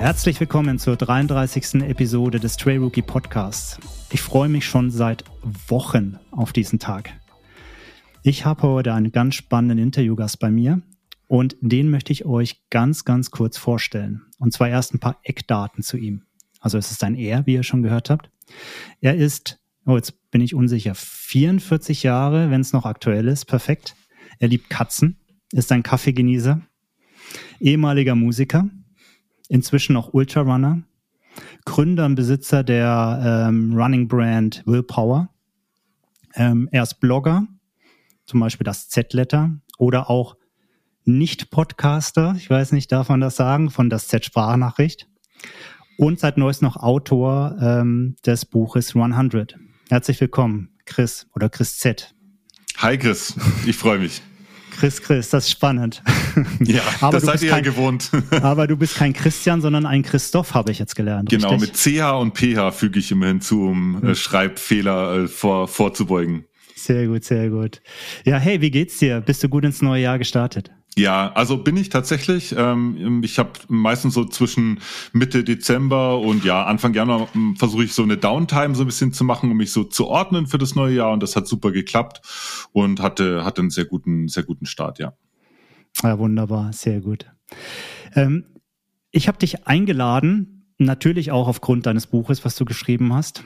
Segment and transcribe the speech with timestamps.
[0.00, 1.82] Herzlich willkommen zur 33.
[1.82, 3.78] Episode des Trail Rookie Podcasts.
[4.10, 5.24] Ich freue mich schon seit
[5.68, 7.12] Wochen auf diesen Tag.
[8.22, 10.80] Ich habe heute einen ganz spannenden Interviewgast bei mir
[11.28, 14.22] und den möchte ich euch ganz, ganz kurz vorstellen.
[14.38, 16.22] Und zwar erst ein paar Eckdaten zu ihm.
[16.60, 18.30] Also es ist ein Er, wie ihr schon gehört habt.
[19.02, 23.96] Er ist, oh jetzt bin ich unsicher, 44 Jahre, wenn es noch aktuell ist, perfekt.
[24.38, 25.20] Er liebt Katzen,
[25.52, 26.62] ist ein Kaffeegenießer,
[27.60, 28.64] ehemaliger Musiker,
[29.50, 30.82] inzwischen auch Ultrarunner,
[31.66, 35.28] Gründer und Besitzer der ähm, Running Brand Willpower.
[36.34, 37.46] Ähm, er ist Blogger,
[38.24, 40.36] zum Beispiel das Z-Letter oder auch
[41.04, 45.08] Nicht-Podcaster, ich weiß nicht, darf man das sagen, von das Z-Sprachnachricht.
[45.98, 49.58] Und seit neuestem noch Autor ähm, des Buches 100.
[49.90, 52.14] Herzlich willkommen, Chris oder Chris Z.
[52.78, 53.34] Hi Chris,
[53.66, 54.22] ich freue mich.
[54.80, 56.02] Chris, Chris, das ist spannend.
[56.60, 58.10] Ja, aber das seid ihr ja gewohnt.
[58.42, 61.28] aber du bist kein Christian, sondern ein Christoph, habe ich jetzt gelernt.
[61.28, 61.90] Genau, richtig?
[61.90, 66.44] mit CH und PH füge ich immer hinzu, um äh, Schreibfehler äh, vor, vorzubeugen.
[66.76, 67.82] Sehr gut, sehr gut.
[68.24, 69.20] Ja, hey, wie geht's dir?
[69.20, 70.70] Bist du gut ins neue Jahr gestartet?
[70.96, 72.54] Ja, also bin ich tatsächlich.
[72.56, 74.80] Ähm, ich habe meistens so zwischen
[75.12, 79.12] Mitte Dezember und ja Anfang Januar hm, versuche ich so eine Downtime so ein bisschen
[79.12, 81.70] zu machen, um mich so zu ordnen für das neue Jahr und das hat super
[81.70, 82.20] geklappt
[82.72, 85.12] und hatte hatte einen sehr guten sehr guten Start, ja.
[86.02, 87.26] Ja, wunderbar, sehr gut.
[88.14, 88.46] Ähm,
[89.10, 93.44] ich habe dich eingeladen, natürlich auch aufgrund deines Buches, was du geschrieben hast.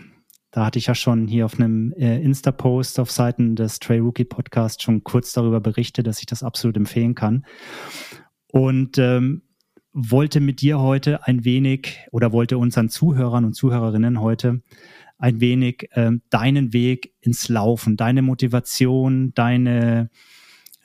[0.55, 4.24] Da hatte ich ja schon hier auf einem äh, Insta-Post auf Seiten des Trail Rookie
[4.24, 7.44] Podcasts schon kurz darüber berichtet, dass ich das absolut empfehlen kann.
[8.52, 9.42] Und ähm,
[9.92, 14.62] wollte mit dir heute ein wenig oder wollte unseren Zuhörern und Zuhörerinnen heute
[15.19, 20.08] ein wenig ähm, deinen Weg ins Laufen, deine Motivation, deine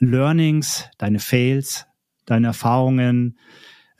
[0.00, 1.86] Learnings, deine Fails,
[2.26, 3.38] deine Erfahrungen,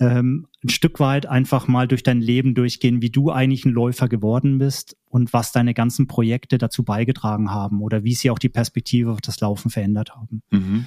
[0.00, 4.08] ähm, ein Stück weit einfach mal durch dein Leben durchgehen, wie du eigentlich ein Läufer
[4.08, 8.50] geworden bist und was deine ganzen Projekte dazu beigetragen haben oder wie sie auch die
[8.50, 10.42] Perspektive auf das Laufen verändert haben.
[10.50, 10.86] Mhm.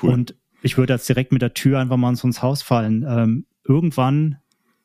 [0.00, 0.10] Cool.
[0.10, 3.04] Und ich würde jetzt direkt mit der Tür einfach mal ins Haus fallen.
[3.08, 4.38] Ähm, irgendwann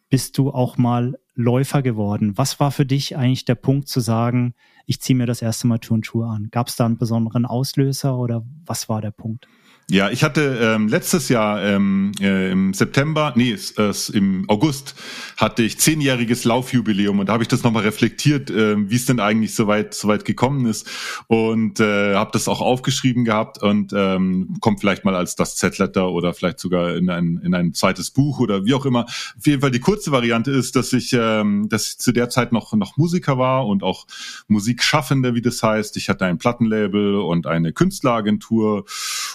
[0.10, 2.38] bist du auch mal Läufer geworden.
[2.38, 4.54] Was war für dich eigentlich der Punkt zu sagen,
[4.86, 6.50] ich ziehe mir das erste Mal Turnschuhe an?
[6.52, 9.48] Gab es da einen besonderen Auslöser oder was war der Punkt?
[9.90, 14.96] Ja, ich hatte ähm, letztes Jahr ähm, äh, im September, nee, äh, im August
[15.36, 19.20] hatte ich zehnjähriges Laufjubiläum und da habe ich das nochmal reflektiert, äh, wie es denn
[19.20, 20.90] eigentlich so weit, so weit gekommen ist
[21.28, 26.10] und äh, habe das auch aufgeschrieben gehabt und ähm, kommt vielleicht mal als das Z-Letter
[26.12, 29.04] oder vielleicht sogar in ein, in ein zweites Buch oder wie auch immer.
[29.04, 32.54] Auf jeden Fall die kurze Variante ist, dass ich, ähm, dass ich zu der Zeit
[32.54, 34.08] noch, noch Musiker war und auch
[34.48, 35.98] Musikschaffende, wie das heißt.
[35.98, 38.86] Ich hatte ein Plattenlabel und eine Künstleragentur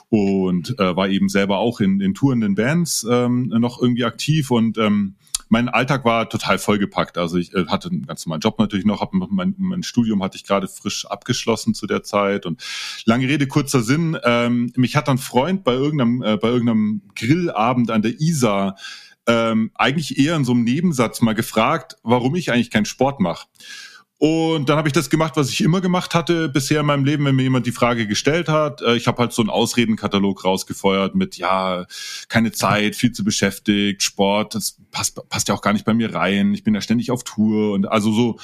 [0.08, 4.50] und und äh, war eben selber auch in, in tourenden Bands ähm, noch irgendwie aktiv
[4.50, 5.16] und ähm,
[5.50, 7.16] mein Alltag war total vollgepackt.
[7.16, 10.36] Also ich äh, hatte einen ganz normalen Job natürlich noch, hab mein, mein Studium hatte
[10.36, 12.62] ich gerade frisch abgeschlossen zu der Zeit und
[13.04, 14.16] lange Rede kurzer Sinn.
[14.24, 18.76] Ähm, mich hat ein Freund bei irgendeinem äh, bei irgendeinem Grillabend an der Isar
[19.26, 23.46] ähm, eigentlich eher in so einem Nebensatz mal gefragt, warum ich eigentlich keinen Sport mache.
[24.18, 27.24] Und dann habe ich das gemacht, was ich immer gemacht hatte bisher in meinem Leben,
[27.24, 28.82] wenn mir jemand die Frage gestellt hat.
[28.82, 31.86] Äh, ich habe halt so einen Ausredenkatalog rausgefeuert mit, ja,
[32.28, 36.14] keine Zeit, viel zu beschäftigt, Sport, das passt, passt ja auch gar nicht bei mir
[36.14, 36.52] rein.
[36.52, 38.38] Ich bin ja ständig auf Tour und also so.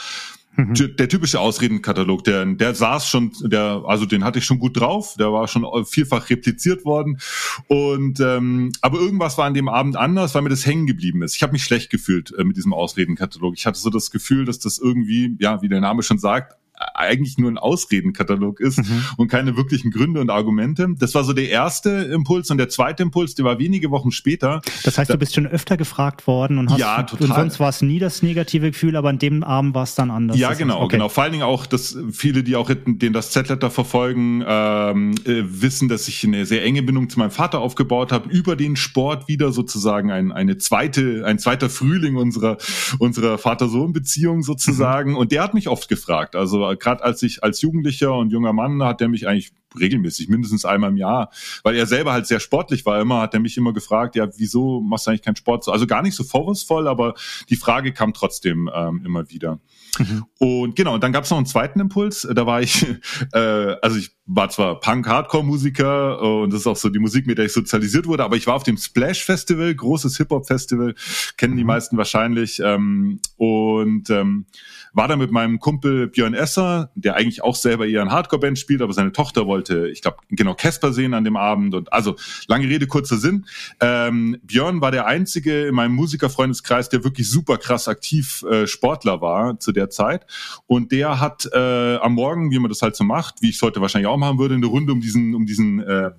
[0.56, 5.14] Der typische Ausredenkatalog, der, der saß schon, der, also den hatte ich schon gut drauf,
[5.18, 7.18] der war schon vielfach repliziert worden.
[7.66, 11.34] Und ähm, aber irgendwas war an dem Abend anders, weil mir das hängen geblieben ist.
[11.34, 13.54] Ich habe mich schlecht gefühlt äh, mit diesem Ausredenkatalog.
[13.56, 16.56] Ich hatte so das Gefühl, dass das irgendwie, ja, wie der Name schon sagt,
[16.94, 19.04] eigentlich nur ein Ausredenkatalog ist mhm.
[19.16, 20.88] und keine wirklichen Gründe und Argumente.
[20.98, 24.60] Das war so der erste Impuls und der zweite Impuls, der war wenige Wochen später.
[24.82, 27.28] Das heißt, du bist schon öfter gefragt worden und hast ja, total.
[27.28, 30.10] und sonst war es nie das negative Gefühl, aber an dem Abend war es dann
[30.10, 30.36] anders.
[30.36, 30.96] Ja, genau, okay.
[30.96, 31.08] genau.
[31.08, 35.88] Vor allen Dingen auch, dass viele, die auch den das Z-Letter verfolgen, ähm, äh, wissen,
[35.88, 39.52] dass ich eine sehr enge Bindung zu meinem Vater aufgebaut habe, über den Sport wieder
[39.52, 42.58] sozusagen ein, eine zweite, ein zweiter Frühling unserer
[42.98, 45.12] unserer Vater-Sohn-Beziehung sozusagen.
[45.12, 45.16] Mhm.
[45.16, 46.36] Und der hat mich oft gefragt.
[46.36, 50.64] Also gerade als ich als Jugendlicher und junger Mann hat der mich eigentlich regelmäßig, mindestens
[50.64, 51.30] einmal im Jahr,
[51.62, 54.80] weil er selber halt sehr sportlich war immer, hat er mich immer gefragt, ja, wieso
[54.80, 55.68] machst du eigentlich keinen Sport?
[55.68, 57.14] Also gar nicht so vorwurfsvoll, aber
[57.50, 59.60] die Frage kam trotzdem ähm, immer wieder.
[59.98, 60.24] Mhm.
[60.38, 62.26] Und genau, und dann gab es noch einen zweiten Impuls.
[62.32, 62.86] Da war ich,
[63.32, 63.38] äh,
[63.82, 67.52] also ich war zwar Punk-Hardcore-Musiker und das ist auch so die Musik, mit der ich
[67.52, 70.94] sozialisiert wurde, aber ich war auf dem Splash Festival, großes Hip-Hop-Festival,
[71.36, 71.68] kennen die mhm.
[71.68, 72.60] meisten wahrscheinlich.
[72.64, 74.46] Ähm, und ähm,
[74.94, 78.80] war da mit meinem Kumpel Björn Esser, der eigentlich auch selber eher ein Hardcore-Band spielt,
[78.80, 82.68] aber seine Tochter wollte ich glaube, genau Casper sehen an dem Abend und also lange
[82.68, 83.46] Rede kurzer Sinn.
[83.80, 89.20] Ähm, Björn war der einzige in meinem Musikerfreundeskreis, der wirklich super krass aktiv äh, Sportler
[89.20, 90.26] war zu der Zeit
[90.66, 93.62] und der hat äh, am Morgen, wie man das halt so macht, wie ich es
[93.62, 96.10] heute wahrscheinlich auch machen würde, eine Runde um diesen um diesen äh,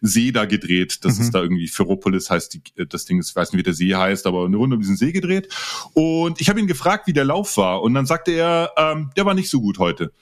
[0.00, 1.04] See da gedreht.
[1.04, 1.24] Das mhm.
[1.24, 4.26] ist da irgendwie Ferropolis heißt die, das Ding, ich weiß nicht, wie der See heißt,
[4.26, 5.48] aber eine Runde um diesen See gedreht.
[5.94, 7.82] Und ich habe ihn gefragt, wie der Lauf war.
[7.82, 10.12] Und dann sagte er, ähm, der war nicht so gut heute.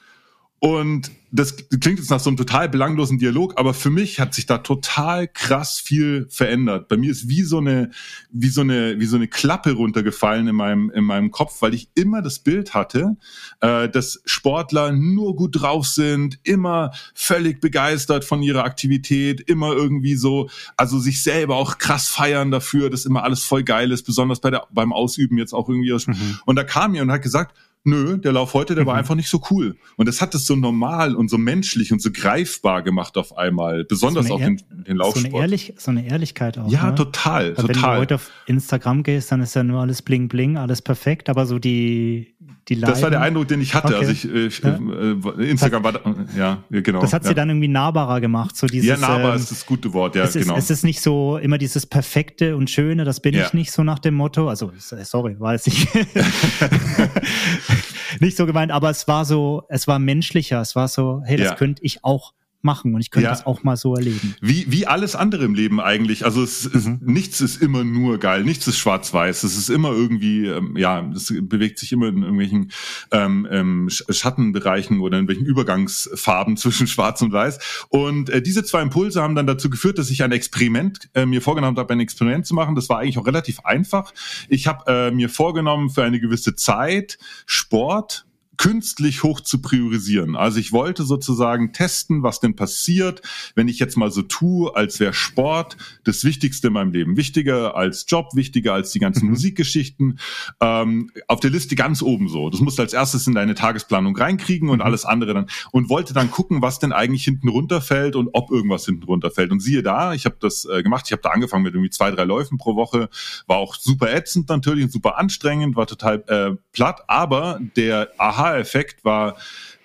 [0.60, 4.46] Und das klingt jetzt nach so einem total belanglosen Dialog, aber für mich hat sich
[4.46, 6.88] da total krass viel verändert.
[6.88, 7.90] Bei mir ist wie so eine,
[8.32, 11.90] wie so eine, wie so eine Klappe runtergefallen in meinem, in meinem Kopf, weil ich
[11.94, 13.16] immer das Bild hatte,
[13.60, 20.16] äh, dass Sportler nur gut drauf sind, immer völlig begeistert von ihrer Aktivität, immer irgendwie
[20.16, 24.40] so, also sich selber auch krass feiern dafür, dass immer alles voll geil ist, besonders
[24.40, 25.92] bei der, beim Ausüben jetzt auch irgendwie.
[25.92, 26.40] Mhm.
[26.46, 27.54] Und da kam mir und hat gesagt,
[27.88, 28.88] nö, der Lauf heute, der mhm.
[28.88, 29.76] war einfach nicht so cool.
[29.96, 33.85] Und das hat es so normal und so menschlich und so greifbar gemacht auf einmal,
[33.85, 35.31] besonders so auf den, den Laufsport.
[35.31, 36.70] So eine, Ehrlich, so eine Ehrlichkeit auch.
[36.70, 36.94] Ja, ne?
[36.94, 37.69] total, Weil total.
[37.69, 41.29] Wenn du heute auf Instagram gehst, dann ist ja nur alles bling bling, alles perfekt,
[41.29, 42.35] aber so die,
[42.69, 42.94] die Leiden.
[42.94, 43.96] Das war der Eindruck, den ich hatte.
[43.96, 44.06] Okay.
[44.06, 44.79] Also ich, ich ja.
[44.79, 45.94] äh, Instagram war,
[46.37, 47.00] ja, genau.
[47.00, 47.31] Das hat ja.
[47.31, 48.56] sie dann irgendwie nahbarer gemacht.
[48.56, 50.56] So dieses, ja, nahbar ähm, ist das gute Wort, ja, es ist, genau.
[50.56, 53.46] Es ist nicht so immer dieses Perfekte und Schöne, das bin ja.
[53.46, 54.49] ich nicht so nach dem Motto.
[54.49, 55.88] Also, sorry, weiß ich.
[58.20, 61.56] nicht so gemeint, aber es war so, es war menschlicher, es war so, hey, das
[61.56, 63.31] könnte ich auch machen und ich könnte ja.
[63.31, 64.34] das auch mal so erleben.
[64.40, 66.25] Wie, wie alles andere im Leben eigentlich.
[66.25, 66.99] Also es ist, mhm.
[67.02, 69.44] nichts ist immer nur geil, nichts ist schwarz-weiß.
[69.44, 72.72] Es ist immer irgendwie, ähm, ja, es bewegt sich immer in irgendwelchen
[73.12, 77.87] ähm, ähm, Schattenbereichen oder in welchen Übergangsfarben zwischen schwarz und weiß.
[77.90, 81.43] Und äh, diese zwei Impulse haben dann dazu geführt, dass ich ein Experiment äh, mir
[81.43, 82.75] vorgenommen habe, ein Experiment zu machen.
[82.75, 84.12] Das war eigentlich auch relativ einfach.
[84.49, 88.27] Ich habe äh, mir vorgenommen, für eine gewisse Zeit Sport
[88.58, 90.37] künstlich hoch zu priorisieren.
[90.37, 93.22] Also ich wollte sozusagen testen, was denn passiert,
[93.55, 97.16] wenn ich jetzt mal so tue, als wäre Sport das Wichtigste in meinem Leben.
[97.16, 99.31] Wichtiger als Job, wichtiger als die ganzen mhm.
[99.31, 100.19] Musikgeschichten.
[100.60, 102.50] Ähm, auf der Liste ganz oben so.
[102.50, 104.84] Das musst du als erstes in deine Tagesplanung reinkriegen und mhm.
[104.84, 105.46] alles andere dann.
[105.70, 109.52] Und wollte dann gucken, was denn eigentlich hinten runterfällt und ob irgendwas hinten runterfällt.
[109.52, 111.04] Und siehe da, ich habe das äh, gemacht.
[111.06, 113.08] Ich habe da angefangen mit irgendwie zwei, drei Läufen pro Woche.
[113.46, 117.02] War auch super ätzend natürlich und super anstrengend, war total äh, platt.
[117.06, 119.36] Aber der Aha Aha-Effekt war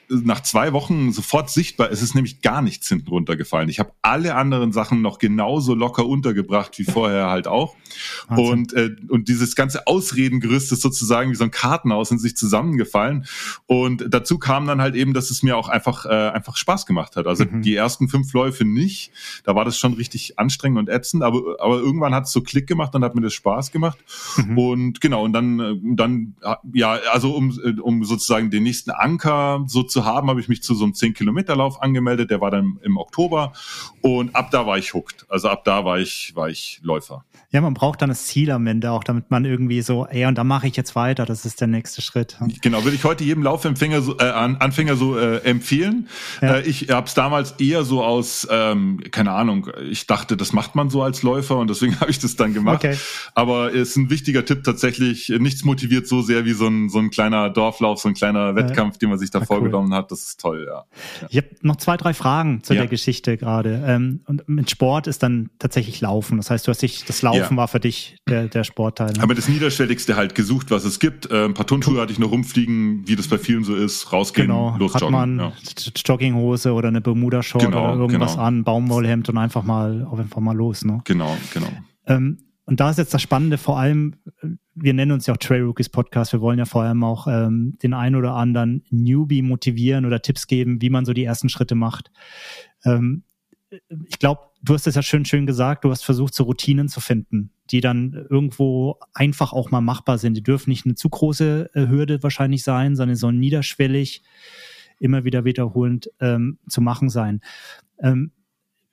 [0.10, 1.92] nach zwei Wochen sofort sichtbar.
[1.92, 3.70] Es ist nämlich gar nichts hinten runtergefallen.
[3.70, 7.76] Ich habe alle anderen Sachen noch genauso locker untergebracht wie vorher halt auch.
[8.30, 13.26] Und, äh, und dieses ganze Ausredengerüst ist sozusagen wie so ein Kartenhaus in sich zusammengefallen.
[13.66, 17.16] Und dazu kam dann halt eben, dass es mir auch einfach, äh, einfach Spaß gemacht
[17.16, 17.28] hat.
[17.28, 17.62] Also mhm.
[17.62, 19.12] die ersten fünf Läufe nicht.
[19.44, 21.24] Da war das schon richtig anstrengend und ätzend.
[21.24, 23.98] Aber, aber irgendwann hat es so Klick gemacht und hat mir das Spaß gemacht.
[24.38, 24.58] Mhm.
[24.58, 26.36] Und genau, und dann, äh, dann
[26.74, 30.64] ja, also um, äh, um sozusagen den nächsten Anker so zu haben, habe ich mich
[30.64, 32.32] zu so einem 10-Kilometer-Lauf angemeldet.
[32.32, 33.54] Der war dann im Oktober.
[34.02, 35.26] Und ab da war ich hooked.
[35.30, 37.24] Also ab da war ich, war ich Läufer.
[37.54, 40.40] Ja, man braucht dann das Ziel am Ende auch, damit man irgendwie so, ey, und
[40.40, 42.36] da mache ich jetzt weiter, das ist der nächste Schritt.
[42.64, 46.08] Genau, würde ich heute jedem Laufempfänger so, äh, Anfänger so äh, empfehlen.
[46.42, 46.56] Ja.
[46.56, 50.74] Äh, ich habe es damals eher so aus, ähm, keine Ahnung, ich dachte, das macht
[50.74, 52.84] man so als Läufer und deswegen habe ich das dann gemacht.
[52.84, 52.98] Okay.
[53.36, 56.98] Aber es ist ein wichtiger Tipp tatsächlich, nichts motiviert so sehr wie so ein, so
[56.98, 59.97] ein kleiner Dorflauf, so ein kleiner Wettkampf, den man sich da ja, vorgenommen cool.
[59.97, 60.12] hat.
[60.12, 60.85] Das ist toll, ja.
[61.21, 61.27] ja.
[61.30, 63.83] Ich habe noch zwei, drei Fragen zu der Geschichte gerade.
[63.85, 66.38] Ähm, und mit Sport ist dann tatsächlich Laufen.
[66.38, 69.13] Das heißt, du hast dich das Laufen Laufen war für dich der, der Sportteil.
[69.13, 69.24] Ne?
[69.24, 71.30] Aber das Niederschwelligste halt gesucht, was es gibt.
[71.31, 74.11] Äh, ein paar Turnschuhe hatte ich noch rumfliegen, wie das bei vielen so ist.
[74.11, 74.75] Rausgehen, genau.
[74.78, 75.16] losjoggen.
[75.16, 75.54] Hat man ja.
[76.06, 78.44] Jogginghose oder eine Bermuda-Short genau, oder irgendwas genau.
[78.44, 80.85] an, Baumwollhemd und einfach mal, auf einfach mal los.
[80.85, 81.02] Ne?
[81.06, 81.69] Genau, genau.
[82.07, 84.16] Ähm, und da ist jetzt das Spannende, vor allem,
[84.75, 87.77] wir nennen uns ja auch Trail Rookies Podcast, wir wollen ja vor allem auch ähm,
[87.83, 91.75] den einen oder anderen Newbie motivieren oder Tipps geben, wie man so die ersten Schritte
[91.75, 92.11] macht.
[92.83, 93.23] Ähm,
[94.07, 97.01] ich glaube, du hast es ja schön, schön gesagt, du hast versucht, so Routinen zu
[97.01, 100.35] finden, die dann irgendwo einfach auch mal machbar sind.
[100.35, 104.21] Die dürfen nicht eine zu große äh, Hürde wahrscheinlich sein, sondern so niederschwellig,
[104.99, 107.42] immer wieder wiederholend ähm, zu machen sein.
[107.99, 108.31] Ähm,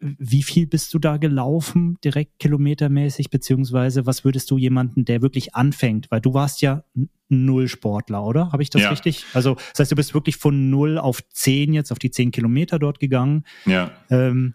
[0.00, 5.54] wie viel bist du da gelaufen, direkt kilometermäßig, beziehungsweise was würdest du jemanden, der wirklich
[5.54, 6.84] anfängt, weil du warst ja
[7.28, 8.50] null Sportler, oder?
[8.52, 8.90] Habe ich das ja.
[8.90, 9.26] richtig?
[9.34, 12.78] Also das heißt, du bist wirklich von null auf zehn jetzt, auf die zehn Kilometer
[12.78, 13.44] dort gegangen.
[13.66, 13.90] Ja.
[14.08, 14.54] Ähm,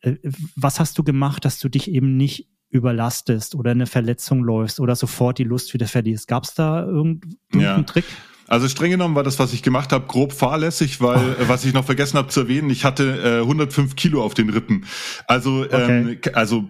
[0.00, 0.16] äh,
[0.54, 4.96] was hast du gemacht, dass du dich eben nicht überlastest oder eine Verletzung läufst oder
[4.96, 6.28] sofort die Lust wieder verlierst?
[6.28, 7.82] Gab es da irgendeinen ja.
[7.82, 8.04] Trick?
[8.46, 11.48] Also streng genommen war das, was ich gemacht habe, grob fahrlässig, weil oh.
[11.48, 14.84] was ich noch vergessen habe zu erwähnen, ich hatte äh, 105 Kilo auf den Rippen.
[15.26, 16.18] Also okay.
[16.22, 16.68] ähm, also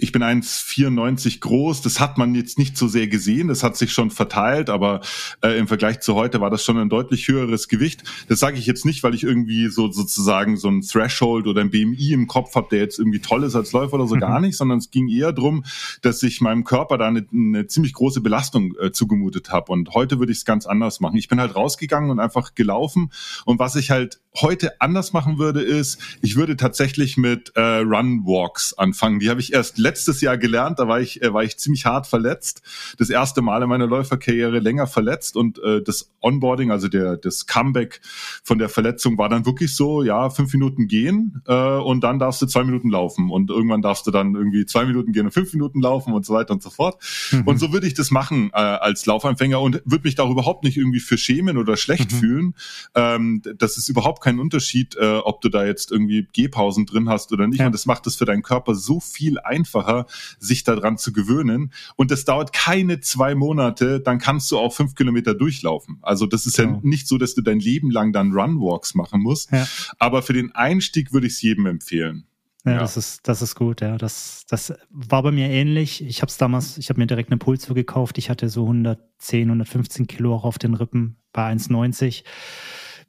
[0.00, 1.80] ich bin 1,94 groß.
[1.80, 3.48] Das hat man jetzt nicht so sehr gesehen.
[3.48, 5.00] Das hat sich schon verteilt, aber
[5.42, 8.04] äh, im Vergleich zu heute war das schon ein deutlich höheres Gewicht.
[8.28, 11.70] Das sage ich jetzt nicht, weil ich irgendwie so sozusagen so ein Threshold oder ein
[11.70, 14.20] BMI im Kopf habe, der jetzt irgendwie toll ist als Läufer oder so mhm.
[14.20, 15.64] gar nicht, sondern es ging eher drum,
[16.02, 19.72] dass ich meinem Körper da eine, eine ziemlich große Belastung äh, zugemutet habe.
[19.72, 21.16] Und heute würde ich es ganz anders machen machen.
[21.16, 23.10] Ich bin halt rausgegangen und einfach gelaufen.
[23.44, 28.74] Und was ich halt heute anders machen würde, ist, ich würde tatsächlich mit äh, Run-Walks
[28.74, 29.20] anfangen.
[29.20, 30.78] Die habe ich erst letztes Jahr gelernt.
[30.78, 32.62] Da war ich, äh, war ich ziemlich hart verletzt.
[32.98, 35.36] Das erste Mal in meiner Läuferkarriere länger verletzt.
[35.36, 38.00] Und äh, das Onboarding, also der, das Comeback
[38.42, 42.42] von der Verletzung war dann wirklich so, ja, fünf Minuten gehen äh, und dann darfst
[42.42, 43.30] du zwei Minuten laufen.
[43.30, 46.34] Und irgendwann darfst du dann irgendwie zwei Minuten gehen und fünf Minuten laufen und so
[46.34, 47.00] weiter und so fort.
[47.30, 47.42] Mhm.
[47.42, 50.76] Und so würde ich das machen äh, als Laufanfänger und würde mich da überhaupt nicht
[50.76, 52.16] irgendwie für schämen oder schlecht mhm.
[52.16, 52.54] fühlen.
[52.94, 57.32] Ähm, das ist überhaupt kein Unterschied, äh, ob du da jetzt irgendwie Gehpausen drin hast
[57.32, 57.60] oder nicht.
[57.60, 57.66] Ja.
[57.66, 60.06] Und das macht es für deinen Körper so viel einfacher,
[60.38, 61.72] sich daran zu gewöhnen.
[61.96, 65.98] Und das dauert keine zwei Monate, dann kannst du auch fünf Kilometer durchlaufen.
[66.02, 66.74] Also das ist genau.
[66.74, 69.50] ja nicht so, dass du dein Leben lang dann Runwalks machen musst.
[69.52, 69.66] Ja.
[69.98, 72.24] Aber für den Einstieg würde ich es jedem empfehlen.
[72.64, 73.98] Ja, ja, das ist, das ist gut, ja.
[73.98, 76.02] Das, das war bei mir ähnlich.
[76.02, 78.16] Ich habe es damals, ich habe mir direkt eine Pulsuhr gekauft.
[78.16, 82.24] Ich hatte so 110, 115 Kilo auch auf den Rippen bei 1,90.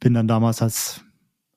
[0.01, 1.05] Bin dann damals als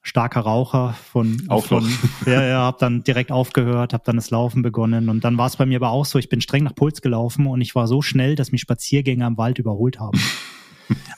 [0.02, 1.84] starker Raucher von, auch von
[2.26, 5.56] ja, ja, habe dann direkt aufgehört, habe dann das Laufen begonnen und dann war es
[5.56, 8.00] bei mir aber auch so, ich bin streng nach Puls gelaufen und ich war so
[8.00, 10.18] schnell, dass mich Spaziergänger im Wald überholt haben.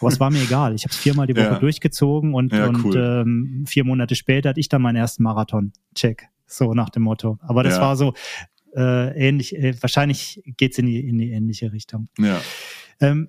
[0.00, 0.74] Aber es war mir egal.
[0.74, 1.58] Ich habe es viermal die Woche ja.
[1.60, 2.96] durchgezogen und, ja, und cool.
[2.96, 5.72] ähm, vier Monate später hatte ich dann meinen ersten Marathon.
[5.94, 6.28] Check.
[6.50, 7.38] So nach dem Motto.
[7.42, 7.80] Aber das ja.
[7.80, 8.14] war so
[8.74, 12.08] äh, ähnlich, äh, wahrscheinlich geht's in die, in die ähnliche Richtung.
[12.18, 12.40] Ja.
[13.00, 13.28] Ähm,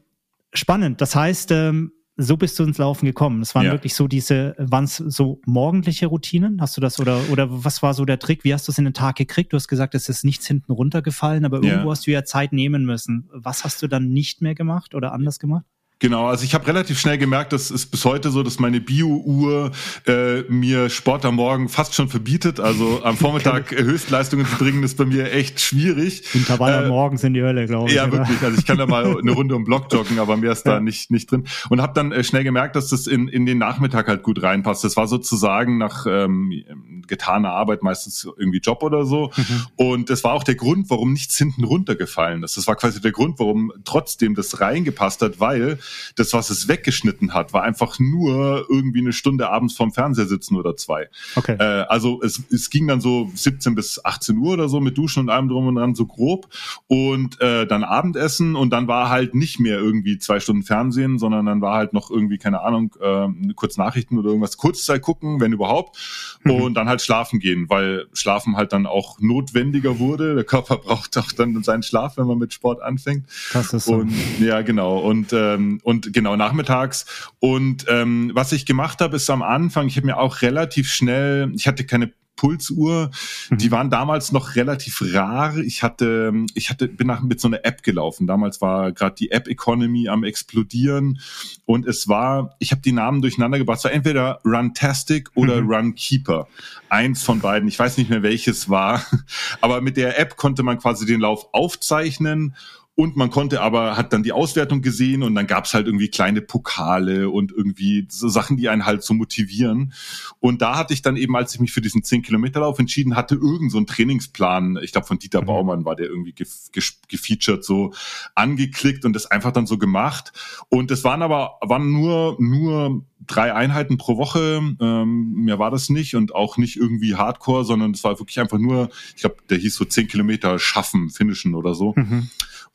[0.53, 1.01] spannend.
[1.01, 3.41] Das heißt, ähm, so bist du ins Laufen gekommen.
[3.41, 3.71] Es waren ja.
[3.71, 6.61] wirklich so diese, waren es so morgendliche Routinen?
[6.61, 8.43] Hast du das oder oder was war so der Trick?
[8.43, 9.53] Wie hast du es in den Tag gekriegt?
[9.53, 11.91] Du hast gesagt, es ist nichts hinten runtergefallen, aber irgendwo ja.
[11.91, 13.29] hast du ja Zeit nehmen müssen.
[13.31, 15.65] Was hast du dann nicht mehr gemacht oder anders gemacht?
[16.01, 19.69] Genau, also ich habe relativ schnell gemerkt, dass es bis heute so, dass meine Bio-Uhr
[20.07, 22.59] äh, mir Sport am Morgen fast schon verbietet.
[22.59, 26.23] Also am Vormittag Höchstleistungen zu bringen, ist bei mir echt schwierig.
[26.33, 27.95] Intervall am äh, Morgen sind die Hölle, glaube ich.
[27.95, 28.13] Ja, oder?
[28.13, 28.41] wirklich.
[28.41, 31.11] Also ich kann da mal eine Runde um Block joggen, aber mehr ist da nicht
[31.11, 31.45] nicht drin.
[31.69, 34.83] Und habe dann äh, schnell gemerkt, dass das in in den Nachmittag halt gut reinpasst.
[34.83, 36.63] Das war sozusagen nach ähm,
[37.05, 39.29] getaner Arbeit meistens irgendwie Job oder so.
[39.35, 39.65] Mhm.
[39.75, 42.57] Und das war auch der Grund, warum nichts hinten runtergefallen ist.
[42.57, 45.77] Das war quasi der Grund, warum trotzdem das reingepasst hat, weil
[46.15, 50.55] das, was es weggeschnitten hat, war einfach nur irgendwie eine Stunde abends vorm Fernseher sitzen
[50.55, 51.09] oder zwei.
[51.35, 51.55] Okay.
[51.59, 55.21] Äh, also es, es ging dann so 17 bis 18 Uhr oder so mit Duschen
[55.21, 56.47] und allem drum und dran so grob
[56.87, 61.45] und äh, dann Abendessen und dann war halt nicht mehr irgendwie zwei Stunden Fernsehen, sondern
[61.45, 65.53] dann war halt noch irgendwie, keine Ahnung, äh, kurz Nachrichten oder irgendwas, Kurzzeit gucken, wenn
[65.53, 65.97] überhaupt
[66.43, 66.51] mhm.
[66.51, 70.35] und dann halt schlafen gehen, weil Schlafen halt dann auch notwendiger wurde.
[70.35, 73.25] Der Körper braucht auch dann seinen Schlaf, wenn man mit Sport anfängt.
[73.53, 73.95] Das ist so.
[73.95, 74.99] Und, ja, genau.
[74.99, 77.05] Und, ähm, und genau nachmittags.
[77.39, 81.51] Und ähm, was ich gemacht habe, ist am Anfang, ich habe mir auch relativ schnell,
[81.55, 83.11] ich hatte keine Pulsuhr.
[83.51, 83.57] Mhm.
[83.57, 85.57] Die waren damals noch relativ rar.
[85.57, 88.25] Ich hatte, ich hatte, bin nach mit so einer App gelaufen.
[88.25, 91.19] Damals war gerade die App Economy am explodieren
[91.65, 93.77] und es war, ich habe die Namen durcheinander gebracht.
[93.77, 95.71] Es war entweder Runtastic oder mhm.
[95.71, 96.47] Runkeeper.
[96.89, 97.67] Eins von beiden.
[97.67, 99.05] Ich weiß nicht mehr welches war,
[99.61, 102.55] aber mit der App konnte man quasi den Lauf aufzeichnen
[103.01, 106.39] und man konnte aber, hat dann die Auswertung gesehen und dann gab's halt irgendwie kleine
[106.39, 109.93] Pokale und irgendwie so Sachen, die einen halt so motivieren.
[110.39, 113.71] Und da hatte ich dann eben, als ich mich für diesen 10-Kilometer-Lauf entschieden hatte, irgend
[113.71, 115.47] so einen Trainingsplan, ich glaube von Dieter mhm.
[115.47, 117.91] Baumann war der irgendwie ge ge gefeatured, so
[118.35, 120.31] angeklickt und das einfach dann so gemacht.
[120.69, 124.61] Und das waren aber, waren nur, nur drei Einheiten pro Woche.
[124.79, 128.59] Ähm, mehr war das nicht und auch nicht irgendwie Hardcore, sondern es war wirklich einfach
[128.59, 131.93] nur, ich glaube, der hieß so 10 Kilometer schaffen, finishen oder so.
[131.95, 132.29] Mhm.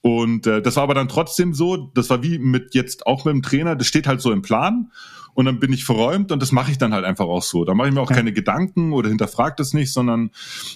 [0.07, 3.35] Und äh, das war aber dann trotzdem so, das war wie mit jetzt auch mit
[3.35, 4.93] dem Trainer, das steht halt so im Plan
[5.35, 7.65] und dann bin ich verräumt und das mache ich dann halt einfach auch so.
[7.65, 8.15] Da mache ich mir auch ja.
[8.15, 10.31] keine Gedanken oder hinterfrage das nicht, sondern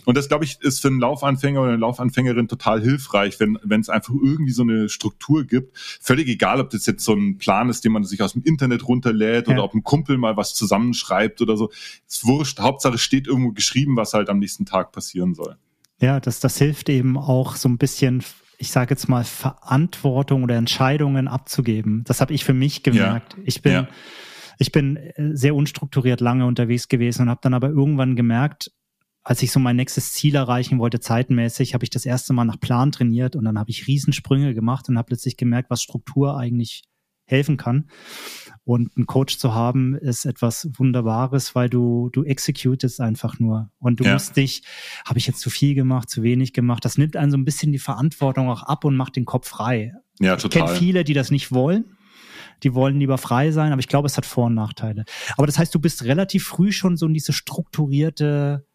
[0.04, 3.80] und das glaube ich ist für einen Laufanfänger oder eine Laufanfängerin total hilfreich, wenn wenn
[3.80, 5.78] es einfach irgendwie so eine Struktur gibt.
[5.78, 8.88] Völlig egal, ob das jetzt so ein Plan ist, den man sich aus dem Internet
[8.88, 9.54] runterlädt ja.
[9.54, 11.70] oder ob ein Kumpel mal was zusammenschreibt oder so.
[12.08, 12.58] Ist wurscht.
[12.58, 15.54] Hauptsache steht irgendwo geschrieben, was halt am nächsten Tag passieren soll.
[16.00, 18.24] Ja, das, das hilft eben auch so ein bisschen
[18.60, 22.04] ich sage jetzt mal, Verantwortung oder Entscheidungen abzugeben.
[22.04, 23.34] Das habe ich für mich gemerkt.
[23.38, 23.42] Ja.
[23.46, 23.88] Ich bin, ja.
[24.58, 28.70] ich bin äh, sehr unstrukturiert lange unterwegs gewesen und habe dann aber irgendwann gemerkt,
[29.22, 32.60] als ich so mein nächstes Ziel erreichen wollte, zeitmäßig, habe ich das erste Mal nach
[32.60, 36.82] Plan trainiert und dann habe ich Riesensprünge gemacht und habe plötzlich gemerkt, was Struktur eigentlich
[37.24, 37.88] helfen kann.
[38.70, 43.68] Und einen Coach zu haben, ist etwas Wunderbares, weil du, du executest einfach nur.
[43.80, 44.12] Und du ja.
[44.12, 44.62] musst dich,
[45.04, 46.84] habe ich jetzt zu viel gemacht, zu wenig gemacht.
[46.84, 49.94] Das nimmt einen so ein bisschen die Verantwortung auch ab und macht den Kopf frei.
[50.20, 50.62] Ja, total.
[50.62, 51.96] Ich kenne viele, die das nicht wollen.
[52.62, 55.04] Die wollen lieber frei sein, aber ich glaube, es hat Vor- und Nachteile.
[55.36, 58.68] Aber das heißt, du bist relativ früh schon so in diese strukturierte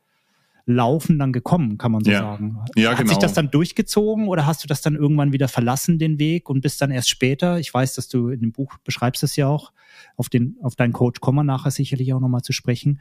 [0.65, 2.19] Laufen dann gekommen, kann man so ja.
[2.19, 2.57] sagen.
[2.75, 3.09] Ja, Hat genau.
[3.09, 6.61] sich das dann durchgezogen oder hast du das dann irgendwann wieder verlassen, den Weg, und
[6.61, 9.71] bist dann erst später, ich weiß, dass du in dem Buch beschreibst es ja auch,
[10.17, 12.99] auf den, auf deinen Coach kommen wir nachher sicherlich auch nochmal zu sprechen.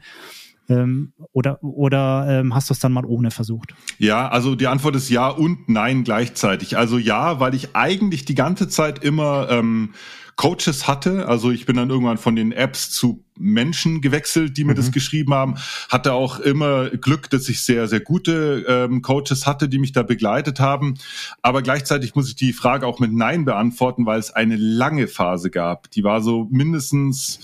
[0.67, 3.75] Ähm, oder oder ähm, hast du es dann mal ohne versucht?
[3.99, 6.75] Ja, also die Antwort ist ja und nein gleichzeitig.
[6.77, 9.93] Also ja, weil ich eigentlich die ganze Zeit immer ähm,
[10.35, 11.27] Coaches hatte.
[11.27, 14.77] Also ich bin dann irgendwann von den Apps zu Menschen gewechselt, die mir mhm.
[14.77, 15.55] das geschrieben haben.
[15.89, 20.03] Hatte auch immer Glück, dass ich sehr, sehr gute ähm, Coaches hatte, die mich da
[20.03, 20.95] begleitet haben.
[21.41, 25.49] Aber gleichzeitig muss ich die Frage auch mit Nein beantworten, weil es eine lange Phase
[25.49, 25.89] gab.
[25.91, 27.39] Die war so mindestens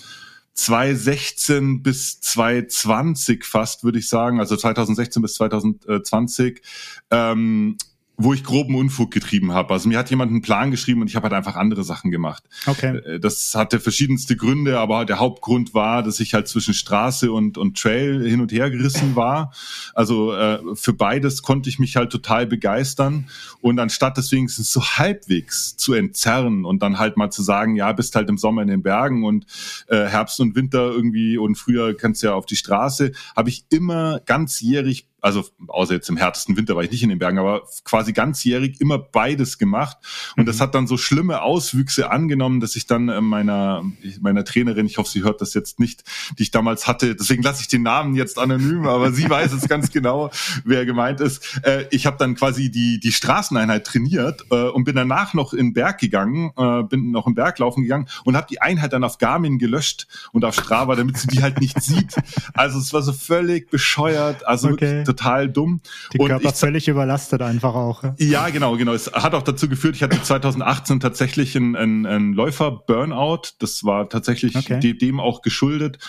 [0.53, 6.61] 2016 bis 2020 fast, würde ich sagen, also 2016 bis 2020,
[7.09, 7.77] ähm,
[8.23, 9.73] wo ich groben Unfug getrieben habe.
[9.73, 12.43] Also mir hat jemand einen Plan geschrieben und ich habe halt einfach andere Sachen gemacht.
[12.65, 12.97] Okay.
[12.97, 17.57] Äh, das hatte verschiedenste Gründe, aber der Hauptgrund war, dass ich halt zwischen Straße und,
[17.57, 19.53] und Trail hin und her gerissen war.
[19.93, 23.29] Also äh, für beides konnte ich mich halt total begeistern.
[23.61, 28.15] Und anstatt deswegen so halbwegs zu entzerren und dann halt mal zu sagen, ja, bist
[28.15, 29.45] halt im Sommer in den Bergen und
[29.87, 33.65] äh, Herbst und Winter irgendwie und früher kannst du ja auf die Straße, habe ich
[33.69, 37.61] immer ganzjährig also außer jetzt im härtesten Winter war ich nicht in den Bergen, aber
[37.85, 39.97] quasi ganzjährig immer beides gemacht.
[40.35, 40.47] Und mhm.
[40.47, 43.83] das hat dann so schlimme Auswüchse angenommen, dass ich dann äh, meiner,
[44.19, 46.03] meiner Trainerin, ich hoffe, sie hört das jetzt nicht,
[46.37, 49.67] die ich damals hatte, deswegen lasse ich den Namen jetzt anonym, aber sie weiß es
[49.67, 50.31] ganz genau,
[50.65, 51.61] wer gemeint ist.
[51.63, 55.67] Äh, ich habe dann quasi die, die Straßeneinheit trainiert äh, und bin danach noch in
[55.67, 56.51] den Berg gegangen,
[56.89, 60.43] bin noch im Berg laufen gegangen und habe die Einheit dann auf Garmin gelöscht und
[60.45, 62.15] auf Strava, damit sie die halt nicht sieht.
[62.53, 65.81] Also es war so völlig bescheuert, also okay total dumm.
[66.13, 68.03] Die und Körper ich, völlig überlastet einfach auch.
[68.03, 68.15] Ja?
[68.17, 68.93] ja, genau, genau.
[68.93, 73.53] Es hat auch dazu geführt, ich hatte 2018 tatsächlich einen, einen, einen Läufer-Burnout.
[73.59, 74.93] Das war tatsächlich okay.
[74.93, 75.99] dem auch geschuldet,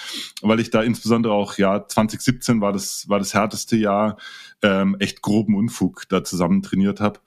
[0.40, 4.16] weil ich da insbesondere auch, ja, 2017 war das, war das härteste Jahr,
[4.62, 7.20] ähm, echt groben Unfug da zusammen trainiert habe.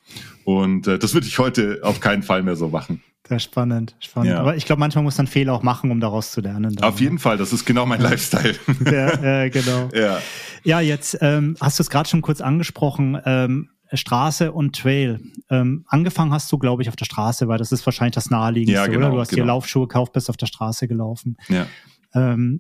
[0.44, 3.04] Und äh, das würde ich heute auf keinen Fall mehr so machen.
[3.28, 4.32] Sehr spannend, spannend.
[4.32, 4.40] Ja.
[4.40, 6.76] Aber ich glaube, manchmal muss man Fehler auch machen, um daraus zu lernen.
[6.76, 8.56] Dann, Auf jeden Fall, das ist genau mein Lifestyle.
[8.86, 9.90] Ja, äh, genau.
[9.96, 10.20] Ja,
[10.64, 13.20] ja jetzt ähm, hast du es gerade schon kurz angesprochen.
[13.26, 15.22] Ähm, Straße und Trail.
[15.50, 18.80] Ähm, angefangen hast du, glaube ich, auf der Straße, weil das ist wahrscheinlich das naheliegendste,
[18.80, 19.16] ja, genau, oder?
[19.16, 19.44] Du hast genau.
[19.44, 21.38] dir Laufschuhe gekauft, bist auf der Straße gelaufen.
[21.50, 21.68] Ja.
[22.14, 22.60] Ähm,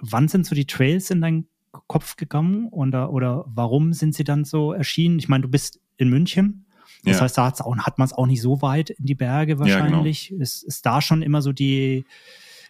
[0.00, 1.46] wann sind so die Trails in deinen
[1.86, 5.18] Kopf gegangen oder, oder warum sind sie dann so erschienen?
[5.18, 6.66] Ich meine, du bist in München.
[7.04, 7.22] Das ja.
[7.22, 10.24] heißt, da auch, hat man es auch nicht so weit in die Berge wahrscheinlich.
[10.24, 10.42] Ja, genau.
[10.42, 12.04] ist, ist da schon immer so die,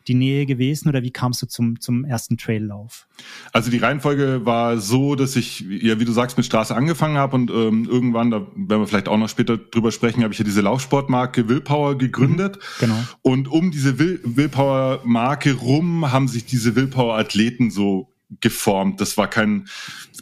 [0.09, 3.07] die Nähe gewesen oder wie kamst du zum, zum ersten Traillauf?
[3.53, 7.37] Also die Reihenfolge war so, dass ich, ja, wie du sagst, mit Straße angefangen habe
[7.37, 10.45] und ähm, irgendwann, da werden wir vielleicht auch noch später drüber sprechen, habe ich ja
[10.45, 12.57] diese Laufsportmarke Willpower gegründet.
[12.57, 12.99] Mhm, genau.
[13.23, 18.10] Und um diese Will Willpower-Marke rum haben sich diese Willpower-Athleten so
[18.41, 19.01] geformt.
[19.01, 19.69] Das war kein,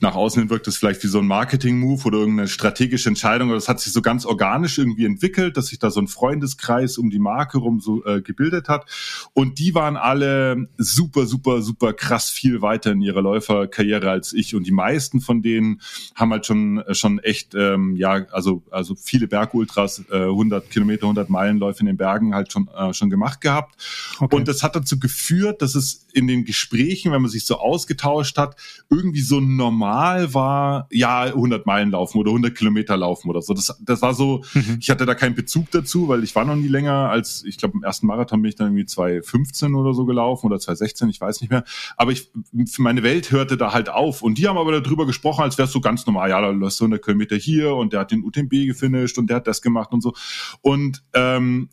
[0.00, 3.56] nach außen hin wirkt das vielleicht wie so ein Marketing-Move oder irgendeine strategische Entscheidung, aber
[3.56, 7.10] das hat sich so ganz organisch irgendwie entwickelt, dass sich da so ein Freundeskreis um
[7.10, 8.86] die Marke rum so äh, gebildet hat.
[9.34, 14.54] Und die waren alle super, super, super krass viel weiter in ihrer Läuferkarriere als ich.
[14.54, 15.82] Und die meisten von denen
[16.14, 21.02] haben halt schon, äh, schon echt, ähm, ja, also, also viele Bergultras, äh, 100 Kilometer,
[21.02, 23.76] 100 Meilenläufe in den Bergen halt schon, äh, schon gemacht gehabt.
[24.18, 24.34] Okay.
[24.34, 27.97] Und das hat dazu geführt, dass es in den Gesprächen, wenn man sich so ausgeht,
[27.98, 28.56] ausgetauscht hat,
[28.90, 33.54] irgendwie so normal war, ja, 100 Meilen laufen oder 100 Kilometer laufen oder so.
[33.54, 34.78] Das, das war so, mhm.
[34.80, 37.76] ich hatte da keinen Bezug dazu, weil ich war noch nie länger als, ich glaube,
[37.76, 41.40] im ersten Marathon bin ich dann irgendwie 2015 oder so gelaufen oder 2016, ich weiß
[41.40, 41.64] nicht mehr.
[41.96, 42.30] Aber ich,
[42.78, 44.22] meine Welt hörte da halt auf.
[44.22, 46.80] Und die haben aber darüber gesprochen, als wäre es so ganz normal, ja, da läufst
[46.80, 49.92] du 100 Kilometer hier und der hat den UTMB gefinisht und der hat das gemacht
[49.92, 50.14] und so.
[50.60, 51.70] Und ähm,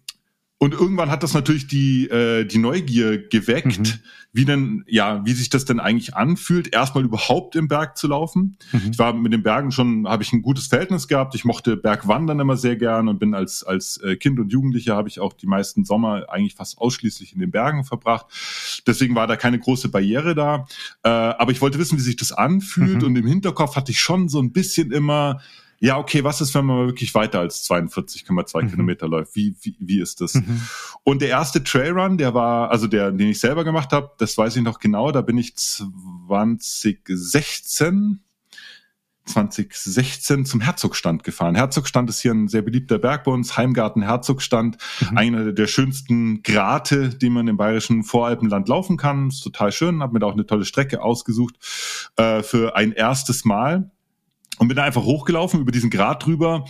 [0.65, 3.99] und irgendwann hat das natürlich die, äh, die Neugier geweckt, mhm.
[4.33, 8.57] wie denn, ja, wie sich das denn eigentlich anfühlt, erstmal überhaupt im Berg zu laufen.
[8.71, 8.89] Mhm.
[8.91, 11.35] Ich war mit den Bergen schon, habe ich ein gutes Verhältnis gehabt.
[11.35, 15.07] Ich mochte Bergwandern immer sehr gern und bin als, als äh, Kind und Jugendlicher habe
[15.07, 18.25] ich auch die meisten Sommer eigentlich fast ausschließlich in den Bergen verbracht.
[18.87, 20.65] Deswegen war da keine große Barriere da.
[21.03, 23.07] Äh, aber ich wollte wissen, wie sich das anfühlt mhm.
[23.07, 25.41] und im Hinterkopf hatte ich schon so ein bisschen immer,
[25.79, 28.69] ja, okay, was ist, wenn man wirklich weiter als 42,2 mhm.
[28.69, 29.35] Kilometer läuft?
[29.35, 30.33] Wie, wie, wie ist das?
[30.35, 30.61] Mhm.
[31.03, 34.55] Und der erste Trailrun, der war, also der, den ich selber gemacht habe, das weiß
[34.55, 38.21] ich noch genau, da bin ich 2016
[39.25, 41.55] 2016 zum Herzogstand gefahren.
[41.55, 45.17] Herzogstand ist hier ein sehr beliebter Berg bei uns, Heimgarten Herzogstand, mhm.
[45.17, 49.29] einer der schönsten Grate, die man im bayerischen Voralpenland laufen kann.
[49.29, 51.55] Ist total schön, habe mir da auch eine tolle Strecke ausgesucht
[52.17, 53.91] äh, für ein erstes Mal
[54.59, 56.65] und bin da einfach hochgelaufen über diesen Grat drüber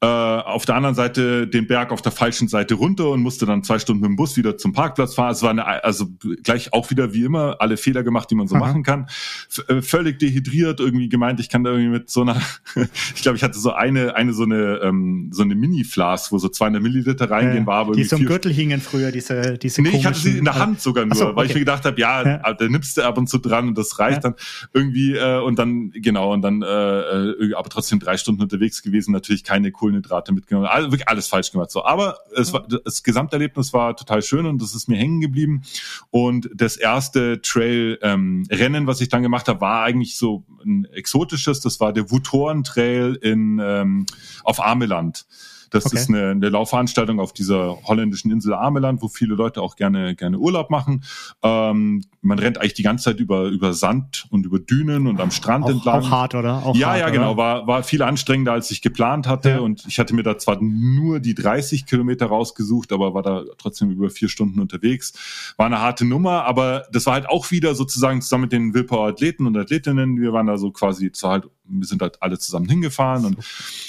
[0.00, 3.64] äh, auf der anderen Seite den Berg auf der falschen Seite runter und musste dann
[3.64, 5.32] zwei Stunden mit dem Bus wieder zum Parkplatz fahren.
[5.32, 6.06] Es war eine, also
[6.44, 8.64] gleich auch wieder wie immer alle Fehler gemacht, die man so Aha.
[8.64, 9.08] machen kann.
[9.50, 12.40] F äh, völlig dehydriert, irgendwie gemeint, ich kann da irgendwie mit so einer,
[13.14, 16.48] ich glaube, ich hatte so eine, eine so eine, ähm, so eine Mini-Flas, wo so
[16.48, 20.06] 200 Milliliter reingehen, äh, war aber Die im Gürtel hingen früher, diese, diese Nee, ich
[20.06, 21.36] hatte sie in der Hand sogar nur, so, okay.
[21.36, 23.76] weil ich mir gedacht habe, ja, ja, da nimmst du ab und zu dran und
[23.76, 24.30] das reicht ja.
[24.30, 24.34] dann
[24.72, 29.10] irgendwie äh, und dann, genau, und dann, äh, äh aber trotzdem drei Stunden unterwegs gewesen,
[29.10, 31.70] natürlich keine Kohlenhydrate mitgenommen, also wirklich alles falsch gemacht.
[31.70, 35.62] So, aber es war, das Gesamterlebnis war total schön und das ist mir hängen geblieben.
[36.10, 41.60] Und das erste Trail-Rennen, ähm, was ich dann gemacht habe, war eigentlich so ein exotisches.
[41.60, 44.06] Das war der Wutoren Trail in ähm,
[44.44, 45.26] auf Ameland.
[45.70, 45.96] Das okay.
[45.96, 50.38] ist eine, eine Laufveranstaltung auf dieser holländischen Insel Ameland, wo viele Leute auch gerne gerne
[50.38, 51.04] Urlaub machen.
[51.42, 55.30] Ähm, man rennt eigentlich die ganze Zeit über über Sand und über Dünen und am
[55.30, 56.02] Strand auch, entlang.
[56.02, 56.64] Auch hart, oder?
[56.66, 57.36] Auch ja, hart, ja, genau.
[57.36, 59.50] War war viel anstrengender, als ich geplant hatte.
[59.50, 59.58] Ja.
[59.60, 63.90] Und ich hatte mir da zwar nur die 30 Kilometer rausgesucht, aber war da trotzdem
[63.90, 65.12] über vier Stunden unterwegs.
[65.56, 69.08] War eine harte Nummer, aber das war halt auch wieder sozusagen zusammen mit den Willpower
[69.08, 70.20] Athleten und Athletinnen.
[70.20, 73.38] Wir waren da so quasi, war halt wir sind halt alle zusammen hingefahren und,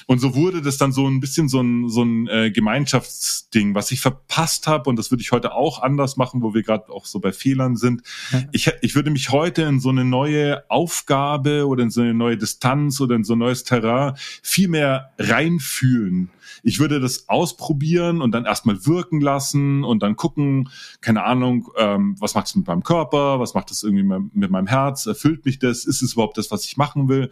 [0.05, 3.91] und so wurde das dann so ein bisschen so ein, so ein äh, Gemeinschaftsding, was
[3.91, 7.05] ich verpasst habe und das würde ich heute auch anders machen, wo wir gerade auch
[7.05, 8.03] so bei Fehlern sind.
[8.51, 12.37] Ich, ich würde mich heute in so eine neue Aufgabe oder in so eine neue
[12.37, 16.29] Distanz oder in so ein neues Terrain viel mehr reinfühlen
[16.63, 20.69] ich würde das ausprobieren und dann erstmal wirken lassen und dann gucken,
[21.01, 24.67] keine Ahnung, ähm, was macht es mit meinem Körper, was macht es irgendwie mit meinem
[24.67, 27.29] Herz, erfüllt mich das, ist es überhaupt das, was ich machen will,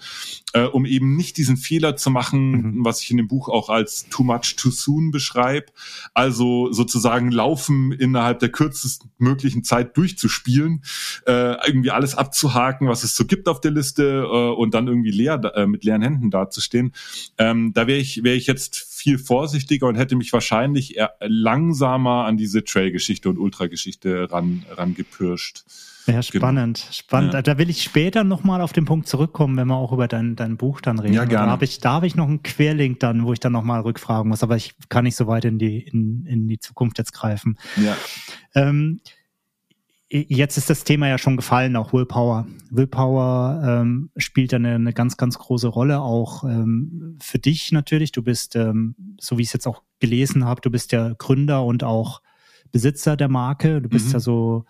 [0.53, 2.85] äh, um eben nicht diesen Fehler zu machen, mhm.
[2.85, 5.67] was ich in dem Buch auch als too much too soon beschreibe,
[6.13, 10.83] also sozusagen laufen innerhalb der kürzesten möglichen Zeit durchzuspielen,
[11.25, 15.11] äh, irgendwie alles abzuhaken, was es so gibt auf der Liste äh, und dann irgendwie
[15.11, 16.93] leer äh, mit leeren Händen dazustehen.
[17.37, 22.25] Ähm, da wäre ich, wäre ich jetzt viel vorsichtiger und hätte mich wahrscheinlich eher langsamer
[22.25, 25.63] an diese Trail-Geschichte und Ultra-Geschichte ran, rangepirscht.
[26.07, 26.23] Ja, genau.
[26.23, 26.93] spannend, genau.
[26.93, 27.33] spannend.
[27.33, 27.41] Ja.
[27.41, 30.57] Da will ich später nochmal auf den Punkt zurückkommen, wenn wir auch über dein, dein
[30.57, 31.13] Buch dann reden.
[31.13, 31.45] Ja, gerne.
[31.45, 34.29] Da habe ich, da hab ich noch einen Querlink dann, wo ich dann nochmal rückfragen
[34.29, 37.57] muss, aber ich kann nicht so weit in die, in, in die Zukunft jetzt greifen.
[37.75, 37.95] Ja.
[38.55, 39.01] Ähm,
[40.09, 42.47] jetzt ist das Thema ja schon gefallen, auch Willpower.
[42.69, 48.11] Willpower ähm, spielt eine, eine ganz, ganz große Rolle, auch ähm, für dich natürlich.
[48.11, 51.65] Du bist, ähm, so wie ich es jetzt auch gelesen habe, du bist ja Gründer
[51.65, 52.21] und auch
[52.71, 53.81] Besitzer der Marke.
[53.81, 54.13] Du bist mhm.
[54.13, 54.65] ja so,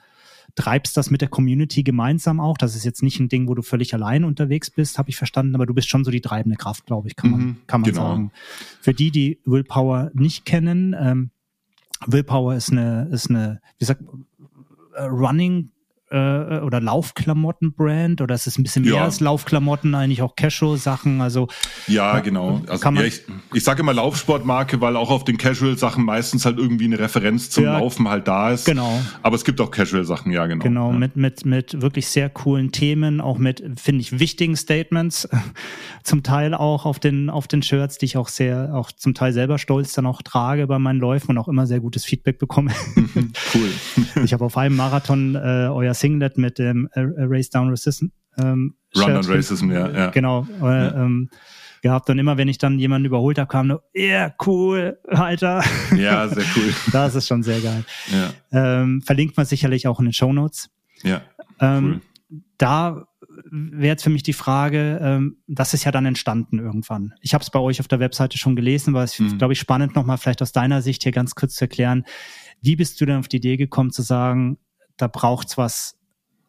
[0.55, 2.57] treibst das mit der Community gemeinsam auch.
[2.57, 5.55] Das ist jetzt nicht ein Ding, wo du völlig allein unterwegs bist, habe ich verstanden,
[5.55, 7.91] aber du bist schon so die treibende Kraft, glaube ich, kann man, mhm, kann man
[7.91, 8.01] genau.
[8.01, 8.31] sagen.
[8.81, 11.29] Für die, die Willpower nicht kennen, ähm,
[12.05, 14.03] Willpower ist eine, ist eine, wie sagt,
[14.97, 15.69] Running
[16.09, 19.03] äh, oder Laufklamotten-Brand oder ist es ein bisschen mehr ja.
[19.03, 21.21] als Laufklamotten, eigentlich auch Casual-Sachen?
[21.21, 21.47] Also
[21.87, 22.61] ja, genau.
[22.67, 26.85] Also ja, ich, ich sage immer Laufsportmarke, weil auch auf den Casual-Sachen meistens halt irgendwie
[26.85, 28.65] eine Referenz zum ja, Laufen halt da ist.
[28.65, 29.01] Genau.
[29.21, 30.63] Aber es gibt auch Casual-Sachen, ja, genau.
[30.63, 35.27] Genau, mit, mit, mit wirklich sehr coolen Themen, auch mit, finde ich, wichtigen Statements,
[36.03, 39.33] zum Teil auch auf den, auf den Shirts, die ich auch sehr, auch zum Teil
[39.33, 42.71] selber stolz dann auch trage bei meinen Läufen und auch immer sehr gutes Feedback bekomme.
[43.53, 43.69] cool.
[44.23, 48.07] ich habe auf einem Marathon äh, euer Singlet mit dem Race Down Racism.
[48.37, 49.89] Ähm, Run on Racism, ja.
[49.89, 50.09] ja.
[50.11, 50.47] Genau.
[50.61, 51.03] Äh, ja.
[51.03, 51.29] Ähm,
[51.81, 55.63] gehabt und immer wenn ich dann jemanden überholt habe, kam nur, ja, yeah, cool, Alter.
[55.95, 56.73] Ja, sehr cool.
[56.91, 57.85] das ist schon sehr geil.
[58.11, 58.81] Ja.
[58.81, 60.69] Ähm, verlinkt man sicherlich auch in den Show Notes.
[61.03, 61.21] Ja.
[61.59, 62.39] Ähm, cool.
[62.57, 63.05] Da
[63.51, 67.13] wäre jetzt für mich die Frage, ähm, das ist ja dann entstanden irgendwann.
[67.21, 69.37] Ich habe es bei euch auf der Webseite schon gelesen, weil es, mhm.
[69.37, 72.03] glaube ich, spannend nochmal vielleicht aus deiner Sicht hier ganz kurz zu erklären.
[72.61, 74.57] Wie bist du denn auf die Idee gekommen zu sagen,
[74.97, 75.95] da braucht's was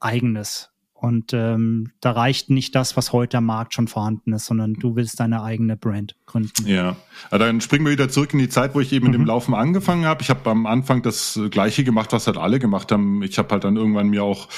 [0.01, 0.71] Eigenes.
[1.01, 4.97] Und ähm, da reicht nicht das, was heute am Markt schon vorhanden ist, sondern du
[4.97, 6.67] willst deine eigene Brand gründen.
[6.67, 6.97] Ja,
[7.31, 9.11] also dann springen wir wieder zurück in die Zeit, wo ich eben mhm.
[9.13, 9.29] mit dem mhm.
[9.29, 10.23] Laufen angefangen habe.
[10.23, 13.23] Ich habe am Anfang das Gleiche gemacht, was halt alle gemacht haben.
[13.23, 14.49] Ich habe halt dann irgendwann mir auch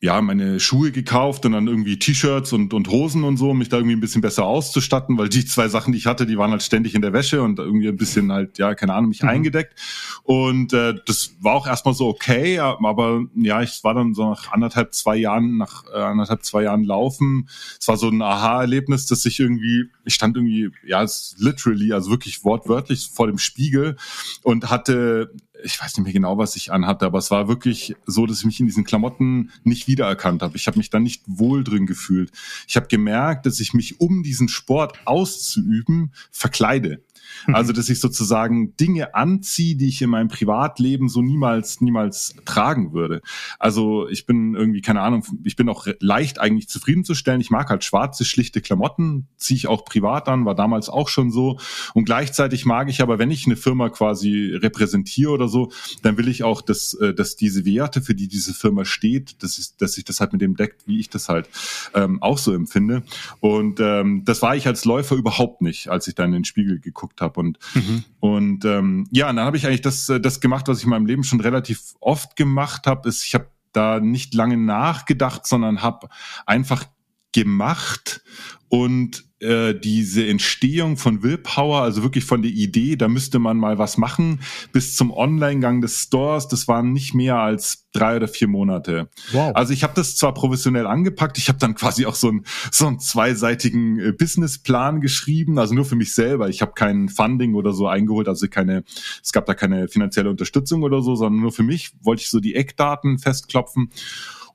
[0.00, 3.68] ja, meine Schuhe gekauft und dann irgendwie T-Shirts und, und Hosen und so, um mich
[3.68, 6.52] da irgendwie ein bisschen besser auszustatten, weil die zwei Sachen, die ich hatte, die waren
[6.52, 9.30] halt ständig in der Wäsche und irgendwie ein bisschen halt, ja, keine Ahnung, mich mhm.
[9.30, 9.74] eingedeckt.
[10.22, 14.52] Und äh, das war auch erstmal so okay, aber ja, ich war dann so nach
[14.52, 17.48] anderthalb, zwei Jahren, nach äh, anderthalb, zwei Jahren Laufen.
[17.80, 21.04] Es war so ein Aha-Erlebnis, dass ich irgendwie, ich stand irgendwie, ja,
[21.38, 23.96] literally, also wirklich wortwörtlich vor dem Spiegel
[24.44, 28.26] und hatte ich weiß nicht mehr genau, was ich anhatte, aber es war wirklich so,
[28.26, 30.56] dass ich mich in diesen Klamotten nicht wiedererkannt habe.
[30.56, 32.30] Ich habe mich da nicht wohl drin gefühlt.
[32.66, 37.02] Ich habe gemerkt, dass ich mich, um diesen Sport auszuüben, verkleide.
[37.46, 37.54] Mhm.
[37.54, 42.92] Also, dass ich sozusagen Dinge anziehe, die ich in meinem Privatleben so niemals, niemals tragen
[42.92, 43.22] würde.
[43.58, 47.40] Also, ich bin irgendwie, keine Ahnung, ich bin auch leicht eigentlich zufriedenzustellen.
[47.40, 51.30] Ich mag halt schwarze, schlichte Klamotten, ziehe ich auch privat an, war damals auch schon
[51.30, 51.58] so.
[51.94, 55.70] Und gleichzeitig mag ich aber, wenn ich eine Firma quasi repräsentiere oder so,
[56.02, 59.58] dann will ich auch, dass, äh, dass diese Werte, für die diese Firma steht, dass,
[59.58, 61.48] ich, dass sich das halt mit dem deckt, wie ich das halt
[61.94, 63.02] ähm, auch so empfinde.
[63.40, 66.80] Und ähm, das war ich als Läufer überhaupt nicht, als ich dann in den Spiegel
[66.80, 67.40] geguckt habe habe.
[67.40, 68.04] Und, mhm.
[68.20, 70.90] und ähm, ja, und dann habe ich eigentlich das, äh, das gemacht, was ich in
[70.90, 75.82] meinem Leben schon relativ oft gemacht habe, ist, ich habe da nicht lange nachgedacht, sondern
[75.82, 76.08] habe
[76.46, 76.84] einfach
[77.32, 78.22] gemacht
[78.68, 83.78] und äh, diese Entstehung von Willpower, also wirklich von der Idee, da müsste man mal
[83.78, 84.40] was machen,
[84.72, 89.08] bis zum Online-Gang des Stores, das waren nicht mehr als drei oder vier Monate.
[89.32, 89.54] Wow.
[89.54, 92.86] Also ich habe das zwar professionell angepackt, ich habe dann quasi auch so, ein, so
[92.86, 96.48] einen zweiseitigen äh, Businessplan geschrieben, also nur für mich selber.
[96.48, 98.82] Ich habe kein Funding oder so eingeholt, also keine,
[99.22, 102.40] es gab da keine finanzielle Unterstützung oder so, sondern nur für mich wollte ich so
[102.40, 103.90] die Eckdaten festklopfen.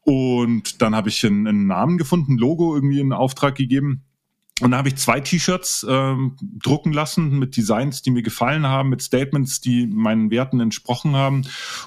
[0.01, 4.03] Und dann habe ich einen, einen Namen gefunden, Logo irgendwie in Auftrag gegeben
[4.63, 8.88] und da habe ich zwei T-Shirts ähm, drucken lassen mit Designs, die mir gefallen haben,
[8.88, 11.43] mit Statements, die meinen Werten entsprochen haben.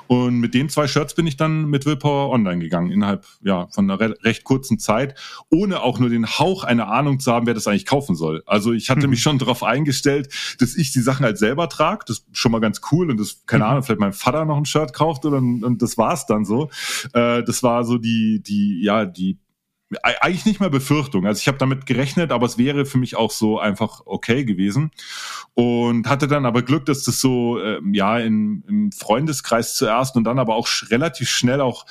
[0.08, 3.90] Und mit den zwei Shirts bin ich dann mit Willpower online gegangen, innerhalb ja von
[3.90, 5.18] einer re recht kurzen Zeit,
[5.50, 8.42] ohne auch nur den Hauch einer Ahnung zu haben, wer das eigentlich kaufen soll.
[8.46, 9.10] Also ich hatte mhm.
[9.10, 12.04] mich schon darauf eingestellt, dass ich die Sachen halt selber trage.
[12.06, 13.10] Das ist schon mal ganz cool.
[13.10, 13.70] Und das, keine mhm.
[13.70, 16.68] Ahnung, vielleicht mein Vater noch ein Shirt kauft oder und das war's dann so.
[17.14, 19.38] Äh, das war so die, die, ja, die
[20.02, 21.26] eigentlich nicht mehr Befürchtung.
[21.26, 24.90] Also ich habe damit gerechnet, aber es wäre für mich auch so einfach okay gewesen.
[25.54, 30.24] Und hatte dann aber Glück, dass das so äh, ja in, im Freundeskreis zuerst und
[30.24, 31.86] dann aber auch sch relativ schnell auch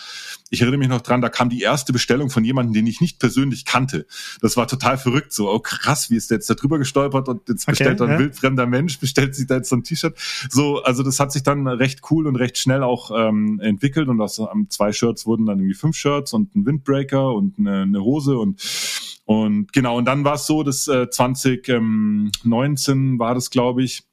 [0.52, 3.20] ich erinnere mich noch dran, da kam die erste Bestellung von jemandem, den ich nicht
[3.20, 4.06] persönlich kannte.
[4.42, 5.34] Das war total verrückt.
[5.34, 8.20] So, oh krass, wie ist der jetzt da drüber gestolpert und jetzt bestellt okay, ein
[8.20, 8.20] ja.
[8.20, 10.16] wildfremder Mensch, bestellt sich da jetzt so ein T-Shirt.
[10.50, 14.22] So, also das hat sich dann recht cool und recht schnell auch ähm, entwickelt und
[14.22, 18.04] aus ähm, zwei Shirts wurden dann irgendwie fünf Shirts und ein Windbreaker und eine, eine
[18.04, 18.62] Hose und
[19.26, 24.04] und genau, und dann war es so, dass äh, 2019 war das, glaube ich,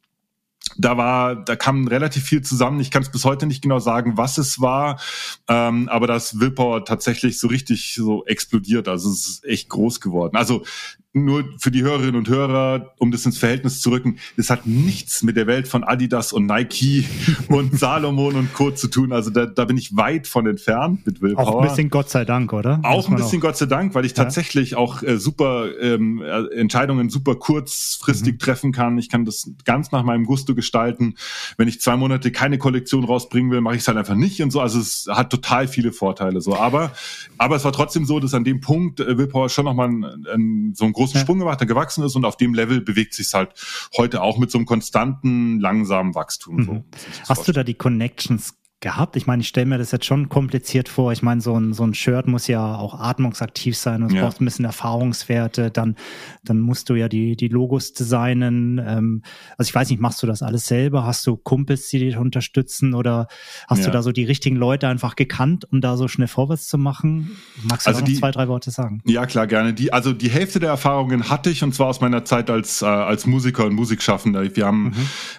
[0.78, 2.80] da war, da kam relativ viel zusammen.
[2.80, 5.00] Ich kann es bis heute nicht genau sagen, was es war,
[5.48, 8.88] ähm, aber das Willpower tatsächlich so richtig so explodiert.
[8.88, 10.36] Also es ist echt groß geworden.
[10.36, 10.64] Also
[11.14, 15.22] nur für die Hörerinnen und Hörer, um das ins Verhältnis zu rücken, das hat nichts
[15.22, 17.04] mit der Welt von Adidas und Nike
[17.48, 18.70] und Salomon und Co.
[18.70, 19.12] zu tun.
[19.12, 21.48] Also da, da bin ich weit von entfernt mit Willpower.
[21.48, 22.80] Auch ein bisschen Gott sei Dank, oder?
[22.82, 23.48] Auch ein bisschen auch.
[23.48, 24.24] Gott sei Dank, weil ich ja.
[24.24, 28.38] tatsächlich auch äh, super ähm, äh, Entscheidungen super kurzfristig mhm.
[28.38, 28.96] treffen kann.
[28.96, 31.16] Ich kann das ganz nach meinem Gusto gestalten.
[31.58, 34.50] Wenn ich zwei Monate keine Kollektion rausbringen will, mache ich es halt einfach nicht und
[34.50, 34.60] so.
[34.60, 36.40] Also es hat total viele Vorteile.
[36.40, 36.92] So, aber
[37.36, 40.72] aber es war trotzdem so, dass an dem Punkt äh, Willpower schon nochmal ein, ein,
[40.74, 41.20] so ein großen ja.
[41.20, 43.50] Sprung gemacht, der gewachsen ist und auf dem Level bewegt sich halt
[43.96, 46.56] heute auch mit so einem konstanten, langsamen Wachstum.
[46.56, 46.64] Mhm.
[46.64, 46.84] So,
[47.28, 49.16] Hast du da die Connections gehabt?
[49.16, 51.12] Ich meine, ich stelle mir das jetzt schon kompliziert vor.
[51.12, 54.22] Ich meine, so ein, so ein Shirt muss ja auch atmungsaktiv sein und es ja.
[54.22, 55.70] braucht ein bisschen Erfahrungswerte.
[55.70, 55.96] Dann,
[56.44, 58.78] dann musst du ja die, die Logos designen.
[58.78, 59.22] Ähm,
[59.56, 61.06] also ich weiß nicht, machst du das alles selber?
[61.06, 63.28] Hast du Kumpels, die dich unterstützen oder
[63.68, 63.86] hast ja.
[63.86, 67.36] du da so die richtigen Leute einfach gekannt, um da so schnell vorwärts zu machen?
[67.62, 69.00] Magst du also noch die, zwei, drei Worte sagen?
[69.06, 69.72] Ja, klar, gerne.
[69.72, 72.86] Die, also die Hälfte der Erfahrungen hatte ich und zwar aus meiner Zeit als, äh,
[72.86, 74.56] als Musiker und Musikschaffender.
[74.56, 74.94] Wir haben, mhm.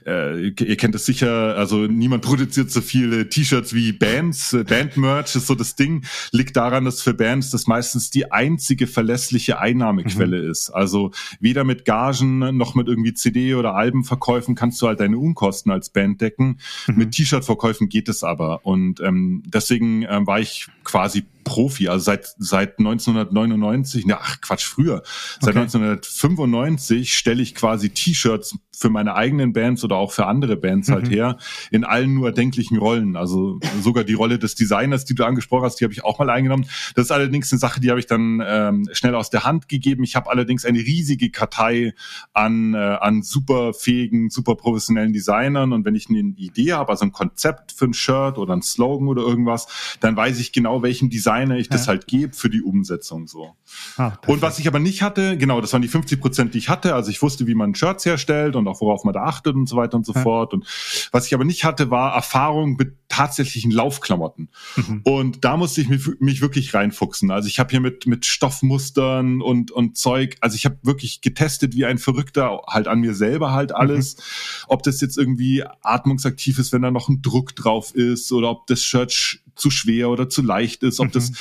[0.08, 5.36] äh, ihr kennt es sicher, also niemand produziert so viele T-Shirts wie Bands, äh, Band-Merch
[5.36, 10.44] ist so das Ding, liegt daran, dass für Bands das meistens die einzige verlässliche Einnahmequelle
[10.44, 10.52] mhm.
[10.52, 10.70] ist.
[10.70, 15.72] Also weder mit Gagen noch mit irgendwie CD- oder Albenverkäufen kannst du halt deine Unkosten
[15.72, 16.60] als Band decken.
[16.88, 16.96] Mhm.
[16.96, 18.66] Mit T-Shirt-Verkäufen geht es aber.
[18.66, 24.66] Und ähm, deswegen äh, war ich quasi Profi, also seit seit 1999, ne, ach Quatsch,
[24.66, 25.04] früher,
[25.40, 25.64] seit okay.
[25.64, 31.04] 1995 stelle ich quasi T-Shirts für meine eigenen Bands oder auch für andere Bands halt
[31.04, 31.06] mhm.
[31.06, 31.38] halt her,
[31.72, 33.16] in allen nur erdenklichen Rollen.
[33.16, 36.30] Also sogar die Rolle des Designers, die du angesprochen hast, die habe ich auch mal
[36.30, 36.66] eingenommen.
[36.96, 40.04] Das ist allerdings eine Sache, die habe ich dann ähm, schnell aus der Hand gegeben.
[40.04, 41.94] Ich habe allerdings eine riesige Kartei
[42.34, 47.06] an, äh, an super fähigen, super professionellen Designern und wenn ich eine Idee habe, also
[47.06, 49.68] ein Konzept für ein Shirt oder ein Slogan oder irgendwas,
[50.00, 51.74] dann weiß ich genau, welchem Design designe, ich ja.
[51.74, 53.56] das halt gebe für die Umsetzung so.
[53.98, 56.70] Ah, und was ich aber nicht hatte, genau, das waren die 50 Prozent, die ich
[56.70, 56.96] hatte.
[56.96, 59.76] Also ich wusste, wie man Shirts herstellt und auch worauf man da achtet und so
[59.76, 60.22] weiter und so ja.
[60.22, 60.54] fort.
[60.54, 60.66] Und
[61.12, 64.50] was ich aber nicht hatte, war Erfahrung mit tatsächlichen Laufklamotten.
[64.76, 65.02] Mhm.
[65.04, 67.32] Und da musste ich mich, mich wirklich reinfuchsen.
[67.32, 71.76] Also ich habe hier mit mit Stoffmustern und und Zeug, also ich habe wirklich getestet
[71.76, 74.18] wie ein Verrückter, halt an mir selber halt alles.
[74.18, 74.22] Mhm.
[74.68, 78.68] Ob das jetzt irgendwie atmungsaktiv ist, wenn da noch ein Druck drauf ist oder ob
[78.68, 81.12] das Shirt zu schwer oder zu leicht ist, ob mhm.
[81.12, 81.32] das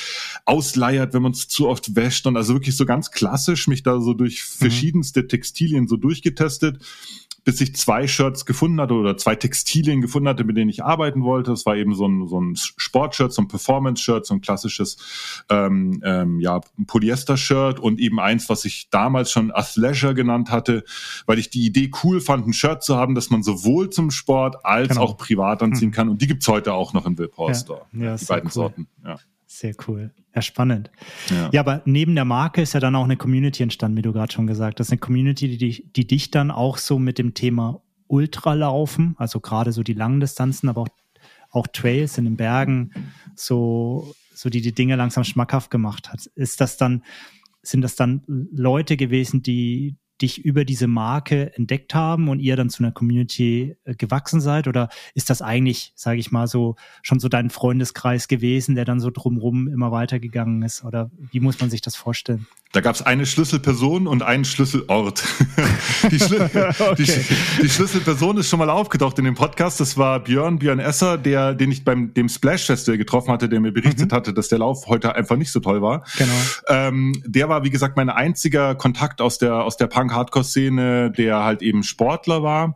[0.44, 4.00] ausleiert, wenn man es zu oft wäscht und also wirklich so ganz klassisch mich da
[4.00, 4.58] so durch mhm.
[4.58, 6.78] verschiedenste Textilien so durchgetestet
[7.44, 11.22] bis ich zwei Shirts gefunden hatte oder zwei Textilien gefunden hatte, mit denen ich arbeiten
[11.24, 11.50] wollte.
[11.50, 16.00] Das war eben so ein, so ein Sportshirt, so ein Performance-Shirt, so ein klassisches ähm,
[16.04, 20.84] ähm, ja, Polyester-Shirt und eben eins, was ich damals schon Athleisure genannt hatte,
[21.26, 24.64] weil ich die Idee cool fand, ein Shirt zu haben, das man sowohl zum Sport
[24.64, 25.02] als genau.
[25.02, 25.92] auch privat anziehen hm.
[25.92, 26.08] kann.
[26.08, 27.54] Und die gibt's heute auch noch im Will ja.
[27.54, 27.86] Store.
[27.92, 28.52] Ja, die beiden cool.
[28.52, 28.88] Sorten.
[29.04, 29.18] Ja.
[29.54, 30.12] Sehr cool.
[30.34, 30.90] Ja, spannend.
[31.28, 31.50] Ja.
[31.52, 31.60] ja.
[31.60, 34.46] aber neben der Marke ist ja dann auch eine Community entstanden, wie du gerade schon
[34.46, 34.90] gesagt hast.
[34.90, 39.82] Eine Community, die, die dich dann auch so mit dem Thema Ultralaufen, also gerade so
[39.82, 40.88] die langen Distanzen, aber auch,
[41.50, 42.92] auch Trails in den Bergen,
[43.36, 46.24] so, so die die Dinge langsam schmackhaft gemacht hat.
[46.34, 47.02] Ist das dann,
[47.60, 52.70] sind das dann Leute gewesen, die, dich über diese Marke entdeckt haben und ihr dann
[52.70, 54.68] zu einer Community äh, gewachsen seid?
[54.68, 59.00] Oder ist das eigentlich, sage ich mal, so schon so dein Freundeskreis gewesen, der dann
[59.00, 60.84] so drumrum immer weitergegangen ist?
[60.84, 62.46] Oder wie muss man sich das vorstellen?
[62.72, 65.22] Da gab es eine Schlüsselperson und einen Schlüsselort.
[66.10, 66.94] die, Schlü okay.
[66.96, 67.04] die,
[67.62, 69.78] die, Schlüsselperson ist schon mal aufgetaucht in dem Podcast.
[69.78, 73.60] Das war Björn, Björn Esser, der, den ich beim dem Splash Festival getroffen hatte, der
[73.60, 74.16] mir berichtet mhm.
[74.16, 76.06] hatte, dass der Lauf heute einfach nicht so toll war.
[76.16, 76.32] Genau.
[76.68, 81.62] Ähm, der war, wie gesagt, mein einziger Kontakt aus der, aus der Punk-Hardcore-Szene, der halt
[81.62, 82.74] eben Sportler war.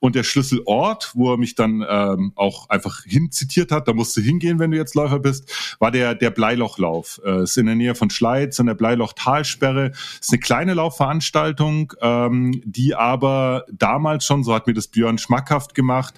[0.00, 4.20] Und der Schlüsselort, wo er mich dann ähm, auch einfach hinzitiert hat, da musst du
[4.20, 7.20] hingehen, wenn du jetzt Läufer bist, war der, der Bleilochlauf.
[7.24, 9.92] Äh, ist in der Nähe von Schleiz und der Bleilochtal Talsperre.
[10.20, 15.74] ist eine kleine Laufveranstaltung, ähm, die aber damals schon, so hat mir das Björn schmackhaft
[15.74, 16.14] gemacht,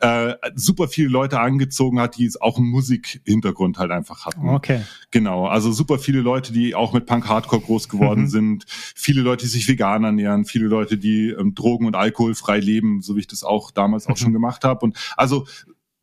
[0.00, 4.48] äh, super viele Leute angezogen hat, die es auch einen Musikhintergrund halt einfach hatten.
[4.48, 4.82] Okay.
[5.14, 8.26] Genau, also super viele Leute, die auch mit Punk Hardcore groß geworden mhm.
[8.26, 13.00] sind, viele Leute, die sich vegan ernähren, viele Leute, die ähm, Drogen- und Alkoholfrei leben,
[13.00, 14.16] so wie ich das auch damals auch mhm.
[14.16, 14.84] schon gemacht habe.
[14.84, 15.46] Und also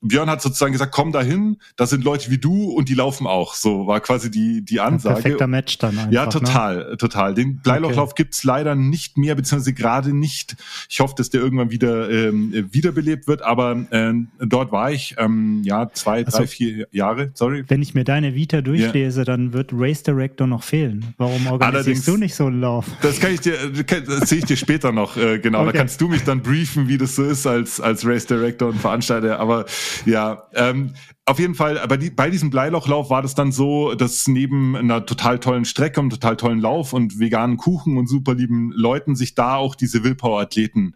[0.01, 3.53] Björn hat sozusagen gesagt, komm dahin, da sind Leute wie du und die laufen auch.
[3.53, 5.15] So war quasi die, die Ansage.
[5.15, 6.31] Ein perfekter Match dann einfach, Ja, ne?
[6.31, 6.97] total, ne?
[6.97, 7.33] total.
[7.35, 8.23] Den Bleilochlauf okay.
[8.23, 10.55] gibt's leider nicht mehr, beziehungsweise gerade nicht.
[10.89, 15.61] Ich hoffe, dass der irgendwann wieder ähm, wiederbelebt wird, aber ähm, dort war ich ähm,
[15.63, 17.63] ja zwei, also, drei, vier Jahre, sorry.
[17.67, 19.25] Wenn ich mir deine Vita durchlese, ja.
[19.25, 21.13] dann wird Race Director noch fehlen.
[21.17, 22.85] Warum organisierst du nicht so einen Lauf?
[23.03, 25.61] Das kann ich dir, das sehe ich dir später noch, äh, genau.
[25.61, 25.73] Okay.
[25.73, 28.79] Da kannst du mich dann briefen, wie das so ist als, als Race Director und
[28.79, 29.65] Veranstalter, aber
[30.05, 30.93] ja, ähm,
[31.25, 35.05] auf jeden Fall, bei, die, bei diesem Bleilochlauf war das dann so, dass neben einer
[35.05, 39.35] total tollen Strecke, einem total tollen Lauf und veganen Kuchen und super lieben Leuten sich
[39.35, 40.95] da auch diese Willpower-Athleten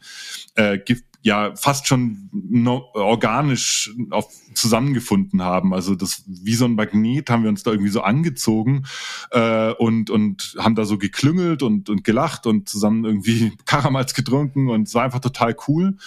[0.55, 0.79] äh,
[1.25, 5.73] ja fast schon no, organisch auf, zusammengefunden haben.
[5.73, 8.85] Also das wie so ein Magnet haben wir uns da irgendwie so angezogen
[9.31, 14.69] äh, und und haben da so geklüngelt und und gelacht und zusammen irgendwie Karamals getrunken
[14.69, 15.97] und es war einfach total cool.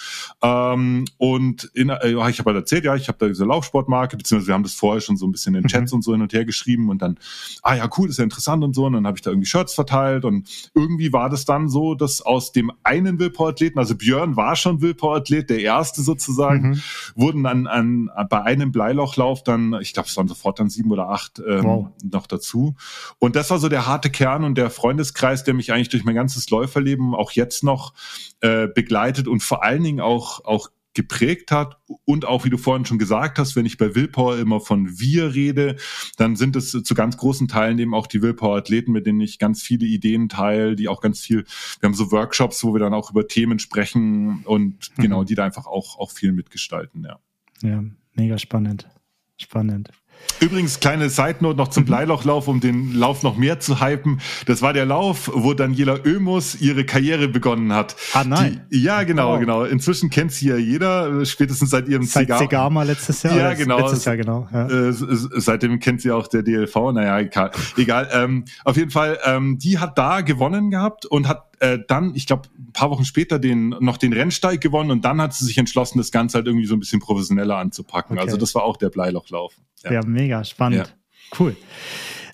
[0.41, 4.47] Ähm, und in, äh, ich habe halt erzählt, ja, ich habe da diese Laufsportmarke, beziehungsweise
[4.47, 5.97] wir haben das vorher schon so ein bisschen in Chats mhm.
[5.97, 7.19] und so hin und her geschrieben und dann,
[7.61, 8.85] ah ja, cool, ist ja interessant und so.
[8.85, 12.21] Und dann habe ich da irgendwie Shirts verteilt und irgendwie war das dann so, dass
[12.21, 16.81] aus dem einen Willpower-Athleten, also Björn war schon Willpower Ausdauerathlet, der erste sozusagen, mhm.
[17.15, 21.09] wurden dann an, bei einem Bleilochlauf dann, ich glaube, es waren sofort dann sieben oder
[21.09, 21.87] acht ähm, wow.
[22.03, 22.75] noch dazu.
[23.19, 26.15] Und das war so der harte Kern und der Freundeskreis, der mich eigentlich durch mein
[26.15, 27.93] ganzes Läuferleben auch jetzt noch
[28.41, 30.69] äh, begleitet und vor allen Dingen auch, auch
[30.99, 34.59] geprägt hat und auch, wie du vorhin schon gesagt hast, wenn ich bei Willpower immer
[34.59, 35.77] von wir rede,
[36.17, 39.61] dann sind es zu ganz großen Teilen eben auch die Willpower-Athleten, mit denen ich ganz
[39.61, 41.45] viele Ideen teile, die auch ganz viel,
[41.79, 45.01] wir haben so Workshops, wo wir dann auch über Themen sprechen und mhm.
[45.01, 47.17] genau, die da einfach auch, auch viel mitgestalten, ja.
[47.61, 47.81] Ja,
[48.13, 48.89] mega spannend.
[49.37, 49.91] Spannend.
[50.39, 51.87] Übrigens, kleine Side-Note noch zum mhm.
[51.87, 54.21] Bleilochlauf, um den Lauf noch mehr zu hypen.
[54.45, 57.95] Das war der Lauf, wo Daniela Oemus ihre Karriere begonnen hat.
[58.13, 58.65] Ah, nein.
[58.71, 59.39] Die, ja, genau, wow.
[59.39, 59.63] genau.
[59.65, 62.39] Inzwischen kennt sie ja jeder, spätestens seit ihrem seit Cigar.
[62.39, 63.35] Cigarma letztes Jahr.
[63.35, 63.79] Ja, genau.
[63.79, 64.47] Letztes Jahr, genau.
[64.53, 64.67] Ja.
[64.67, 66.75] Äh, seitdem kennt sie auch der DLV.
[66.93, 67.51] Naja, egal.
[67.75, 68.09] egal.
[68.13, 72.25] Ähm, auf jeden Fall, ähm, die hat da gewonnen gehabt und hat äh, dann, ich
[72.25, 75.57] glaube, ein paar Wochen später den noch den Rennsteig gewonnen und dann hat sie sich
[75.57, 78.17] entschlossen, das Ganze halt irgendwie so ein bisschen professioneller anzupacken.
[78.17, 78.25] Okay.
[78.25, 79.55] Also das war auch der Bleilochlauf.
[79.83, 80.87] Ja, ja mega spannend.
[80.87, 81.37] Ja.
[81.39, 81.55] Cool.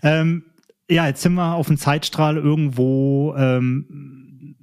[0.03, 0.45] Ähm,
[0.89, 3.35] ja, jetzt sind wir auf dem Zeitstrahl irgendwo.
[3.35, 4.55] Ähm,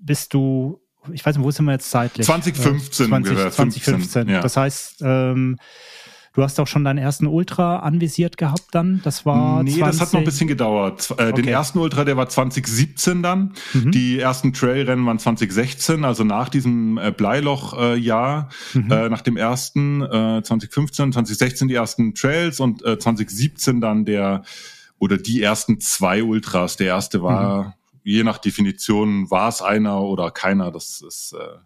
[0.00, 0.80] bist du,
[1.12, 2.26] ich weiß nicht, wo sind wir jetzt zeitlich?
[2.26, 4.28] 2015 äh, 20, 2015.
[4.28, 4.40] Ja.
[4.40, 5.56] Das heißt, ähm,
[6.34, 9.00] Du hast auch schon deinen ersten Ultra anvisiert gehabt dann?
[9.02, 9.86] Das war Nee, 20...
[9.86, 11.10] das hat noch ein bisschen gedauert.
[11.10, 11.32] Äh, okay.
[11.32, 13.54] Den ersten Ultra, der war 2017 dann.
[13.72, 13.90] Mhm.
[13.92, 18.90] Die ersten Trailrennen waren 2016, also nach diesem äh, Bleiloch-Jahr, mhm.
[18.90, 24.42] äh, nach dem ersten, äh, 2015, 2016 die ersten Trails und äh, 2017 dann der
[24.98, 26.76] oder die ersten zwei Ultras.
[26.76, 27.72] Der erste war, mhm.
[28.04, 30.70] je nach Definition, war es einer oder keiner.
[30.70, 31.58] Das ist äh,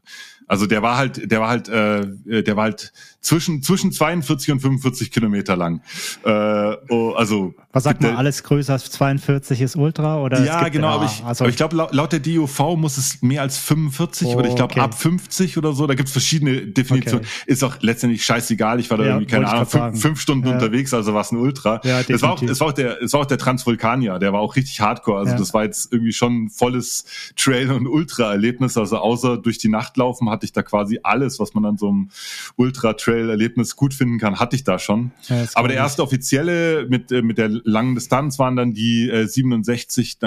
[0.53, 2.93] also der war halt, der war halt, äh, der war halt
[3.23, 5.81] zwischen zwischen 42 und 45 Kilometer lang.
[6.25, 8.17] Äh, oh, also was sagt man?
[8.17, 10.45] alles größer als 42 ist Ultra oder?
[10.45, 10.89] Ja, gibt, genau.
[10.89, 14.29] Ja, aber ich, also, ich glaube laut, laut, der DOV muss es mehr als 45
[14.29, 14.81] oh, oder ich glaube okay.
[14.81, 15.87] ab 50 oder so.
[15.87, 17.25] Da gibt's verschiedene Definitionen.
[17.25, 17.45] Okay.
[17.47, 18.79] Ist auch letztendlich scheißegal.
[18.79, 20.53] Ich war da ja, irgendwie keine Ahnung fünf, fünf, Stunden ja.
[20.53, 21.81] unterwegs, also war es ein Ultra.
[21.85, 24.19] Ja, es war auch, es war auch der, es war auch der Transvulkanier.
[24.19, 25.21] Der war auch richtig Hardcore.
[25.21, 28.77] Also das war jetzt irgendwie schon ein volles Trail und Ultra-Erlebnis.
[28.77, 31.89] Also außer durch die Nacht laufen hatte ich da quasi alles, was man an so
[31.89, 32.11] einem
[32.57, 35.13] Ultra-Trail-Erlebnis gut finden kann, hatte ich da schon.
[35.29, 39.27] Ja, Aber der erste offizielle mit, äh, mit der langen Distanz waren dann die äh,
[39.27, 40.19] 67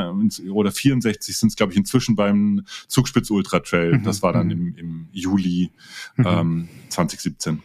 [0.50, 3.98] oder 64 sind es, glaube ich, inzwischen beim Zugspitz Ultra Trail.
[3.98, 4.04] Mhm.
[4.04, 4.52] Das war dann mhm.
[4.52, 5.72] im, im Juli
[6.16, 6.26] mhm.
[6.26, 7.62] ähm, 2017.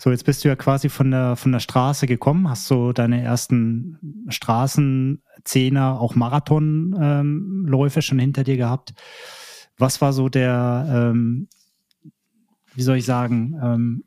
[0.00, 3.22] So, jetzt bist du ja quasi von der, von der Straße gekommen, hast so deine
[3.22, 8.94] ersten Straßen, Zehner, auch Marathonläufe ähm, schon hinter dir gehabt.
[9.78, 11.48] Was war so der ähm,
[12.76, 14.04] wie soll ich sagen, ähm,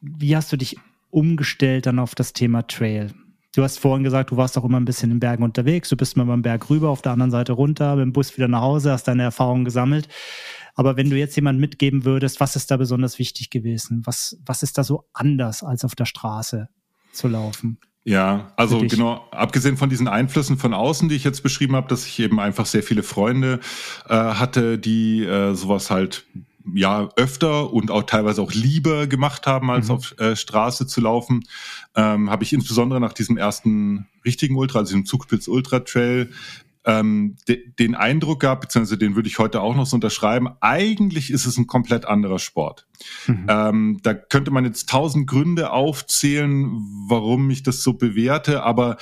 [0.00, 0.76] wie hast du dich
[1.10, 3.12] umgestellt dann auf das Thema Trail?
[3.54, 5.88] Du hast vorhin gesagt, du warst auch immer ein bisschen in Bergen unterwegs.
[5.88, 8.48] Du bist mal beim Berg rüber, auf der anderen Seite runter, mit dem Bus wieder
[8.48, 10.08] nach Hause, hast deine Erfahrungen gesammelt.
[10.74, 14.02] Aber wenn du jetzt jemand mitgeben würdest, was ist da besonders wichtig gewesen?
[14.04, 16.68] Was, was ist da so anders als auf der Straße
[17.12, 17.78] zu laufen?
[18.04, 22.06] Ja, also genau, abgesehen von diesen Einflüssen von außen, die ich jetzt beschrieben habe, dass
[22.06, 23.58] ich eben einfach sehr viele Freunde
[24.08, 26.26] äh, hatte, die äh, sowas halt
[26.74, 29.94] ja öfter und auch teilweise auch lieber gemacht haben, als mhm.
[29.94, 31.44] auf äh, Straße zu laufen,
[31.94, 36.30] ähm, habe ich insbesondere nach diesem ersten richtigen Ultra, also diesem Zugspitz Ultra Trail,
[36.84, 41.30] ähm, de den Eindruck gehabt, beziehungsweise den würde ich heute auch noch so unterschreiben, eigentlich
[41.30, 42.86] ist es ein komplett anderer Sport.
[43.26, 43.46] Mhm.
[43.48, 46.70] Ähm, da könnte man jetzt tausend Gründe aufzählen,
[47.08, 48.98] warum ich das so bewerte, aber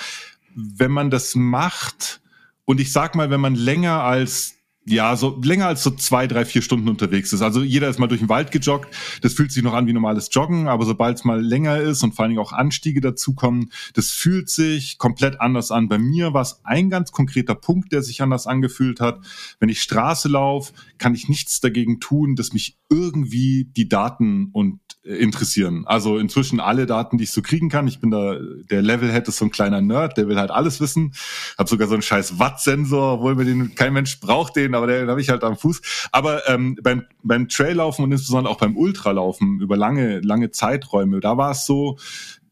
[0.55, 2.23] wenn man das macht,
[2.65, 4.55] und ich sag mal, wenn man länger als
[4.87, 7.41] ja, so länger als so zwei, drei, vier Stunden unterwegs ist.
[7.41, 8.95] Also jeder ist mal durch den Wald gejoggt.
[9.23, 12.15] Das fühlt sich noch an wie normales Joggen, aber sobald es mal länger ist und
[12.15, 15.89] vor allen Dingen auch Anstiege dazukommen, das fühlt sich komplett anders an.
[15.89, 19.21] Bei mir war es ein ganz konkreter Punkt, der sich anders angefühlt hat.
[19.59, 24.81] Wenn ich Straße laufe, kann ich nichts dagegen tun, dass mich irgendwie die Daten und
[25.05, 25.85] äh, interessieren.
[25.87, 27.87] Also inzwischen alle Daten, die ich so kriegen kann.
[27.89, 28.37] Ich bin da,
[28.71, 31.15] der Levelhead ist so ein kleiner Nerd, der will halt alles wissen.
[31.59, 35.09] Hab sogar so einen scheiß Watt-Sensor, obwohl mir den kein Mensch braucht den, aber den
[35.09, 35.81] habe ich halt am Fuß.
[36.13, 41.37] Aber ähm, beim, beim Traillaufen und insbesondere auch beim Ultralaufen über lange, lange Zeiträume, da
[41.37, 41.99] war es so,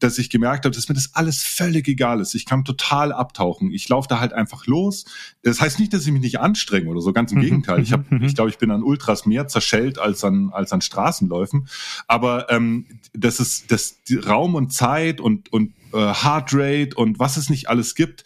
[0.03, 2.35] dass ich gemerkt habe, dass mir das alles völlig egal ist.
[2.35, 3.71] Ich kann total abtauchen.
[3.71, 5.05] Ich laufe da halt einfach los.
[5.43, 7.43] Das heißt nicht, dass ich mich nicht anstrenge oder so, ganz im mhm.
[7.43, 7.81] Gegenteil.
[7.81, 8.23] Ich habe, mhm.
[8.23, 11.69] ich glaube, ich bin an Ultras mehr zerschellt als an als an Straßenläufen.
[12.07, 13.95] Aber ähm, das ist das
[14.27, 18.25] Raum und Zeit und und äh, Heartrate und was es nicht alles gibt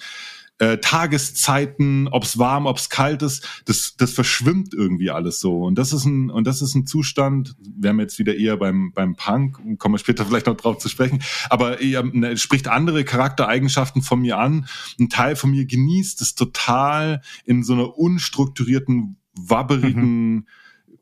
[0.60, 5.64] äh, Tageszeiten, ob's warm, ob's kalt ist, das, das verschwimmt irgendwie alles so.
[5.64, 8.92] Und das ist ein, und das ist ein Zustand, wir haben jetzt wieder eher beim,
[8.94, 13.04] beim Punk, kommen wir später vielleicht noch drauf zu sprechen, aber eher, ne, spricht andere
[13.04, 14.68] Charaktereigenschaften von mir an.
[15.00, 20.46] Ein Teil von mir genießt es total in so einer unstrukturierten, wabberigen, mhm.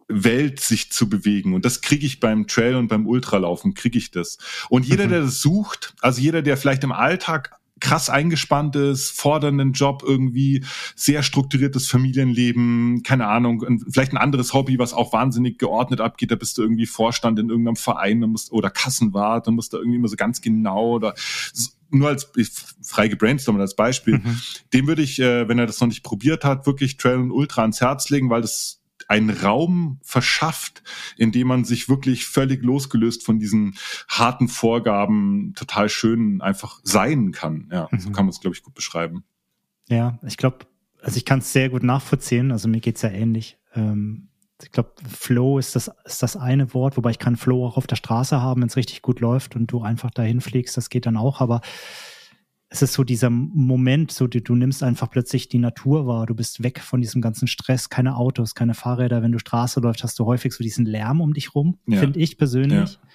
[0.07, 1.53] Welt sich zu bewegen.
[1.53, 4.37] Und das kriege ich beim Trail und beim Ultralaufen, kriege ich das.
[4.69, 5.09] Und jeder, mhm.
[5.09, 10.65] der das sucht, also jeder, der vielleicht im Alltag krass eingespannt ist, fordernden Job irgendwie,
[10.95, 16.35] sehr strukturiertes Familienleben, keine Ahnung, vielleicht ein anderes Hobby, was auch wahnsinnig geordnet abgeht, da
[16.35, 20.07] bist du irgendwie Vorstand in irgendeinem Verein musst, oder Kassenwart, dann musst du irgendwie immer
[20.07, 21.13] so ganz genau oder
[21.91, 22.31] nur als
[22.81, 24.39] frei gebrainstormt als Beispiel, mhm.
[24.73, 27.61] dem würde ich, äh, wenn er das noch nicht probiert hat, wirklich Trail und Ultra
[27.61, 30.83] ans Herz legen, weil das einen Raum verschafft,
[31.17, 33.75] in dem man sich wirklich völlig losgelöst von diesen
[34.07, 37.69] harten Vorgaben total schön einfach sein kann.
[37.71, 37.99] Ja, mhm.
[37.99, 39.23] so kann man es, glaube ich, gut beschreiben.
[39.87, 40.65] Ja, ich glaube,
[41.01, 42.51] also ich kann es sehr gut nachvollziehen.
[42.51, 43.57] Also mir geht's ja ähnlich.
[43.75, 44.29] Ähm,
[44.61, 47.87] ich glaube, Flow ist das, ist das eine Wort, wobei ich kann Flow auch auf
[47.87, 51.05] der Straße haben, wenn es richtig gut läuft und du einfach dahin fliegst, das geht
[51.05, 51.41] dann auch.
[51.41, 51.61] Aber
[52.75, 56.35] es ist so dieser Moment, so du, du nimmst einfach plötzlich die Natur wahr, du
[56.35, 59.21] bist weg von diesem ganzen Stress, keine Autos, keine Fahrräder.
[59.21, 61.99] Wenn du Straße läufst, hast du häufig so diesen Lärm um dich rum, ja.
[61.99, 62.93] finde ich persönlich.
[62.93, 63.09] Ja.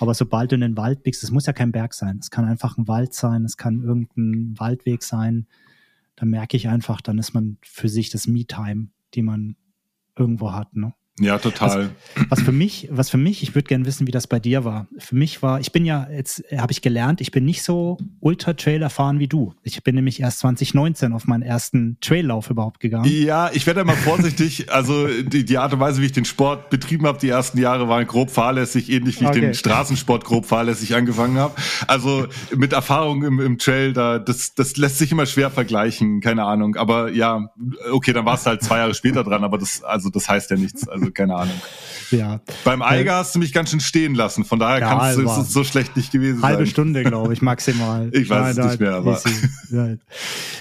[0.00, 2.46] Aber sobald du in den Wald biegst, es muss ja kein Berg sein, es kann
[2.46, 5.46] einfach ein Wald sein, es kann irgendein Waldweg sein.
[6.16, 9.54] Da merke ich einfach, dann ist man für sich das Me-Time, die man
[10.18, 10.74] irgendwo hat.
[10.74, 10.94] Ne?
[11.18, 11.90] Ja, total.
[12.14, 14.64] Was, was für mich, was für mich, ich würde gerne wissen, wie das bei dir
[14.64, 14.86] war.
[14.98, 18.82] Für mich war, ich bin ja, jetzt habe ich gelernt, ich bin nicht so Ultra-Trail
[18.82, 19.54] erfahren wie du.
[19.62, 23.10] Ich bin nämlich erst 2019 auf meinen ersten Traillauf überhaupt gegangen.
[23.10, 24.70] Ja, ich werde mal vorsichtig.
[24.70, 27.88] Also die, die Art und Weise, wie ich den Sport betrieben habe, die ersten Jahre
[27.88, 29.38] waren grob fahrlässig, ähnlich wie okay.
[29.38, 31.54] ich den Straßensport grob fahrlässig angefangen habe.
[31.86, 36.44] Also mit Erfahrung im, im Trail, da das, das lässt sich immer schwer vergleichen, keine
[36.44, 36.76] Ahnung.
[36.76, 37.50] Aber ja,
[37.90, 40.56] okay, dann warst du halt zwei Jahre später dran, aber das, also das heißt ja
[40.56, 40.86] nichts.
[40.86, 41.60] Also keine Ahnung.
[42.10, 42.40] Ja.
[42.64, 45.42] Beim Eiger äh, hast du mich ganz schön stehen lassen, von daher ja, kannst du,
[45.42, 46.50] so schlecht nicht gewesen halbe sein.
[46.50, 48.10] Halbe Stunde, glaube ich, maximal.
[48.12, 49.20] ich weiß nein, es nicht mehr, aber.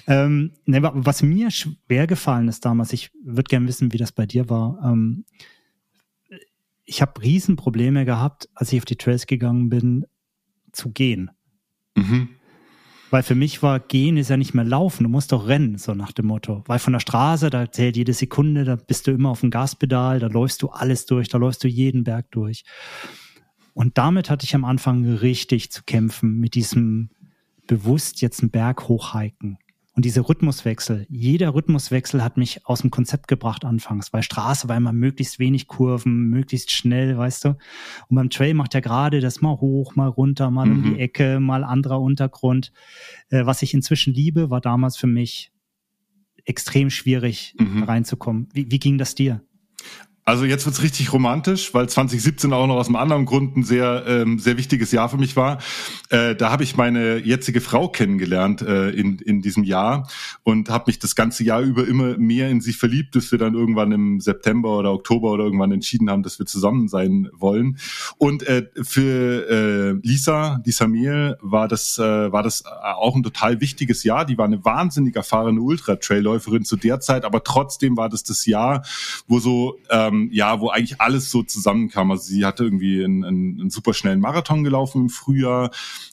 [0.08, 4.26] ähm, ne, was mir schwer gefallen ist damals, ich würde gerne wissen, wie das bei
[4.26, 4.80] dir war.
[4.84, 5.26] Ähm,
[6.86, 10.06] ich habe Riesenprobleme gehabt, als ich auf die Trails gegangen bin,
[10.72, 11.32] zu gehen.
[11.96, 12.30] Mhm.
[13.12, 15.94] Weil für mich war gehen ist ja nicht mehr laufen, du musst doch rennen, so
[15.94, 16.64] nach dem Motto.
[16.68, 20.20] Weil von der Straße, da zählt jede Sekunde, da bist du immer auf dem Gaspedal,
[20.20, 22.64] da läufst du alles durch, da läufst du jeden Berg durch.
[23.74, 27.10] Und damit hatte ich am Anfang richtig zu kämpfen mit diesem
[27.68, 29.58] bewusst jetzt einen Berg hochhiken.
[29.96, 34.76] Und diese Rhythmuswechsel, jeder Rhythmuswechsel hat mich aus dem Konzept gebracht anfangs, weil Straße war
[34.76, 37.50] immer möglichst wenig Kurven, möglichst schnell, weißt du.
[38.10, 40.72] Und beim Trail macht ja gerade das mal hoch, mal runter, mal mhm.
[40.72, 41.00] um die mhm.
[41.00, 42.74] Ecke, mal anderer Untergrund.
[43.30, 45.54] Äh, was ich inzwischen liebe, war damals für mich
[46.44, 47.84] extrem schwierig mhm.
[47.84, 48.50] reinzukommen.
[48.54, 49.42] Wie, wie ging das dir?
[50.28, 54.06] Also jetzt wird's richtig romantisch, weil 2017 auch noch aus einem anderen Grund ein sehr,
[54.08, 55.60] ähm, sehr wichtiges Jahr für mich war.
[56.10, 60.10] Äh, da habe ich meine jetzige Frau kennengelernt äh, in, in diesem Jahr
[60.42, 63.54] und habe mich das ganze Jahr über immer mehr in sie verliebt, bis wir dann
[63.54, 67.78] irgendwann im September oder Oktober oder irgendwann entschieden haben, dass wir zusammen sein wollen.
[68.18, 73.62] Und äh, für äh, Lisa, die Samuel, war das, äh, war das auch ein total
[73.62, 74.26] wichtiges Jahr.
[74.26, 78.84] Die war eine wahnsinnig erfahrene Ultra-Trailläuferin zu der Zeit, aber trotzdem war das das Jahr,
[79.28, 82.12] wo so ähm, ähm, ja, wo eigentlich alles so zusammenkam.
[82.12, 85.72] Also sie hatte irgendwie einen, einen, einen super schnellen Marathon gelaufen im Frühjahr,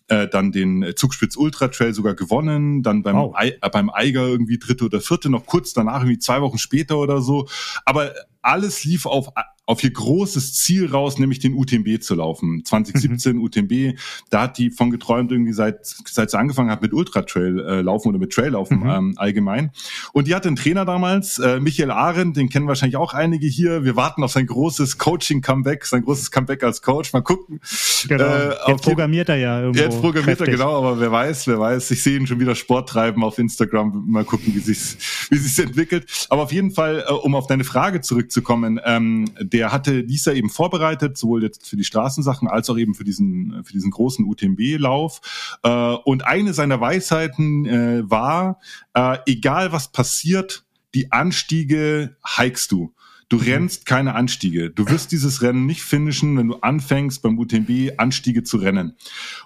[0.09, 3.35] äh, dann den Zugspitz Ultra Trail sogar gewonnen, dann beim, oh.
[3.41, 6.99] I, äh, beim Eiger irgendwie dritte oder vierte, noch kurz danach, irgendwie zwei Wochen später
[6.99, 7.49] oder so.
[7.85, 9.29] Aber alles lief auf
[9.65, 12.65] auf ihr großes Ziel raus, nämlich den UTMB zu laufen.
[12.65, 13.43] 2017 mhm.
[13.43, 13.99] UTMB,
[14.29, 17.81] da hat die von geträumt irgendwie seit seit sie angefangen hat mit Ultra Trail äh,
[17.81, 18.91] laufen oder mit Trail laufen mhm.
[18.91, 19.71] ähm, allgemein.
[20.13, 23.85] Und die hatte einen Trainer damals, äh, Michael Arendt, den kennen wahrscheinlich auch einige hier.
[23.85, 27.13] Wir warten auf sein großes Coaching Comeback, sein großes Comeback als Coach.
[27.13, 27.61] Mal gucken.
[28.09, 28.25] Genau.
[28.25, 29.81] Äh, jetzt programmiert er ja irgendwo.
[29.81, 30.49] Jetzt programmiert kräftig.
[30.49, 31.91] er genau, aber wer weiß, wer weiß.
[31.93, 34.05] Ich sehe ihn schon wieder Sport treiben auf Instagram.
[34.09, 34.97] Mal gucken, wie sich's
[35.31, 36.27] wie sich's entwickelt.
[36.31, 38.81] Aber auf jeden Fall, äh, um auf deine Frage zurückzukommen.
[38.85, 43.05] Ähm, der hatte Lisa eben vorbereitet, sowohl jetzt für die Straßensachen als auch eben für
[43.05, 45.59] diesen, für diesen großen UTMB-Lauf.
[45.63, 45.69] Äh,
[46.05, 48.61] und eine seiner Weisheiten äh, war,
[48.95, 52.95] äh, egal was passiert, die Anstiege hikest du.
[53.33, 53.45] Du mhm.
[53.45, 54.69] rennst keine Anstiege.
[54.69, 58.95] Du wirst dieses Rennen nicht finishen, wenn du anfängst beim UTMB Anstiege zu rennen.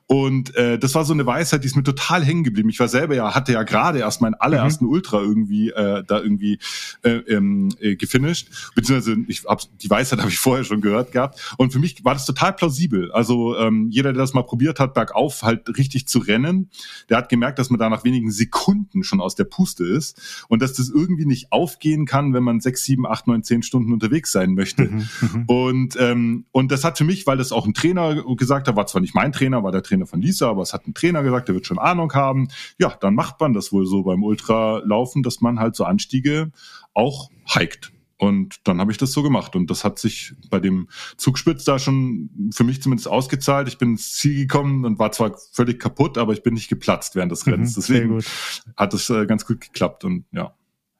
[0.08, 2.68] Und äh, das war so eine Weisheit, die ist mir total hängen geblieben.
[2.68, 4.90] Ich war selber ja, hatte ja gerade erst meinen allerersten mhm.
[4.90, 6.58] Ultra irgendwie äh, da irgendwie
[7.02, 8.72] äh, ähm, äh, gefinisht.
[8.74, 11.54] Beziehungsweise ich hab, die Weisheit habe ich vorher schon gehört gehabt.
[11.56, 13.10] Und für mich war das total plausibel.
[13.12, 16.70] Also ähm, jeder, der das mal probiert hat, bergauf halt richtig zu rennen,
[17.08, 20.60] der hat gemerkt, dass man da nach wenigen Sekunden schon aus der Puste ist und
[20.60, 23.92] dass das irgendwie nicht aufgehen kann, wenn man sechs, sieben, acht, neun, zehn Stunden Stunden
[23.92, 24.84] unterwegs sein möchte.
[24.84, 28.68] Mhm, mhm, und, ähm, und das hat für mich, weil das auch ein Trainer gesagt
[28.68, 30.92] hat, war zwar nicht mein Trainer, war der Trainer von Lisa, aber es hat ein
[30.92, 32.48] Trainer gesagt, der wird schon Ahnung haben.
[32.78, 36.52] Ja, dann macht man das wohl so beim Ultralaufen, dass man halt so Anstiege
[36.92, 37.92] auch hiked.
[38.18, 39.56] Und dann habe ich das so gemacht.
[39.56, 43.68] Und das hat sich bei dem Zugspitz da schon für mich zumindest ausgezahlt.
[43.68, 47.14] Ich bin ins Ziel gekommen und war zwar völlig kaputt, aber ich bin nicht geplatzt
[47.14, 47.74] während des mhm, Rennens.
[47.74, 48.22] Deswegen
[48.76, 50.04] hat es äh, ganz gut geklappt.
[50.04, 50.54] Und ja.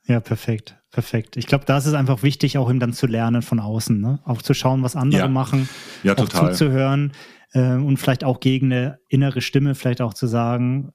[0.05, 0.77] Ja, perfekt.
[0.91, 1.37] Perfekt.
[1.37, 4.21] Ich glaube, da ist es einfach wichtig, auch ihm dann zu lernen von außen, ne?
[4.25, 5.29] Auch zu schauen, was andere ja.
[5.29, 5.69] machen,
[6.03, 6.53] ja, auch total.
[6.53, 7.13] zuzuhören
[7.57, 10.93] äh, und vielleicht auch gegen eine innere Stimme vielleicht auch zu sagen,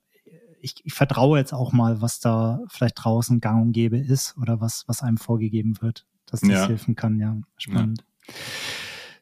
[0.61, 4.61] ich, ich vertraue jetzt auch mal, was da vielleicht draußen gang und gäbe ist oder
[4.61, 6.67] was, was einem vorgegeben wird, dass das ja.
[6.67, 7.19] helfen kann.
[7.19, 8.05] Ja, spannend.
[8.27, 8.33] Ja.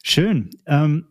[0.04, 0.50] Schön.
[0.66, 1.08] Ähm,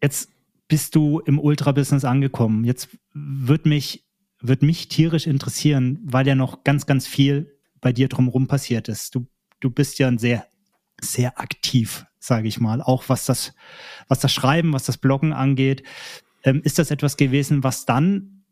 [0.00, 0.30] jetzt
[0.68, 2.62] bist du im Ultra-Business angekommen.
[2.64, 4.06] Jetzt wird mich,
[4.40, 9.12] wird mich tierisch interessieren, weil ja noch ganz, ganz viel bei dir drumherum passiert ist.
[9.16, 9.26] Du,
[9.58, 10.46] du bist ja ein sehr,
[11.00, 13.52] sehr aktiv, sage ich mal, auch was das,
[14.08, 15.82] was das Schreiben, was das Bloggen angeht.
[16.42, 18.44] Ähm, ist das etwas gewesen, was dann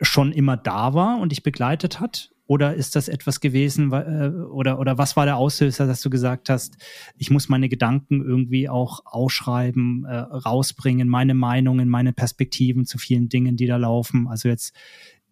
[0.00, 2.30] schon immer da war und dich begleitet hat?
[2.46, 6.48] Oder ist das etwas gewesen, äh, oder, oder was war der Auslöser, dass du gesagt
[6.48, 6.76] hast,
[7.16, 13.28] ich muss meine Gedanken irgendwie auch ausschreiben, äh, rausbringen, meine Meinungen, meine Perspektiven zu vielen
[13.28, 14.28] Dingen, die da laufen?
[14.28, 14.76] Also jetzt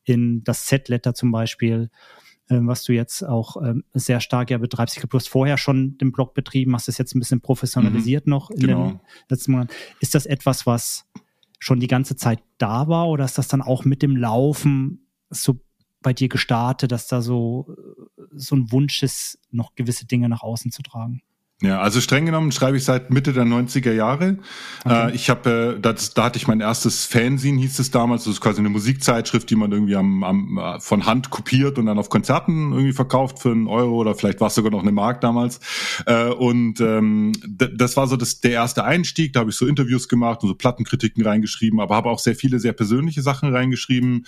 [0.05, 1.91] in das Z-Letter zum Beispiel
[2.51, 4.97] was du jetzt auch ähm, sehr stark ja betreibst.
[4.97, 8.27] Ich glaube, du hast vorher schon den Blog betrieben, hast es jetzt ein bisschen professionalisiert
[8.27, 8.89] mhm, noch in genau.
[8.89, 9.73] den letzten Monaten.
[10.01, 11.07] Ist das etwas, was
[11.59, 15.61] schon die ganze Zeit da war oder ist das dann auch mit dem Laufen so
[16.03, 17.77] bei dir gestartet, dass da so,
[18.33, 21.23] so ein Wunsch ist, noch gewisse Dinge nach außen zu tragen?
[21.63, 24.39] Ja, also streng genommen schreibe ich seit Mitte der 90er Jahre.
[24.83, 25.11] Okay.
[25.11, 28.25] Äh, ich habe, äh, das, da hatte ich mein erstes Fanzine, hieß es damals.
[28.25, 31.85] Das ist quasi eine Musikzeitschrift, die man irgendwie am, am, äh, von Hand kopiert und
[31.85, 34.91] dann auf Konzerten irgendwie verkauft für einen Euro oder vielleicht war es sogar noch eine
[34.91, 35.61] Mark damals.
[36.07, 39.35] Äh, und ähm, das war so das, der erste Einstieg.
[39.35, 42.59] Da habe ich so Interviews gemacht und so Plattenkritiken reingeschrieben, aber habe auch sehr viele
[42.59, 44.25] sehr persönliche Sachen reingeschrieben,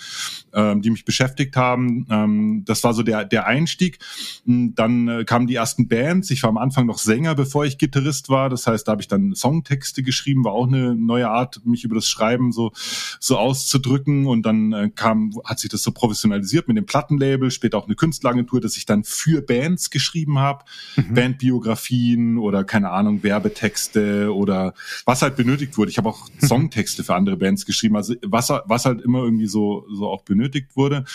[0.53, 2.05] ähm, die mich beschäftigt haben.
[2.11, 3.97] Ähm, das war so der, der Einstieg.
[4.45, 6.29] Dann äh, kamen die ersten Bands.
[6.29, 8.49] Ich war am Anfang noch Sänger Sänger, bevor ich Gitarrist war.
[8.49, 11.95] Das heißt, da habe ich dann Songtexte geschrieben, war auch eine neue Art, mich über
[11.95, 12.73] das Schreiben so,
[13.19, 14.27] so auszudrücken.
[14.27, 17.95] Und dann äh, kam, hat sich das so professionalisiert mit dem Plattenlabel, später auch eine
[17.95, 20.65] Künstleragentur, dass ich dann für Bands geschrieben habe,
[20.97, 21.13] mhm.
[21.13, 24.73] Bandbiografien oder keine Ahnung, Werbetexte oder
[25.05, 25.91] was halt benötigt wurde.
[25.91, 26.27] Ich habe auch.
[26.43, 30.75] Songtexte für andere Bands geschrieben, also was, was halt immer irgendwie so, so auch benötigt
[30.75, 31.05] wurde.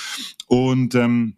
[0.47, 1.35] Und ähm,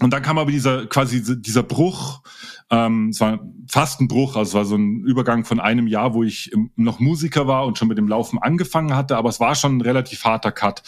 [0.00, 2.20] und dann kam aber dieser quasi dieser Bruch
[2.68, 3.38] ähm, es war
[3.68, 6.98] fast ein Bruch, also es war so ein Übergang von einem Jahr, wo ich noch
[6.98, 10.24] Musiker war und schon mit dem Laufen angefangen hatte, aber es war schon ein relativ
[10.24, 10.82] harter Cut.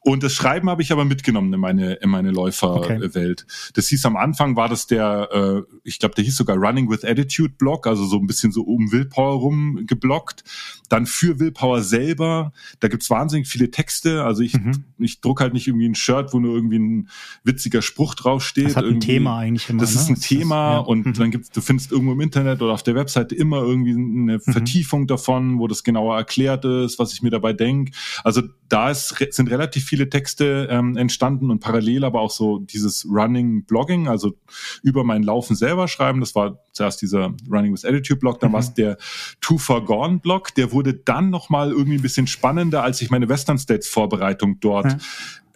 [0.00, 3.44] Und das Schreiben habe ich aber mitgenommen in meine, in meine Läuferwelt.
[3.46, 3.70] Okay.
[3.74, 7.04] Das hieß am Anfang war das der, äh, ich glaube, der hieß sogar Running with
[7.04, 10.44] Attitude Blog, also so ein bisschen so um Willpower rum geblockt.
[10.88, 14.24] Dann für Willpower selber, da gibt's wahnsinnig viele Texte.
[14.24, 14.84] Also ich, mhm.
[14.98, 17.08] ich druck halt nicht irgendwie ein Shirt, wo nur irgendwie ein
[17.44, 18.68] witziger Spruch draufsteht.
[18.68, 19.82] Das hat ein Thema eigentlich immer.
[19.82, 20.00] Das ne?
[20.00, 20.86] ist ein Thema das, ja.
[20.86, 21.17] und mhm.
[21.18, 24.52] Dann gibt's, du findest irgendwo im Internet oder auf der Webseite immer irgendwie eine mhm.
[24.52, 27.92] Vertiefung davon, wo das genauer erklärt ist, was ich mir dabei denke.
[28.24, 33.06] Also da ist, sind relativ viele Texte ähm, entstanden und parallel aber auch so dieses
[33.08, 34.34] Running Blogging, also
[34.82, 36.20] über mein Laufen selber schreiben.
[36.20, 38.54] Das war zuerst dieser Running with Attitude Blog, dann mhm.
[38.54, 38.98] war es der
[39.40, 40.54] Too Far Gone Blog.
[40.54, 44.86] Der wurde dann nochmal irgendwie ein bisschen spannender, als ich meine Western States Vorbereitung dort
[44.86, 45.00] mhm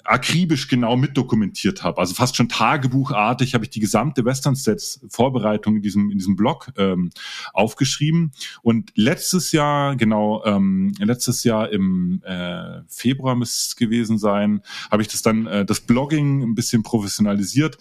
[0.05, 1.99] akribisch genau mitdokumentiert habe.
[1.99, 6.37] Also fast schon tagebuchartig habe ich die gesamte Western Sets Vorbereitung in diesem in diesem
[6.37, 7.11] Blog ähm,
[7.53, 8.33] aufgeschrieben.
[8.63, 15.03] Und letztes Jahr, genau, ähm, letztes Jahr im äh, Februar müsste es gewesen sein, habe
[15.03, 17.79] ich das dann äh, das Blogging ein bisschen professionalisiert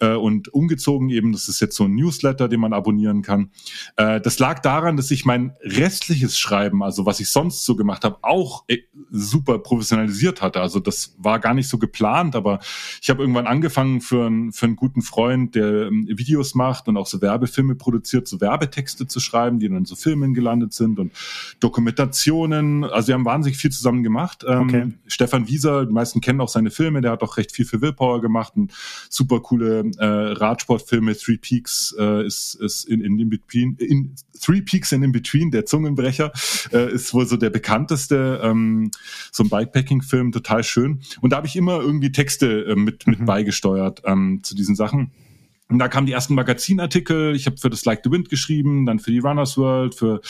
[0.00, 1.10] äh, und umgezogen.
[1.10, 3.50] Eben, das ist jetzt so ein Newsletter, den man abonnieren kann.
[3.96, 8.04] Äh, das lag daran, dass ich mein restliches Schreiben, also was ich sonst so gemacht
[8.04, 8.78] habe, auch äh,
[9.10, 10.60] super professionalisiert hatte.
[10.60, 12.58] Also das war gar nicht nicht so geplant, aber
[13.00, 16.96] ich habe irgendwann angefangen für, einen für einen guten Freund, der ähm, Videos macht und
[16.96, 21.12] auch so Werbefilme produziert, so Werbetexte zu schreiben, die dann so Filmen gelandet sind und
[21.60, 22.84] Dokumentationen.
[22.84, 24.44] Also wir haben wahnsinnig viel zusammen gemacht.
[24.46, 24.92] Ähm, okay.
[25.06, 28.20] Stefan Wieser, die meisten kennen auch seine Filme, der hat auch recht viel für Willpower
[28.20, 28.72] gemacht und
[29.08, 31.16] super coole äh, Radsportfilme.
[31.16, 35.50] Three Peaks äh, ist, ist in, in, in between, in Three Peaks and in Between,
[35.50, 36.32] der Zungenbrecher,
[36.72, 38.90] äh, ist wohl so der bekannteste, ähm,
[39.30, 41.00] so ein Bikepacking-Film, total schön.
[41.20, 43.26] Und da habe ich immer irgendwie Texte äh, mit, mit mhm.
[43.26, 45.12] beigesteuert ähm, zu diesen Sachen.
[45.68, 47.34] Und da kamen die ersten Magazinartikel.
[47.36, 50.20] Ich habe für das Like the Wind geschrieben, dann für die Runners World, für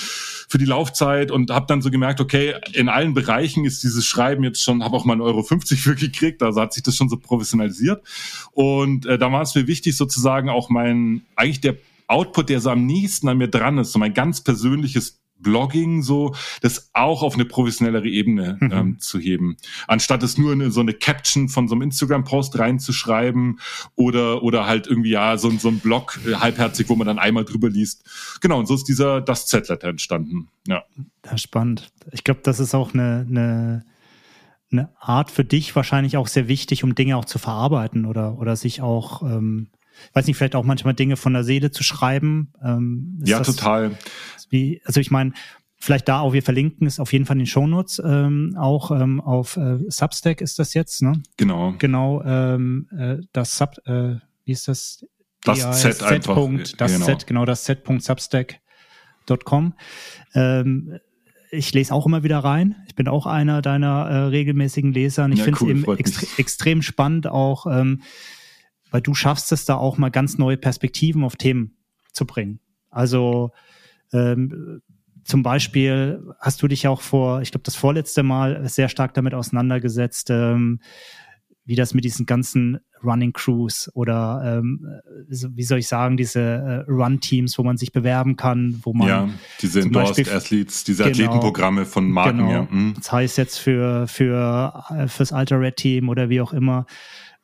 [0.50, 4.42] für die Laufzeit und habe dann so gemerkt, okay, in allen Bereichen ist dieses Schreiben
[4.42, 7.08] jetzt schon, habe auch mal einen Euro 50 für gekriegt, also hat sich das schon
[7.08, 8.02] so professionalisiert.
[8.50, 11.76] Und äh, da war es mir wichtig, sozusagen auch mein, eigentlich der
[12.08, 16.34] Output, der so am nächsten an mir dran ist, so mein ganz persönliches Blogging so,
[16.60, 18.72] das auch auf eine professionellere Ebene mhm.
[18.72, 19.56] ähm, zu heben.
[19.86, 23.60] Anstatt es nur in so eine Caption von so einem Instagram-Post reinzuschreiben
[23.96, 27.44] oder, oder halt irgendwie ja so, so ein Blog äh, halbherzig, wo man dann einmal
[27.44, 28.04] drüber liest.
[28.40, 30.48] Genau, und so ist dieser Das Z-Letter entstanden.
[30.66, 30.84] Ja.
[31.24, 31.92] ja spannend.
[32.12, 33.84] Ich glaube, das ist auch eine, eine,
[34.70, 38.56] eine Art für dich wahrscheinlich auch sehr wichtig, um Dinge auch zu verarbeiten oder, oder
[38.56, 39.68] sich auch ähm,
[40.12, 42.52] weiß nicht, vielleicht auch manchmal Dinge von der Seele zu schreiben.
[42.62, 43.92] Ähm, ja, das, total.
[44.48, 45.32] Wie, also ich meine,
[45.80, 49.20] vielleicht da auch, wir verlinken es auf jeden Fall in den Shownotes, ähm, auch ähm,
[49.20, 51.22] auf äh, Substack ist das jetzt, ne?
[51.36, 51.74] Genau.
[51.78, 55.04] Genau, ähm, äh, das Sub, äh, wie ist das?
[55.42, 56.34] Das ja, Z, Z einfach.
[56.34, 57.06] Punkt, das genau.
[57.06, 59.74] Z, genau, das Z.substack.com.
[60.34, 60.98] Ähm,
[61.50, 62.76] ich lese auch immer wieder rein.
[62.86, 65.98] Ich bin auch einer deiner äh, regelmäßigen Leser und ich ja, finde es cool, eben
[65.98, 68.02] extre extrem spannend auch, ähm,
[68.90, 71.76] weil du schaffst es da auch mal ganz neue Perspektiven auf Themen
[72.12, 72.60] zu bringen.
[72.90, 73.50] Also
[74.12, 74.82] ähm,
[75.24, 79.34] zum Beispiel hast du dich auch vor, ich glaube, das vorletzte Mal sehr stark damit
[79.34, 80.80] auseinandergesetzt, ähm,
[81.64, 84.84] wie das mit diesen ganzen Running Crews oder ähm,
[85.28, 89.28] wie soll ich sagen, diese äh, Run-Teams, wo man sich bewerben kann, wo man ja,
[89.60, 92.68] diese Endorsed Beispiel, Athletes, diese genau, Athletenprogramme von Marken, genau, ja.
[92.68, 92.94] Mhm.
[92.96, 96.86] Das heißt jetzt für für äh, fürs Alter Red Team oder wie auch immer.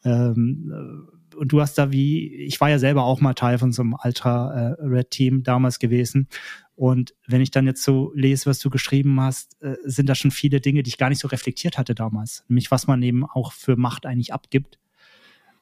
[0.04, 1.06] Ähm,
[1.36, 3.96] und du hast da wie, ich war ja selber auch mal Teil von so einem
[4.02, 6.28] Ultra äh, damals gewesen.
[6.74, 10.30] Und wenn ich dann jetzt so lese, was du geschrieben hast, äh, sind da schon
[10.30, 12.44] viele Dinge, die ich gar nicht so reflektiert hatte damals.
[12.48, 14.78] Nämlich, was man eben auch für Macht eigentlich abgibt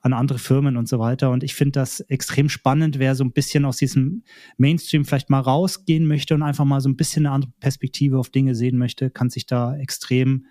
[0.04, 1.30] an andere Firmen und so weiter.
[1.30, 4.22] Und ich finde das extrem spannend, wer so ein bisschen aus diesem
[4.58, 8.28] Mainstream vielleicht mal rausgehen möchte und einfach mal so ein bisschen eine andere Perspektive auf
[8.28, 10.44] Dinge sehen möchte, kann sich da extrem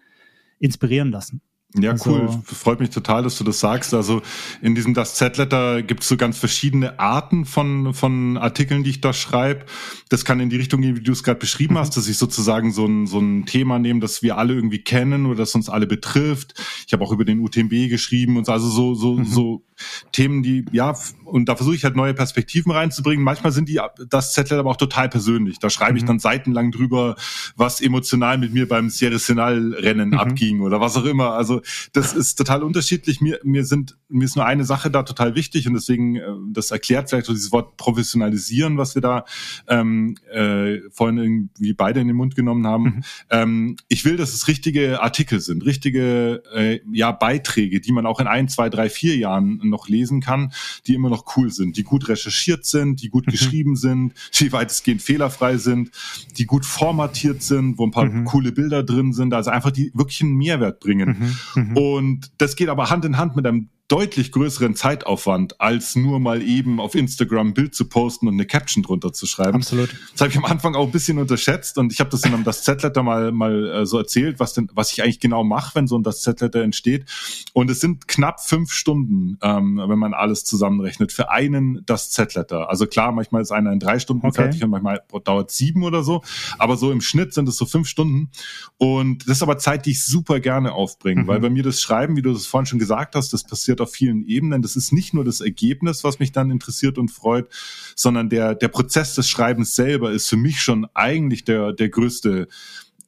[0.57, 1.41] inspirieren lassen.
[1.75, 2.29] Ja, also, cool.
[2.45, 3.93] Freut mich total, dass du das sagst.
[3.93, 4.21] Also
[4.61, 9.01] in diesem Das Z-Letter gibt es so ganz verschiedene Arten von, von Artikeln, die ich
[9.01, 9.65] da schreibe.
[10.09, 11.79] Das kann in die Richtung gehen, wie du es gerade beschrieben mhm.
[11.79, 15.25] hast, dass ich sozusagen so ein, so ein Thema nehme, das wir alle irgendwie kennen
[15.25, 16.53] oder das uns alle betrifft.
[16.85, 19.25] Ich habe auch über den UTMB geschrieben und so, also so, so, mhm.
[19.25, 19.63] so
[20.11, 20.93] Themen, die, ja,
[21.33, 23.25] und da versuche ich halt neue Perspektiven reinzubringen.
[23.25, 25.57] Manchmal sind die das Zettel aber auch total persönlich.
[25.57, 26.09] Da schreibe ich mhm.
[26.09, 27.15] dann seitenlang drüber,
[27.55, 29.17] was emotional mit mir beim Sierra
[29.47, 30.19] Rennen mhm.
[30.19, 31.31] abging oder was auch immer.
[31.31, 33.19] Also das ist total unterschiedlich.
[33.19, 36.21] Mir, mir sind, mir ist nur eine Sache da total wichtig und deswegen, äh,
[36.51, 39.25] das erklärt vielleicht so dieses Wort professionalisieren, was wir da
[39.67, 42.83] ähm, äh, vorhin irgendwie beide in den Mund genommen haben.
[42.83, 43.03] Mhm.
[43.31, 48.19] Ähm, ich will, dass es richtige Artikel sind, richtige äh, ja Beiträge, die man auch
[48.19, 50.53] in ein, zwei, drei, vier Jahren noch lesen kann,
[50.85, 53.31] die immer noch cool sind, die gut recherchiert sind, die gut mhm.
[53.31, 55.91] geschrieben sind, die weitestgehend fehlerfrei sind,
[56.37, 58.25] die gut formatiert sind, wo ein paar mhm.
[58.25, 61.37] coole Bilder drin sind, also einfach die wirklich einen Mehrwert bringen.
[61.55, 61.63] Mhm.
[61.63, 61.77] mhm.
[61.77, 66.41] Und das geht aber Hand in Hand mit einem deutlich größeren Zeitaufwand, als nur mal
[66.41, 69.57] eben auf Instagram ein Bild zu posten und eine Caption drunter zu schreiben.
[69.57, 69.95] Absolut.
[70.13, 72.43] Das habe ich am Anfang auch ein bisschen unterschätzt und ich habe das in einem
[72.43, 75.87] das Z-Letter mal, mal äh, so erzählt, was denn, was ich eigentlich genau mache, wenn
[75.87, 77.05] so ein das Z-Letter entsteht.
[77.53, 82.69] Und es sind knapp fünf Stunden, ähm, wenn man alles zusammenrechnet, für einen das Z-Letter.
[82.69, 84.43] Also klar, manchmal ist einer in drei Stunden okay.
[84.43, 86.23] fertig und manchmal dauert sieben oder so,
[86.57, 88.31] aber so im Schnitt sind es so fünf Stunden.
[88.77, 91.27] Und das ist aber Zeit, die ich super gerne aufbringe, mhm.
[91.27, 93.81] weil bei mir das Schreiben, wie du das vorhin schon gesagt hast, das passiert passiert
[93.83, 94.61] auf vielen Ebenen.
[94.61, 97.47] Das ist nicht nur das Ergebnis, was mich dann interessiert und freut,
[97.95, 102.47] sondern der, der Prozess des Schreibens selber ist für mich schon eigentlich der, der größte,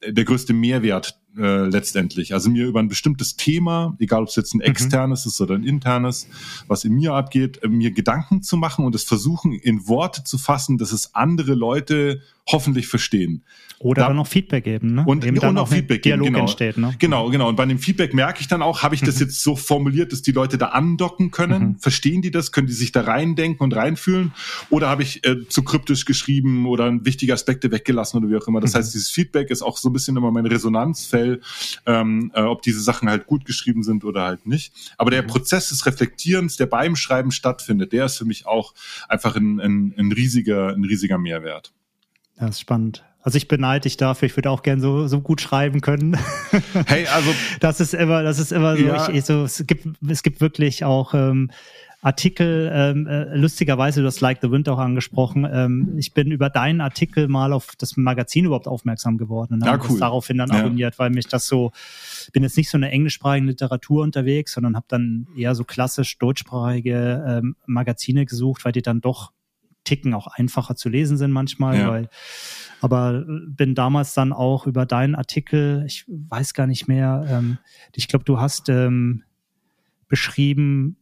[0.06, 2.32] der größte Mehrwert äh, letztendlich.
[2.34, 4.64] Also mir über ein bestimmtes Thema, egal ob es jetzt ein mhm.
[4.64, 5.28] externes mhm.
[5.28, 6.28] ist oder ein internes,
[6.66, 10.38] was in mir abgeht, äh, mir Gedanken zu machen und es versuchen in Worte zu
[10.38, 13.42] fassen, dass es andere Leute hoffentlich verstehen.
[13.78, 15.04] Oder da, dann noch Feedback geben, ne?
[15.06, 16.38] Und, Eben und auch Feedback geben, Dialog genau.
[16.40, 16.94] entsteht, ne?
[16.98, 17.48] Genau, genau.
[17.48, 19.26] Und bei dem Feedback merke ich dann auch, habe ich das mhm.
[19.26, 21.62] jetzt so formuliert, dass die Leute da andocken können?
[21.62, 21.78] Mhm.
[21.78, 22.52] Verstehen die das?
[22.52, 24.32] Können die sich da reindenken und reinfühlen?
[24.70, 28.60] Oder habe ich äh, zu kryptisch geschrieben oder wichtige Aspekte weggelassen oder wie auch immer?
[28.60, 28.78] Das mhm.
[28.78, 30.46] heißt, dieses Feedback ist auch so ein bisschen immer mein
[31.26, 31.40] Resonanzfell,
[31.86, 34.72] ähm, äh, ob diese Sachen halt gut geschrieben sind oder halt nicht.
[34.98, 35.28] Aber der mhm.
[35.28, 38.74] Prozess des Reflektierens, der beim Schreiben stattfindet, der ist für mich auch
[39.08, 41.72] einfach ein, ein, ein riesiger, ein riesiger Mehrwert.
[42.36, 43.04] Das ist spannend.
[43.22, 46.16] Also ich beneide dich dafür, ich würde auch gern so, so gut schreiben können.
[46.86, 47.34] Hey, also.
[47.60, 49.08] Das ist immer, das ist immer so, ja.
[49.08, 51.50] ich, so es gibt, es gibt wirklich auch ähm,
[52.06, 55.44] Artikel, ähm, äh, lustigerweise, du hast Like the Wind auch angesprochen.
[55.50, 59.72] Ähm, ich bin über deinen Artikel mal auf das Magazin überhaupt aufmerksam geworden und ja,
[59.72, 59.98] habe cool.
[59.98, 60.60] daraufhin dann ja.
[60.60, 61.72] abonniert, weil mich das so,
[62.32, 67.24] bin jetzt nicht so eine englischsprachige Literatur unterwegs, sondern habe dann eher so klassisch deutschsprachige
[67.26, 69.32] ähm, Magazine gesucht, weil die dann doch
[69.82, 71.90] Ticken auch einfacher zu lesen sind manchmal, ja.
[71.90, 72.08] weil
[72.82, 77.58] aber bin damals dann auch über deinen Artikel, ich weiß gar nicht mehr, ähm,
[77.96, 79.24] ich glaube, du hast ähm,
[80.06, 80.98] beschrieben,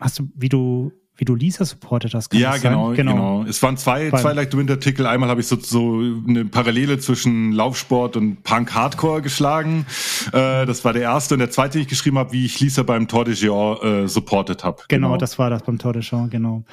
[0.00, 2.32] hast du, wie du wie du Lisa supportet hast.
[2.32, 3.44] ja, genau, genau, genau.
[3.44, 5.06] Es waren zwei, Beim zwei Like the Wind Artikel.
[5.06, 9.84] Einmal habe ich so, so eine Parallele zwischen Laufsport und Punk Hardcore geschlagen.
[10.32, 11.34] Äh, das war der erste.
[11.34, 14.08] Und der zweite, den ich geschrieben habe, wie ich Lisa beim Tour de Géant äh,
[14.08, 14.82] supportet habe.
[14.88, 16.64] Genau, genau, das war das beim Tour de Géant, genau.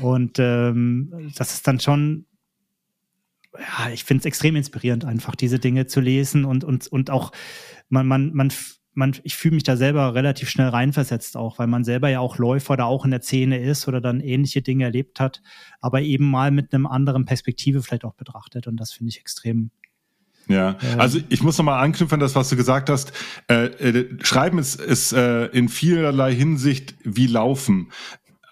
[0.00, 2.24] Und ähm, das ist dann schon
[3.58, 7.32] ja, ich finde es extrem inspirierend, einfach diese Dinge zu lesen und, und, und auch
[7.88, 8.52] man, man, man
[8.92, 12.38] man, ich fühle mich da selber relativ schnell reinversetzt auch, weil man selber ja auch
[12.38, 15.42] Läufer da auch in der Szene ist oder dann ähnliche Dinge erlebt hat,
[15.80, 19.70] aber eben mal mit einem anderen Perspektive vielleicht auch betrachtet und das finde ich extrem
[20.48, 23.12] ja, also ich muss nochmal anknüpfen an das, was du gesagt hast.
[23.48, 27.92] Äh, äh, Schreiben ist, ist äh, in vielerlei Hinsicht wie Laufen.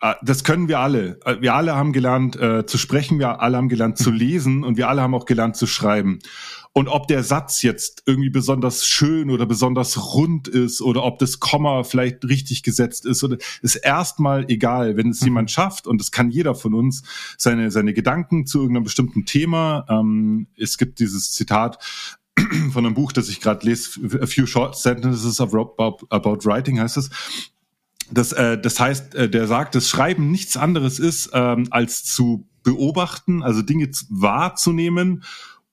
[0.01, 1.19] Äh, das können wir alle.
[1.25, 4.77] Äh, wir alle haben gelernt äh, zu sprechen, wir alle haben gelernt zu lesen und
[4.77, 6.21] wir alle haben auch gelernt zu schreiben.
[6.79, 11.41] Und ob der Satz jetzt irgendwie besonders schön oder besonders rund ist oder ob das
[11.41, 15.27] Komma vielleicht richtig gesetzt ist oder ist erstmal egal, wenn es mhm.
[15.27, 17.03] jemand schafft und das kann jeder von uns
[17.37, 19.87] seine seine Gedanken zu irgendeinem bestimmten Thema.
[19.89, 21.85] Ähm, es gibt dieses Zitat
[22.71, 26.97] von einem Buch, das ich gerade lese, A Few Short Sentences about, about Writing heißt
[26.97, 27.11] es.
[28.13, 32.47] Das, äh, das heißt, äh, der sagt, das Schreiben nichts anderes ist, ähm, als zu
[32.63, 35.25] beobachten, also Dinge wahrzunehmen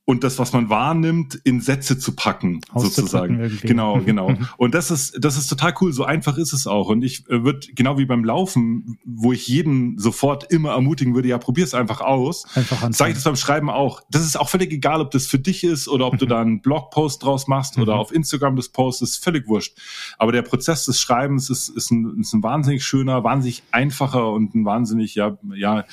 [0.08, 3.40] und das, was man wahrnimmt, in Sätze zu packen, sozusagen.
[3.40, 3.68] Irgendwie.
[3.68, 4.32] Genau, genau.
[4.58, 5.94] Und das ist, das ist total cool.
[5.94, 6.90] So einfach ist es auch.
[6.90, 11.28] Und ich äh, würde, genau wie beim Laufen, wo ich jeden sofort immer ermutigen würde,
[11.28, 12.46] ja, probier es einfach aus.
[12.54, 14.02] Einfach Sage ich das beim Schreiben auch.
[14.12, 16.62] Das ist auch völlig egal, ob das für dich ist oder ob du da einen
[16.62, 18.00] Blogpost draus machst oder mhm.
[18.00, 19.76] auf Instagram das postest, völlig wurscht.
[20.20, 24.54] Aber der Prozess des Schreibens ist, ist, ein, ist ein wahnsinnig schöner, wahnsinnig einfacher und
[24.54, 25.86] ein wahnsinnig, ja, ja,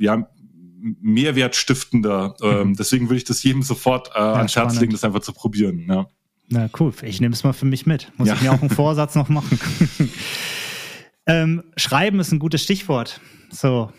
[0.00, 0.26] ja,
[1.00, 2.36] mehrwertstiftender.
[2.42, 2.76] Ähm, mhm.
[2.76, 5.86] deswegen würde ich das jedem sofort äh, ja, ans Herz legen, das einfach zu probieren.
[5.88, 6.06] Ja.
[6.48, 8.12] Na cool, ich nehme es mal für mich mit.
[8.16, 8.34] Muss ja.
[8.34, 9.58] ich mir auch einen Vorsatz noch machen.
[11.26, 13.20] ähm, Schreiben ist ein gutes Stichwort.
[13.50, 13.90] So,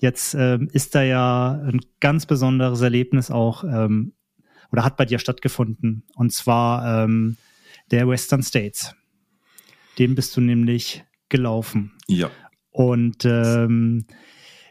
[0.00, 4.12] jetzt ähm, ist da ja ein ganz besonderes Erlebnis auch ähm,
[4.70, 6.04] oder hat bei dir stattgefunden.
[6.14, 7.38] Und zwar ähm,
[7.90, 8.94] der Western States.
[9.98, 11.92] Den bist du nämlich gelaufen.
[12.06, 12.30] Ja.
[12.70, 14.06] Und ähm,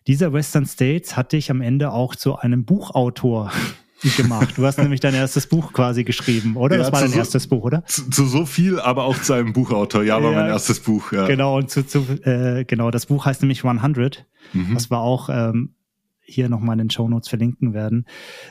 [0.07, 3.51] dieser Western States hat dich am Ende auch zu einem Buchautor
[4.17, 4.57] gemacht.
[4.57, 6.77] Du hast nämlich dein erstes Buch quasi geschrieben, oder?
[6.77, 7.83] Ja, das war dein so, erstes Buch, oder?
[7.85, 10.03] Zu, zu, so viel, aber auch zu einem Buchautor.
[10.03, 11.11] Ja, war ja, mein erstes Buch.
[11.11, 11.27] Ja.
[11.27, 14.25] Genau, und zu, zu äh, genau, das Buch heißt nämlich 100.
[14.53, 14.73] Mhm.
[14.73, 15.73] Das war auch ähm,
[16.21, 18.05] hier nochmal in den Show Notes verlinken werden.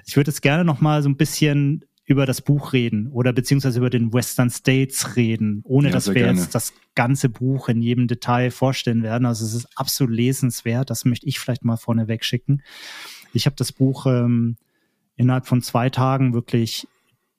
[0.04, 3.90] Ich würde jetzt gerne nochmal so ein bisschen über das Buch reden oder beziehungsweise über
[3.90, 6.38] den Western States reden, ohne ja, dass wir gerne.
[6.38, 9.26] jetzt das ganze Buch in jedem Detail vorstellen werden.
[9.26, 10.88] Also es ist absolut lesenswert.
[10.88, 12.62] Das möchte ich vielleicht mal vorneweg schicken.
[13.32, 14.56] Ich habe das Buch ähm,
[15.16, 16.86] innerhalb von zwei Tagen wirklich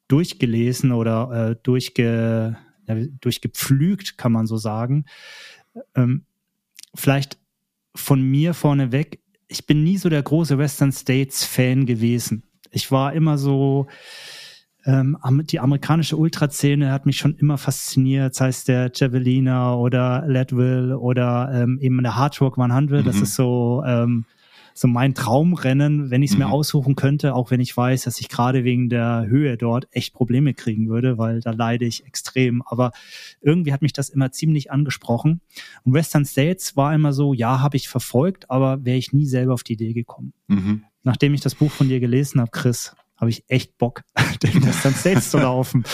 [0.09, 2.57] durchgelesen oder äh, durchge,
[2.87, 5.05] ja, durchgepflügt, kann man so sagen.
[5.95, 6.25] Ähm,
[6.93, 7.37] vielleicht
[7.95, 12.43] von mir vorneweg, ich bin nie so der große Western States Fan gewesen.
[12.69, 13.87] Ich war immer so,
[14.87, 20.97] ähm, die amerikanische Ultraszene hat mich schon immer fasziniert, sei es der Javeliner oder Leadville
[20.97, 23.01] oder ähm, eben der Hard Rock 100.
[23.01, 23.05] Mhm.
[23.05, 24.25] Das ist so ähm,
[24.77, 26.51] so mein Traumrennen, wenn ich es mir mhm.
[26.51, 30.53] aussuchen könnte, auch wenn ich weiß, dass ich gerade wegen der Höhe dort echt Probleme
[30.53, 32.61] kriegen würde, weil da leide ich extrem.
[32.61, 32.91] Aber
[33.41, 35.41] irgendwie hat mich das immer ziemlich angesprochen.
[35.83, 39.55] Und Western States war immer so, ja, habe ich verfolgt, aber wäre ich nie selber
[39.55, 40.33] auf die Idee gekommen.
[40.47, 40.83] Mhm.
[41.03, 44.03] Nachdem ich das Buch von dir gelesen habe, Chris, habe ich echt Bock,
[44.43, 45.83] den Western States zu laufen.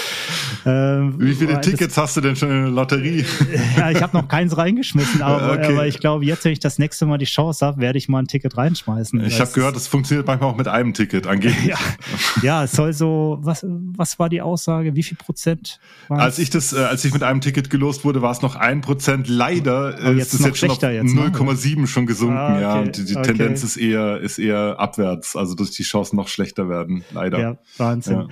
[0.65, 3.25] Ähm, Wie viele Tickets das, hast du denn schon in der Lotterie?
[3.77, 5.73] ja, ich habe noch keins reingeschmissen, aber, okay.
[5.73, 8.19] aber, ich glaube, jetzt, wenn ich das nächste Mal die Chance habe, werde ich mal
[8.19, 9.25] ein Ticket reinschmeißen.
[9.25, 11.65] Ich habe gehört, es funktioniert manchmal auch mit einem Ticket, angeblich.
[11.65, 11.77] ja,
[12.41, 14.95] ja, es soll so, was, was war die Aussage?
[14.95, 15.79] Wie viel Prozent?
[16.07, 18.81] Als ich das, äh, als ich mit einem Ticket gelost wurde, war es noch ein
[18.81, 19.27] Prozent.
[19.27, 21.87] Leider oh, jetzt ist es jetzt schon auf 0,7 ne?
[21.87, 22.61] schon gesunken, ah, okay.
[22.61, 22.79] ja.
[22.79, 23.27] Und die, die okay.
[23.27, 27.39] Tendenz ist eher, ist eher abwärts, also dass die Chancen noch schlechter werden leider.
[27.39, 28.21] Ja, Wahnsinn.
[28.21, 28.27] Ja.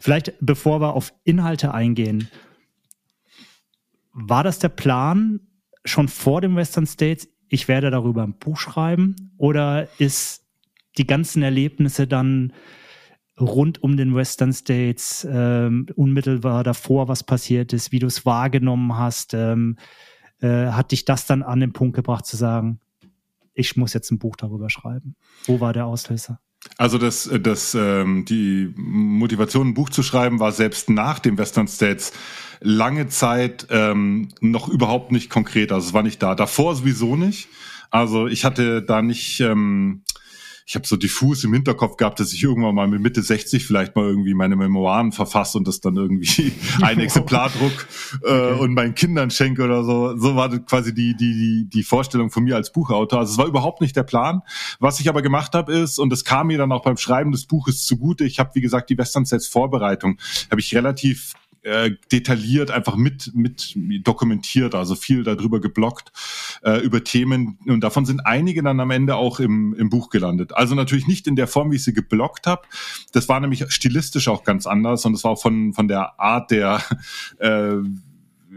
[0.00, 2.28] Vielleicht, bevor wir auf Inhalte eingehen,
[4.12, 5.40] war das der Plan
[5.84, 9.32] schon vor dem Western States, ich werde darüber ein Buch schreiben?
[9.36, 10.44] Oder ist
[10.96, 12.52] die ganzen Erlebnisse dann
[13.38, 18.96] rund um den Western States, ähm, unmittelbar davor, was passiert ist, wie du es wahrgenommen
[18.96, 19.76] hast, ähm,
[20.40, 22.80] äh, hat dich das dann an den Punkt gebracht zu sagen,
[23.54, 25.16] ich muss jetzt ein Buch darüber schreiben?
[25.46, 26.40] Wo war der Auslöser?
[26.76, 31.68] Also das, das, ähm, die Motivation, ein Buch zu schreiben, war selbst nach dem Western
[31.68, 32.12] States
[32.60, 35.70] lange Zeit ähm, noch überhaupt nicht konkret.
[35.70, 36.34] Also es war nicht da.
[36.34, 37.48] Davor sowieso nicht.
[37.90, 40.02] Also ich hatte da nicht, ähm,
[40.66, 43.96] ich habe so diffus im Hinterkopf gehabt, dass ich irgendwann mal mit Mitte 60 vielleicht
[43.96, 46.52] mal irgendwie meine Memoiren verfasse und das dann irgendwie
[46.82, 47.86] ein Exemplar druck
[48.22, 48.60] äh, okay.
[48.60, 50.16] und meinen Kindern schenke oder so.
[50.16, 53.18] So war quasi die, die, die, die Vorstellung von mir als Buchautor.
[53.18, 54.40] Also es war überhaupt nicht der Plan.
[54.80, 57.44] Was ich aber gemacht habe ist, und das kam mir dann auch beim Schreiben des
[57.46, 60.18] Buches zugute, ich habe, wie gesagt, die Western Sets Vorbereitung,
[60.50, 61.34] habe ich relativ
[61.64, 66.12] äh, detailliert einfach mit, mit dokumentiert, also viel darüber geblockt,
[66.62, 67.58] äh, über Themen.
[67.66, 70.54] Und davon sind einige dann am Ende auch im, im Buch gelandet.
[70.54, 72.62] Also natürlich nicht in der Form, wie ich sie geblockt habe.
[73.12, 76.50] Das war nämlich stilistisch auch ganz anders und das war auch von, von der Art
[76.50, 76.82] der
[77.38, 77.76] äh,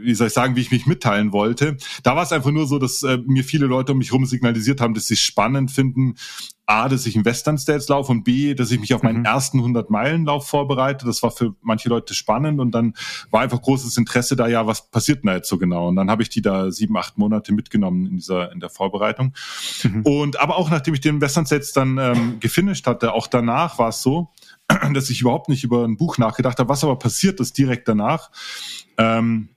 [0.01, 1.77] wie soll ich sagen, wie ich mich mitteilen wollte.
[2.03, 4.81] Da war es einfach nur so, dass äh, mir viele Leute um mich herum signalisiert
[4.81, 6.15] haben, dass sie es spannend finden.
[6.69, 9.25] A, dass ich einen Western States laufe und B, dass ich mich auf meinen mhm.
[9.25, 11.05] ersten 100 Meilen Lauf vorbereite.
[11.05, 12.93] Das war für manche Leute spannend und dann
[13.31, 15.87] war einfach großes Interesse da, ja, was passiert denn da jetzt so genau?
[15.87, 19.33] Und dann habe ich die da sieben, acht Monate mitgenommen in dieser, in der Vorbereitung.
[19.83, 20.01] Mhm.
[20.01, 23.89] Und aber auch nachdem ich den Western States dann ähm, gefinisht hatte, auch danach war
[23.89, 24.29] es so,
[24.93, 26.67] dass ich überhaupt nicht über ein Buch nachgedacht habe.
[26.67, 28.29] Was aber passiert ist direkt danach,
[28.97, 29.47] ähm,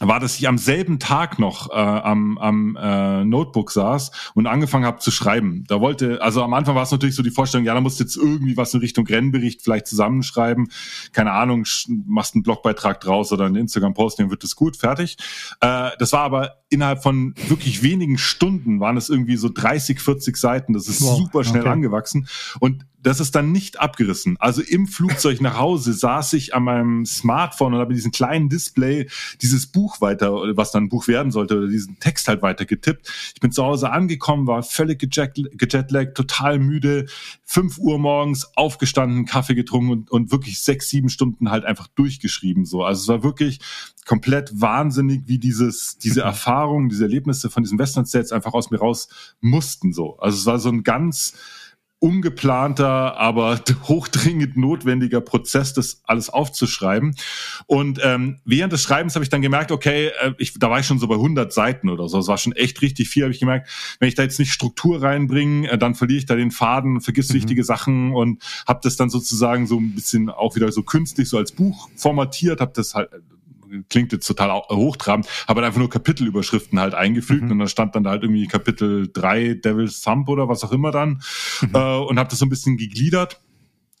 [0.00, 4.84] war, dass ich am selben Tag noch äh, am, am äh, Notebook saß und angefangen
[4.84, 5.64] habe zu schreiben.
[5.68, 8.04] Da wollte, also am Anfang war es natürlich so die Vorstellung, ja, da musst du
[8.04, 10.68] jetzt irgendwie was in Richtung Rennbericht vielleicht zusammenschreiben.
[11.12, 11.64] Keine Ahnung,
[12.06, 15.16] machst einen Blogbeitrag draus oder einen Instagram-Post, dann wird das gut, fertig.
[15.60, 20.36] Äh, das war aber innerhalb von wirklich wenigen Stunden waren es irgendwie so 30, 40
[20.36, 20.72] Seiten.
[20.72, 21.70] Das ist wow, super schnell okay.
[21.70, 22.28] angewachsen.
[22.60, 24.36] Und das ist dann nicht abgerissen.
[24.38, 29.08] Also im Flugzeug nach Hause saß ich an meinem Smartphone und habe diesen kleinen Display
[29.40, 33.10] dieses Buch weiter, was dann ein Buch werden sollte, oder diesen Text halt weiter getippt.
[33.34, 37.06] Ich bin zu Hause angekommen, war völlig gejetlaggt, total müde,
[37.44, 42.64] fünf Uhr morgens aufgestanden, Kaffee getrunken und, und wirklich sechs, sieben Stunden halt einfach durchgeschrieben.
[42.64, 43.58] So, also es war wirklich
[44.06, 46.26] komplett wahnsinnig, wie dieses, diese mhm.
[46.26, 49.08] Erfahrungen, diese Erlebnisse von diesen Western States einfach aus mir raus
[49.40, 49.92] mussten.
[49.92, 51.34] So, also es war so ein ganz
[52.02, 57.14] ungeplanter, aber hochdringend notwendiger Prozess, das alles aufzuschreiben.
[57.66, 60.86] Und ähm, während des Schreibens habe ich dann gemerkt, okay, äh, ich, da war ich
[60.86, 62.16] schon so bei 100 Seiten oder so.
[62.16, 63.70] Das war schon echt richtig viel, habe ich gemerkt.
[64.00, 67.28] Wenn ich da jetzt nicht Struktur reinbringe, äh, dann verliere ich da den Faden, vergiss
[67.28, 67.34] mhm.
[67.34, 71.38] wichtige Sachen und habe das dann sozusagen so ein bisschen auch wieder so künstlich so
[71.38, 73.10] als Buch formatiert, habe das halt
[73.88, 77.52] klingt jetzt total hochtrabend, habe halt einfach nur Kapitelüberschriften halt eingefügt mhm.
[77.52, 80.90] und dann stand dann da halt irgendwie Kapitel 3 Devil's Thumb oder was auch immer
[80.90, 81.22] dann
[81.60, 81.74] mhm.
[81.74, 83.40] äh, und habe das so ein bisschen gegliedert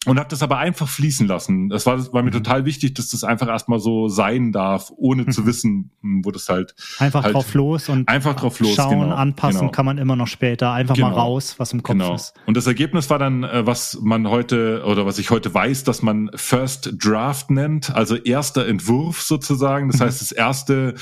[0.04, 1.68] und habe das aber einfach fließen lassen.
[1.68, 2.42] Das war, das war mir mhm.
[2.42, 5.46] total wichtig, dass das einfach erstmal so sein darf, ohne zu mhm.
[5.46, 9.14] wissen, hm, wo das halt einfach halt drauf los und einfach drauf los schauen, genau,
[9.14, 9.70] anpassen genau.
[9.70, 10.72] kann man immer noch später.
[10.72, 11.10] Einfach genau.
[11.10, 12.14] mal raus, was im Kopf genau.
[12.14, 12.34] ist.
[12.46, 16.02] Und das Ergebnis war dann, äh, was man heute oder was ich heute weiß, dass
[16.02, 19.88] man First Draft nennt, also erster Entwurf sozusagen.
[19.88, 20.04] Das mhm.
[20.04, 20.94] heißt, das erste,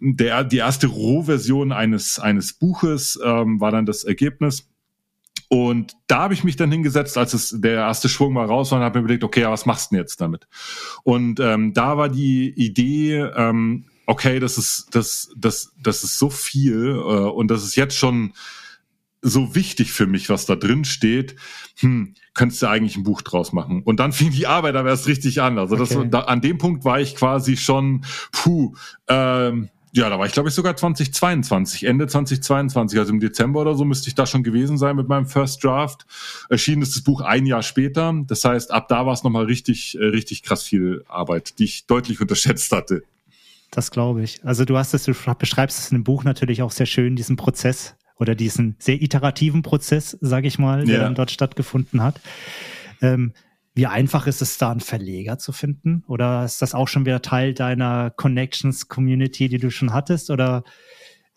[0.00, 4.68] der die erste Rohversion eines eines Buches ähm, war dann das Ergebnis.
[5.48, 8.78] Und da habe ich mich dann hingesetzt, als es der erste Schwung mal raus war
[8.78, 10.46] und habe mir überlegt, okay, was machst du denn jetzt damit?
[11.02, 16.30] Und ähm, da war die Idee, ähm, okay, das ist, das, das, das ist so
[16.30, 18.32] viel äh, und das ist jetzt schon
[19.24, 21.34] so wichtig für mich, was da drin steht,
[21.78, 23.82] hm, könntest du eigentlich ein Buch draus machen.
[23.82, 25.58] Und dann fing die Arbeit aber erst richtig an.
[25.58, 26.08] Also das, okay.
[26.10, 28.74] da, an dem Punkt war ich quasi schon, puh,
[29.08, 33.76] ähm, ja, da war ich, glaube ich, sogar 2022, Ende 2022, also im Dezember oder
[33.76, 36.04] so müsste ich da schon gewesen sein mit meinem First Draft.
[36.50, 38.12] Erschienen ist das Buch ein Jahr später.
[38.26, 41.86] Das heißt, ab da war es nochmal richtig, äh, richtig krass viel Arbeit, die ich
[41.86, 43.04] deutlich unterschätzt hatte.
[43.70, 44.44] Das glaube ich.
[44.44, 47.36] Also du hast es, du beschreibst es in dem Buch natürlich auch sehr schön, diesen
[47.36, 51.02] Prozess oder diesen sehr iterativen Prozess, sage ich mal, der ja.
[51.02, 52.20] dann dort stattgefunden hat.
[53.00, 53.32] Ähm,
[53.74, 56.04] wie einfach ist es da, einen Verleger zu finden?
[56.06, 60.30] Oder ist das auch schon wieder Teil deiner Connections-Community, die du schon hattest?
[60.30, 60.62] Oder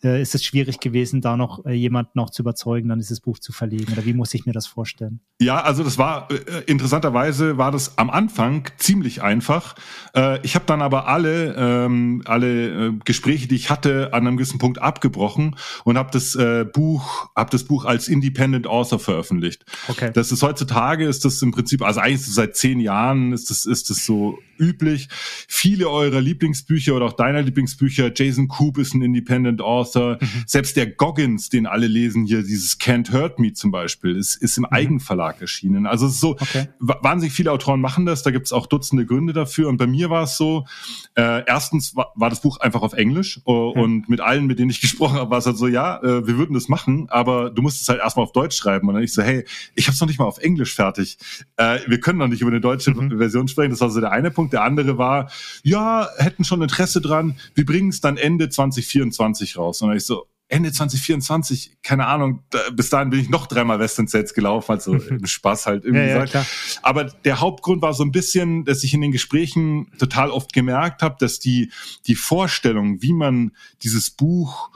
[0.02, 3.38] äh, ist es schwierig gewesen, da noch äh, jemanden noch zu überzeugen, dann dieses Buch
[3.38, 3.92] zu verlegen?
[3.92, 5.20] Oder wie muss ich mir das vorstellen?
[5.40, 9.74] Ja, also das war äh, interessanterweise war das am Anfang ziemlich einfach.
[10.14, 14.36] Äh, ich habe dann aber alle ähm, alle äh, Gespräche, die ich hatte, an einem
[14.36, 19.64] gewissen Punkt abgebrochen und habe das äh, Buch habe das Buch als Independent Author veröffentlicht.
[19.88, 20.10] Okay.
[20.14, 23.90] Das ist heutzutage ist das im Prinzip also eigentlich seit zehn Jahren ist das ist
[23.90, 25.08] das so üblich.
[25.48, 30.18] Viele eurer Lieblingsbücher oder auch deiner Lieblingsbücher, Jason Coop ist ein Independent Author.
[30.20, 30.44] Mhm.
[30.46, 34.56] Selbst der Goggins, den alle lesen hier, dieses Can't Hurt Me zum Beispiel, ist, ist
[34.56, 34.72] im mhm.
[34.72, 35.86] Eigenverlag erschienen.
[35.86, 36.68] Also so, okay.
[36.78, 39.68] wahnsinnig viele Autoren machen das, da gibt es auch Dutzende Gründe dafür.
[39.68, 40.66] Und bei mir war es so,
[41.14, 43.80] äh, erstens war, war, das Buch einfach auf Englisch äh, mhm.
[43.80, 46.38] und mit allen, mit denen ich gesprochen habe, war es halt so, ja, äh, wir
[46.38, 48.88] würden das machen, aber du musst es halt erstmal auf Deutsch schreiben.
[48.88, 49.44] Und dann ich so, hey,
[49.74, 51.18] ich habe es noch nicht mal auf Englisch fertig.
[51.56, 53.18] Äh, wir können noch nicht über eine deutsche mhm.
[53.18, 53.70] Version sprechen.
[53.70, 54.47] Das war so der eine Punkt.
[54.52, 55.30] Der andere war,
[55.62, 59.82] ja, hätten schon Interesse dran, wir bringen es dann Ende 2024 raus.
[59.82, 63.78] Und dann ich so, Ende 2024, keine Ahnung, da, bis dahin bin ich noch dreimal
[63.78, 66.46] Western Sets gelaufen, also im Spaß halt irgendwie ja, ja,
[66.82, 71.02] Aber der Hauptgrund war so ein bisschen, dass ich in den Gesprächen total oft gemerkt
[71.02, 71.70] habe, dass die,
[72.06, 74.70] die Vorstellung, wie man dieses Buch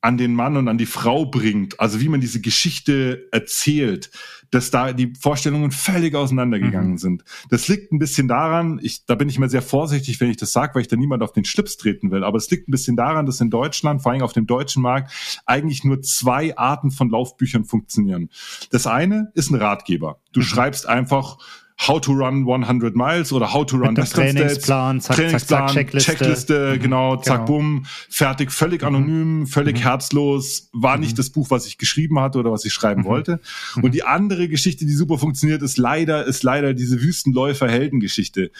[0.00, 4.10] an den Mann und an die Frau bringt, also wie man diese Geschichte erzählt,
[4.54, 6.98] dass da die Vorstellungen völlig auseinandergegangen mhm.
[6.98, 7.24] sind.
[7.50, 10.52] Das liegt ein bisschen daran, ich, da bin ich immer sehr vorsichtig, wenn ich das
[10.52, 12.96] sage, weil ich da niemand auf den Schlips treten will, aber es liegt ein bisschen
[12.96, 15.12] daran, dass in Deutschland, vor allem auf dem deutschen Markt,
[15.44, 18.30] eigentlich nur zwei Arten von Laufbüchern funktionieren.
[18.70, 20.20] Das eine ist ein Ratgeber.
[20.32, 20.44] Du mhm.
[20.44, 21.38] schreibst einfach
[21.76, 26.12] How to Run 100 Miles oder How to Run Western Trainingsplan, zack, Trainingsplan, zack, Checkliste,
[26.12, 27.58] Checkliste mhm, genau, zack, genau.
[27.58, 28.88] bumm, fertig, völlig mhm.
[28.88, 29.82] anonym, völlig mhm.
[29.82, 31.16] herzlos, war nicht mhm.
[31.16, 33.06] das Buch, was ich geschrieben hatte oder was ich schreiben mhm.
[33.06, 33.40] wollte.
[33.82, 38.52] Und die andere Geschichte, die super funktioniert, ist leider, ist leider diese Wüstenläufer-Heldengeschichte.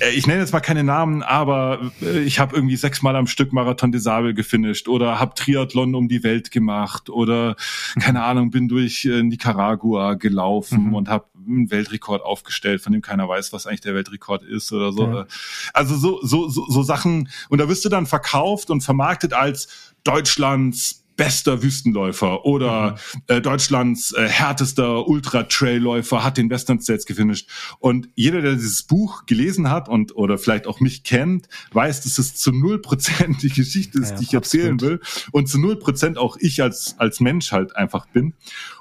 [0.00, 3.52] Äh, ich nenne jetzt mal keine Namen, aber äh, ich habe irgendwie sechsmal am Stück
[3.52, 7.56] Marathon des Sable gefinisht oder habe Triathlon um die Welt gemacht oder
[8.00, 10.94] keine Ahnung, bin durch äh, Nicaragua gelaufen mhm.
[10.94, 14.92] und habe einen Weltrekord aufgestellt, von dem keiner weiß, was eigentlich der Weltrekord ist oder
[14.92, 15.06] so.
[15.06, 15.26] Ja.
[15.72, 17.28] Also so, so, so, so Sachen.
[17.48, 23.22] Und da wirst du dann verkauft und vermarktet als Deutschlands bester Wüstenläufer oder mhm.
[23.26, 27.50] äh, Deutschlands äh, härtester Ultra-Trailläufer hat den Western States gefinisht.
[27.80, 32.18] Und jeder, der dieses Buch gelesen hat und oder vielleicht auch mich kennt, weiß, dass
[32.18, 35.00] es zu null Prozent die Geschichte ist, ja, die ich erzählen absolut.
[35.00, 38.34] will und zu null Prozent auch ich als als Mensch halt einfach bin.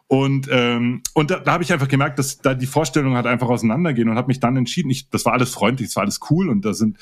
[0.10, 3.50] Und, ähm, und da, da habe ich einfach gemerkt, dass da die Vorstellungen halt einfach
[3.50, 6.48] auseinandergehen und habe mich dann entschieden, ich, das war alles freundlich, das war alles cool
[6.48, 6.98] und da sind,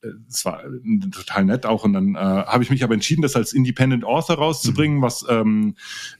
[0.00, 1.84] äh, es war äh, total nett auch.
[1.84, 5.02] Und dann äh, habe ich mich aber entschieden, das als Independent Author rauszubringen, mhm.
[5.02, 5.74] was ähm,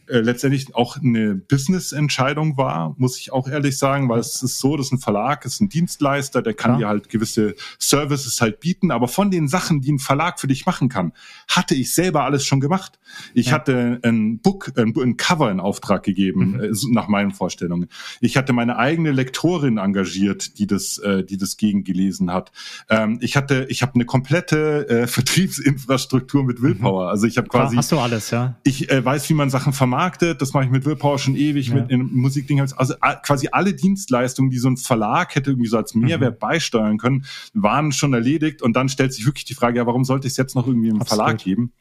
[0.08, 4.76] äh, letztendlich auch eine Business-Entscheidung war, muss ich auch ehrlich sagen, weil es ist so,
[4.76, 6.78] dass ein Verlag ist ein Dienstleister, der kann ja.
[6.78, 10.66] dir halt gewisse Services halt bieten, aber von den Sachen, die ein Verlag für dich
[10.66, 11.12] machen kann,
[11.48, 12.98] hatte ich selber alles schon gemacht.
[13.32, 13.52] Ich ja.
[13.52, 16.60] hatte ein Book, ein, ein Cover in Auftrag gegeben gegeben, mhm.
[16.60, 17.88] äh, nach meinen Vorstellungen.
[18.20, 22.52] Ich hatte meine eigene Lektorin engagiert, die das, äh, die das gegengelesen hat.
[22.88, 27.04] Ähm, ich hatte, ich habe eine komplette äh, Vertriebsinfrastruktur mit Willpower.
[27.04, 27.10] Mhm.
[27.10, 27.76] Also ich habe quasi.
[27.76, 28.56] Hast du alles, ja?
[28.64, 30.42] Ich äh, weiß, wie man Sachen vermarktet.
[30.42, 31.74] Das mache ich mit Willpower schon ewig, ja.
[31.74, 32.70] mit in Musikdingen.
[32.76, 36.38] Also quasi alle Dienstleistungen, die so ein Verlag hätte irgendwie so als Mehrwert mhm.
[36.38, 37.24] beisteuern können,
[37.54, 38.62] waren schon erledigt.
[38.62, 40.88] Und dann stellt sich wirklich die Frage, ja, warum sollte ich es jetzt noch irgendwie
[40.88, 41.24] im Absolut.
[41.24, 41.72] Verlag geben?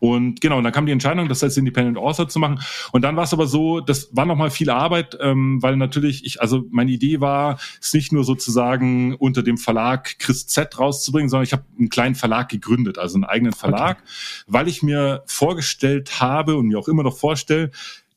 [0.00, 2.60] Und genau, und dann kam die Entscheidung, das als Independent Author zu machen.
[2.92, 6.40] Und dann war es aber so, das war nochmal viel Arbeit, ähm, weil natürlich ich,
[6.40, 11.44] also meine Idee war, es nicht nur sozusagen unter dem Verlag Chris Z rauszubringen, sondern
[11.44, 14.44] ich habe einen kleinen Verlag gegründet, also einen eigenen Verlag, okay.
[14.46, 17.70] weil ich mir vorgestellt habe und mir auch immer noch vorstelle,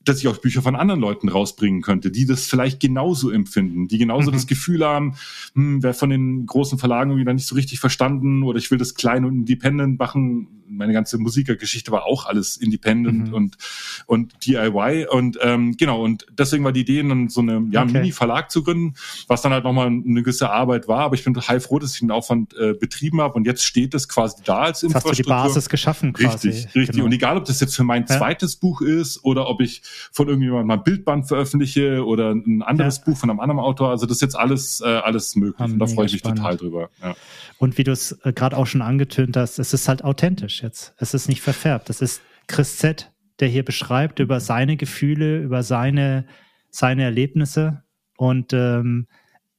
[0.08, 3.98] dass ich auch Bücher von anderen Leuten rausbringen könnte, die das vielleicht genauso empfinden, die
[3.98, 4.36] genauso mhm.
[4.36, 5.16] das Gefühl haben,
[5.54, 8.78] hm, wer von den großen Verlagen irgendwie da nicht so richtig verstanden oder ich will
[8.78, 13.34] das klein und independent machen, meine ganze Musikergeschichte war auch alles independent mhm.
[13.34, 13.58] und
[14.06, 17.94] und DIY und ähm, genau und deswegen war die Idee, dann so eine ja, okay.
[17.94, 18.96] Mini-Verlag zu gründen,
[19.28, 22.00] was dann halt nochmal eine gewisse Arbeit war, aber ich bin total froh, dass ich
[22.00, 25.12] den Aufwand äh, betrieben habe und jetzt steht es quasi da als Infrastruktur.
[25.12, 26.50] Hast du die Basis geschaffen quasi.
[26.50, 26.96] Richtig, richtig.
[26.96, 27.06] Genau.
[27.06, 28.18] Und egal, ob das jetzt für mein ja.
[28.18, 29.82] zweites Buch ist oder ob ich
[30.12, 33.04] von irgendjemandem mal ein Bildband veröffentliche oder ein anderes ja.
[33.06, 35.80] Buch von einem anderen Autor, also das ist jetzt alles äh, alles möglich ah, und
[35.80, 36.40] da freue ich mich spannend.
[36.40, 36.90] total drüber.
[37.02, 37.16] Ja.
[37.58, 40.94] Und wie du es äh, gerade auch schon angetönt hast, es ist halt authentisch jetzt.
[40.98, 41.90] Es ist nicht verfärbt.
[41.90, 46.26] Es ist Chris Z, der hier beschreibt über seine Gefühle, über seine,
[46.70, 47.84] seine Erlebnisse.
[48.18, 49.08] Und ähm,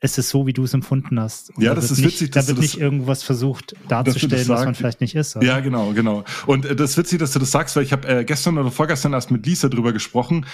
[0.01, 1.51] es ist so, wie du es empfunden hast.
[1.57, 2.30] Und ja, da das ist nicht, witzig.
[2.30, 5.36] Da wird nicht irgendwas versucht darzustellen, was man vielleicht nicht ist.
[5.36, 5.46] Oder?
[5.46, 6.24] Ja, genau, genau.
[6.46, 8.70] Und äh, das ist witzig, dass du das sagst, weil ich habe äh, gestern oder
[8.70, 10.46] vorgestern erst mit Lisa drüber gesprochen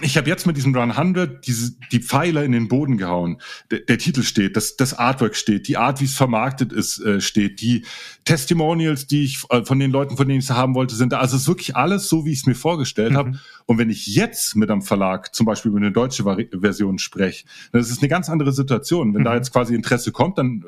[0.00, 3.40] ich habe jetzt mit diesem Run 100 diese, die Pfeiler in den Boden gehauen.
[3.70, 7.20] Der, der Titel steht, das, das Artwork steht, die Art, wie es vermarktet ist, äh,
[7.20, 7.84] steht, die
[8.24, 11.18] Testimonials, die ich äh, von den Leuten, von denen ich es haben wollte, sind da.
[11.18, 13.16] Also es ist wirklich alles so, wie ich es mir vorgestellt mhm.
[13.16, 13.32] habe.
[13.66, 17.44] Und wenn ich jetzt mit einem Verlag zum Beispiel über eine deutsche Vari Version spreche,
[17.72, 19.14] dann ist es eine ganz andere Situation.
[19.14, 19.24] Wenn mhm.
[19.24, 20.64] da jetzt quasi Interesse kommt, dann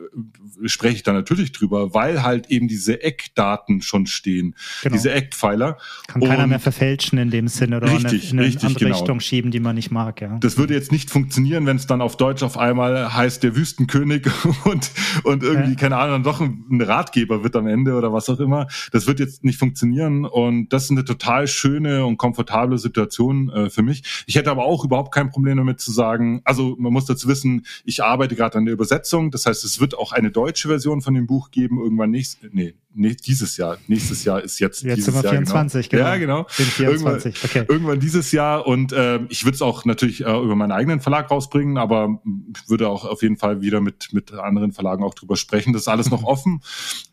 [0.62, 4.94] äh, spreche ich da natürlich drüber, weil halt eben diese Eckdaten schon stehen, genau.
[4.94, 5.78] diese Eckpfeiler.
[6.08, 8.76] Kann Und keiner mehr verfälschen in dem Sinne oder richtig, in eine, in eine richtig,
[8.76, 8.96] genau.
[8.96, 10.20] Richtung schieben, die man nicht mag.
[10.20, 10.38] Ja.
[10.40, 14.26] Das würde jetzt nicht funktionieren, wenn es dann auf Deutsch auf einmal heißt der Wüstenkönig
[14.64, 14.90] und,
[15.24, 15.76] und irgendwie, ja.
[15.76, 18.66] keine Ahnung, doch ein Ratgeber wird am Ende oder was auch immer.
[18.90, 23.70] Das wird jetzt nicht funktionieren und das ist eine total schöne und komfortable Situation äh,
[23.70, 24.24] für mich.
[24.26, 27.64] Ich hätte aber auch überhaupt kein Problem damit zu sagen, also man muss dazu wissen,
[27.84, 31.14] ich arbeite gerade an der Übersetzung, das heißt, es wird auch eine deutsche Version von
[31.14, 33.78] dem Buch geben, irgendwann nächstes, nee, nee, dieses Jahr.
[33.86, 34.82] Nächstes Jahr ist jetzt.
[34.82, 36.18] Jetzt sind wir 24, Jahr, genau.
[36.18, 36.38] genau.
[36.38, 36.66] Ja, genau.
[36.74, 37.72] 24, irgendwann, okay.
[37.72, 41.30] irgendwann dieses Jahr und äh, ich würde es auch natürlich äh, über meinen eigenen Verlag
[41.30, 42.20] rausbringen, aber
[42.66, 45.72] würde auch auf jeden Fall wieder mit, mit anderen Verlagen auch drüber sprechen.
[45.72, 46.62] Das ist alles noch offen,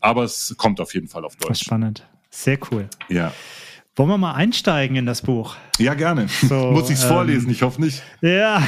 [0.00, 1.64] aber es kommt auf jeden Fall auf Deutsch.
[1.64, 2.06] Spannend.
[2.30, 2.88] Sehr cool.
[3.08, 3.32] Ja.
[3.96, 5.54] Wollen wir mal einsteigen in das Buch?
[5.78, 6.26] Ja, gerne.
[6.28, 7.48] So, Muss ich es ähm, vorlesen?
[7.50, 8.02] Ich hoffe nicht.
[8.22, 8.60] Ja,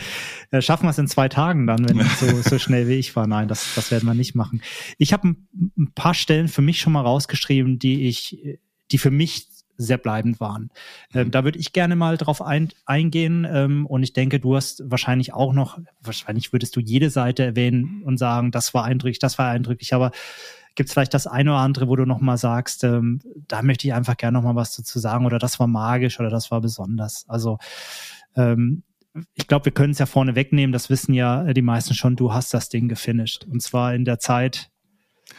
[0.60, 3.26] schaffen wir es in zwei Tagen dann, wenn so, so schnell wie ich war.
[3.26, 4.62] Nein, das, das werden wir nicht machen.
[4.96, 8.58] Ich habe ein, ein paar Stellen für mich schon mal rausgeschrieben, die ich,
[8.90, 10.70] die für mich sehr bleibend waren.
[11.12, 14.82] Ähm, da würde ich gerne mal drauf ein, eingehen ähm, und ich denke, du hast
[14.86, 19.38] wahrscheinlich auch noch, wahrscheinlich würdest du jede Seite erwähnen und sagen, das war eindrücklich, das
[19.38, 20.12] war eindrücklich, aber
[20.74, 23.94] gibt es vielleicht das eine oder andere, wo du nochmal sagst, ähm, da möchte ich
[23.94, 27.24] einfach gerne nochmal was dazu sagen oder das war magisch oder das war besonders.
[27.28, 27.58] Also
[28.36, 28.82] ähm,
[29.34, 32.32] ich glaube, wir können es ja vorne wegnehmen, das wissen ja die meisten schon, du
[32.32, 33.44] hast das Ding gefinisht.
[33.44, 34.71] Und zwar in der Zeit,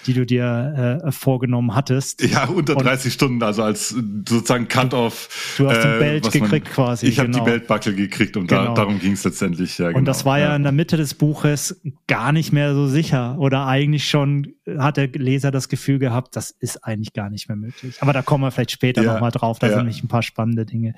[0.05, 2.23] die du dir äh, vorgenommen hattest.
[2.23, 5.55] Ja, unter 30 und Stunden, also als sozusagen Cut-off.
[5.57, 7.07] Du hast den äh, Belt gekriegt man, quasi.
[7.07, 7.39] Ich genau.
[7.39, 8.67] habe die Beltbackel gekriegt und genau.
[8.67, 9.77] da, darum ging es letztendlich.
[9.77, 9.99] Ja, genau.
[9.99, 10.31] Und das genau.
[10.31, 10.49] war ja.
[10.49, 14.97] ja in der Mitte des Buches gar nicht mehr so sicher oder eigentlich schon hat
[14.97, 18.01] der Leser das Gefühl gehabt, das ist eigentlich gar nicht mehr möglich.
[18.01, 19.73] Aber da kommen wir vielleicht später ja, nochmal drauf, da ja.
[19.73, 20.95] sind nämlich ein paar spannende Dinge.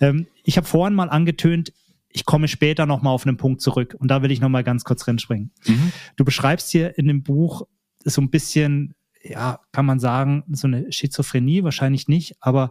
[0.00, 1.72] Ähm, ich habe vorhin mal angetönt,
[2.12, 5.06] ich komme später nochmal auf einen Punkt zurück und da will ich nochmal ganz kurz
[5.06, 5.52] reinspringen.
[5.66, 5.92] Mhm.
[6.16, 7.66] Du beschreibst hier in dem Buch
[8.04, 12.70] so ein bisschen, ja, kann man sagen, so eine Schizophrenie, wahrscheinlich nicht, aber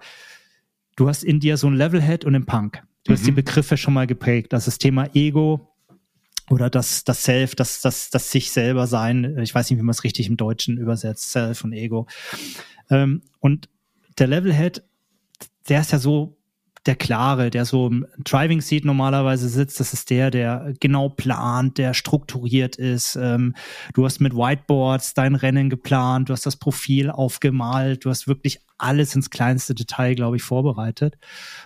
[0.96, 2.84] du hast in dir so ein Levelhead und einen Punk.
[3.04, 3.16] Du mhm.
[3.16, 3.36] hast die mhm.
[3.36, 4.54] Begriffe schon mal geprägt.
[4.54, 5.70] Das ist das Thema Ego
[6.50, 9.38] oder das, das Self, das, das, das sich selber sein.
[9.40, 12.08] Ich weiß nicht, wie man es richtig im Deutschen übersetzt, Self und Ego.
[12.90, 13.70] Ähm, und
[14.18, 14.84] der Levelhead,
[15.70, 16.39] der ist ja so
[16.90, 21.78] der Klare, der so im Driving Seat normalerweise sitzt, das ist der, der genau plant,
[21.78, 23.16] der strukturiert ist.
[23.16, 23.54] Ähm,
[23.94, 28.62] du hast mit Whiteboards dein Rennen geplant, du hast das Profil aufgemalt, du hast wirklich
[28.80, 31.20] alles ins kleinste Detail, glaube ich, vorbereitet.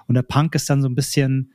[0.07, 1.53] Und der Punk ist dann so ein bisschen,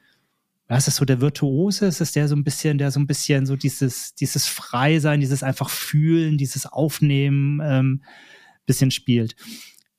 [0.66, 1.84] was ist so der Virtuose?
[1.84, 5.42] Ist es der so ein bisschen, der so ein bisschen so dieses, dieses Freisein, dieses
[5.42, 8.02] einfach fühlen, dieses Aufnehmen ähm,
[8.64, 9.36] bisschen spielt.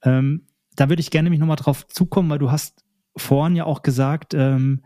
[0.02, 2.84] Ähm, da würde ich gerne mich nochmal drauf zukommen, weil du hast
[3.22, 4.82] vorhin ja auch gesagt, ähm,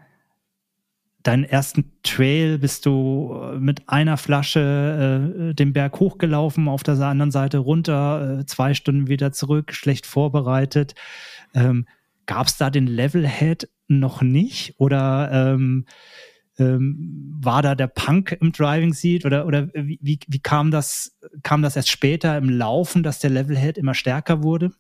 [1.24, 7.00] deinen ersten Trail bist du äh, mit einer Flasche äh, den Berg hochgelaufen, auf der
[7.00, 10.96] anderen Seite runter, äh, zwei Stunden wieder zurück, schlecht vorbereitet.
[11.54, 11.86] Ähm,
[12.26, 14.76] Gab es da den Levelhead noch nicht?
[14.78, 15.86] Oder ähm,
[16.58, 19.26] ähm, war da der Punk im Driving Seat?
[19.26, 23.78] Oder, oder wie, wie kam das, kam das erst später im Laufen, dass der Levelhead
[23.78, 24.72] immer stärker wurde?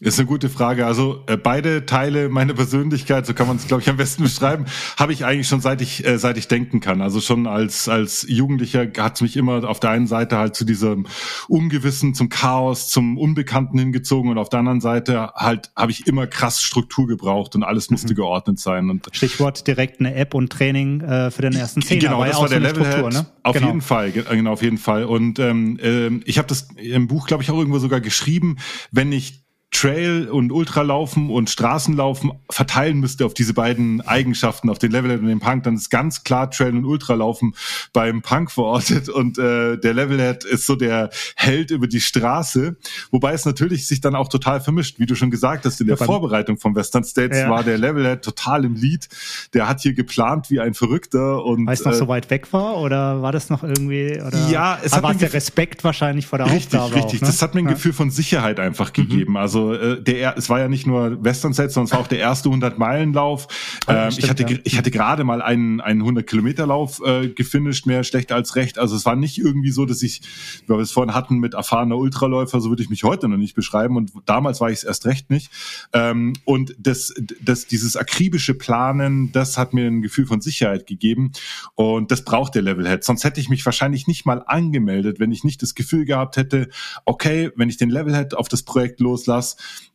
[0.00, 0.86] Ist eine gute Frage.
[0.86, 4.64] Also äh, beide Teile meiner Persönlichkeit, so kann man es, glaube ich, am besten beschreiben,
[4.98, 7.00] habe ich eigentlich schon seit ich äh, seit ich denken kann.
[7.00, 10.64] Also schon als als Jugendlicher hat es mich immer auf der einen Seite halt zu
[10.64, 11.06] diesem
[11.46, 16.26] Ungewissen, zum Chaos, zum Unbekannten hingezogen und auf der anderen Seite halt habe ich immer
[16.26, 18.16] krass Struktur gebraucht und alles musste mhm.
[18.16, 18.90] geordnet sein.
[18.90, 22.00] Und Stichwort direkt eine App und Training äh, für den ersten Zehner.
[22.00, 23.10] Genau, das war der Level.
[23.10, 23.26] Ne?
[23.44, 23.68] Auf genau.
[23.68, 25.04] jeden Fall, genau auf jeden Fall.
[25.04, 28.56] Und ähm, äh, ich habe das im Buch, glaube ich, auch irgendwo sogar geschrieben,
[28.90, 29.43] wenn ich
[29.74, 35.26] Trail und Ultralaufen und Straßenlaufen verteilen müsste auf diese beiden Eigenschaften, auf den Levelhead und
[35.26, 37.56] den Punk, dann ist ganz klar Trail und Ultralaufen
[37.92, 42.76] beim Punk verortet und äh, der Levelhead ist so der Held über die Straße,
[43.10, 45.96] wobei es natürlich sich dann auch total vermischt, wie du schon gesagt hast, in der
[45.96, 47.50] ja, Vorbereitung von Western States ja.
[47.50, 49.08] war der Levelhead total im Lied,
[49.54, 52.52] der hat hier geplant wie ein Verrückter und weil es noch äh, so weit weg
[52.52, 56.38] war oder war das noch irgendwie oder ja, es hat war der Respekt wahrscheinlich vor
[56.38, 57.26] der richtig, Aufgabe richtig, richtig, ne?
[57.26, 57.72] das hat mir ein ja.
[57.72, 58.94] Gefühl von Sicherheit einfach mhm.
[58.94, 62.06] gegeben, also äh, der, es war ja nicht nur Western Set, sondern es war auch
[62.06, 63.48] der erste 100-Meilen-Lauf.
[63.86, 64.58] Oh, ähm, ich hatte, ja.
[64.64, 68.78] ich hatte gerade mal einen, einen 100-Kilometer-Lauf äh, gefinisht, mehr schlecht als recht.
[68.78, 70.22] Also es war nicht irgendwie so, dass ich,
[70.66, 73.54] wie wir es vorhin hatten, mit erfahrener Ultraläufer, so würde ich mich heute noch nicht
[73.54, 73.96] beschreiben.
[73.96, 75.50] Und damals war ich es erst recht nicht.
[75.92, 81.32] Ähm, und das, das, dieses akribische Planen, das hat mir ein Gefühl von Sicherheit gegeben.
[81.74, 83.04] Und das braucht der Levelhead.
[83.04, 86.68] Sonst hätte ich mich wahrscheinlich nicht mal angemeldet, wenn ich nicht das Gefühl gehabt hätte,
[87.04, 89.43] okay, wenn ich den Levelhead auf das Projekt loslasse,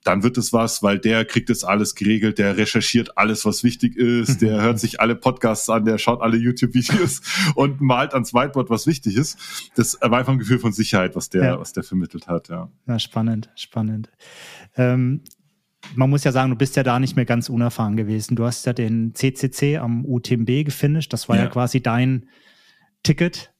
[0.03, 3.97] dann wird es was, weil der kriegt es alles geregelt, der recherchiert alles, was wichtig
[3.97, 7.21] ist, der hört sich alle Podcasts an, der schaut alle YouTube-Videos
[7.55, 9.37] und malt ans Whiteboard, was wichtig ist.
[9.75, 11.59] Das war einfach ein Gefühl von Sicherheit, was der, ja.
[11.59, 12.69] was der vermittelt hat, ja.
[12.87, 14.09] ja spannend, spannend.
[14.75, 15.21] Ähm,
[15.95, 18.35] man muss ja sagen, du bist ja da nicht mehr ganz unerfahren gewesen.
[18.35, 21.13] Du hast ja den CCC am UTMB gefinisht.
[21.13, 22.27] Das war ja, ja quasi dein
[23.03, 23.51] Ticket.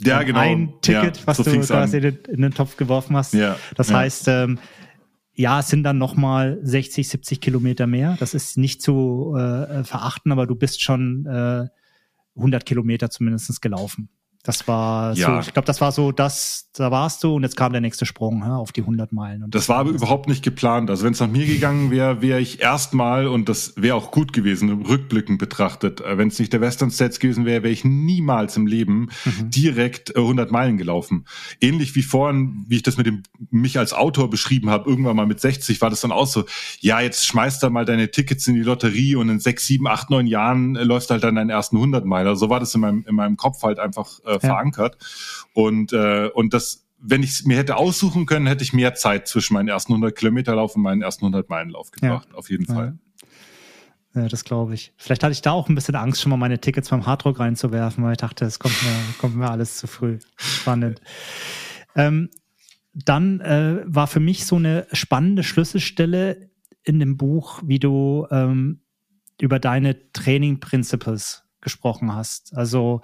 [0.00, 0.40] Ja, genau.
[0.40, 2.18] Ein Ticket, ja, was so du quasi an.
[2.28, 3.34] in den Topf geworfen hast.
[3.34, 4.58] Ja, das heißt, ähm,
[5.38, 8.16] ja, es sind dann nochmal 60, 70 Kilometer mehr.
[8.18, 11.68] Das ist nicht zu äh, verachten, aber du bist schon äh,
[12.34, 14.08] 100 Kilometer zumindest gelaufen.
[14.44, 15.42] Das war ja.
[15.42, 18.06] so, ich glaube, das war so, das, da warst du und jetzt kam der nächste
[18.06, 19.42] Sprung ja, auf die 100 Meilen.
[19.42, 20.90] Und das, das war aber überhaupt nicht geplant.
[20.90, 24.32] Also wenn es nach mir gegangen wäre, wäre ich erstmal, und das wäre auch gut
[24.32, 28.56] gewesen, rückblickend betrachtet, äh, wenn es nicht der Western States gewesen wäre, wäre ich niemals
[28.56, 29.50] im Leben mhm.
[29.50, 31.26] direkt 100 äh, Meilen gelaufen.
[31.60, 35.26] Ähnlich wie vorhin, wie ich das mit dem mich als Autor beschrieben habe, irgendwann mal
[35.26, 36.44] mit 60 war das dann auch so,
[36.80, 40.10] ja, jetzt schmeißt da mal deine Tickets in die Lotterie und in sechs, sieben, acht,
[40.10, 42.36] neun Jahren äh, läufst halt dann deinen ersten 100 Meiler.
[42.36, 44.38] So war das in meinem, in meinem Kopf halt einfach äh, ja.
[44.40, 44.96] verankert.
[45.54, 49.28] Und, äh, und das, wenn ich es mir hätte aussuchen können, hätte ich mehr Zeit
[49.28, 52.36] zwischen meinen ersten 100 Kilometer Lauf und meinen ersten 100 Meilen Lauf gebracht, ja.
[52.36, 52.98] auf jeden Fall.
[54.14, 54.22] Ja.
[54.22, 54.92] ja das glaube ich.
[54.96, 58.04] Vielleicht hatte ich da auch ein bisschen Angst, schon mal meine Tickets beim Hardrock reinzuwerfen,
[58.04, 60.18] weil ich dachte, es kommt mir, kommt mir alles zu früh.
[60.36, 61.00] Spannend.
[61.94, 62.30] Ähm,
[62.92, 66.50] dann äh, war für mich so eine spannende Schlüsselstelle
[66.82, 68.80] in dem Buch, wie du ähm,
[69.40, 72.56] über deine Training Principles gesprochen hast.
[72.56, 73.02] Also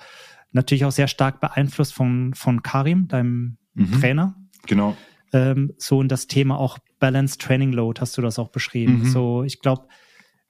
[0.55, 4.01] natürlich auch sehr stark beeinflusst von, von Karim, deinem mhm.
[4.01, 4.35] Trainer.
[4.67, 4.97] Genau.
[5.33, 9.01] Ähm, so und das Thema auch Balanced Training Load hast du das auch beschrieben.
[9.01, 9.07] Mhm.
[9.07, 9.89] So, ich glaube,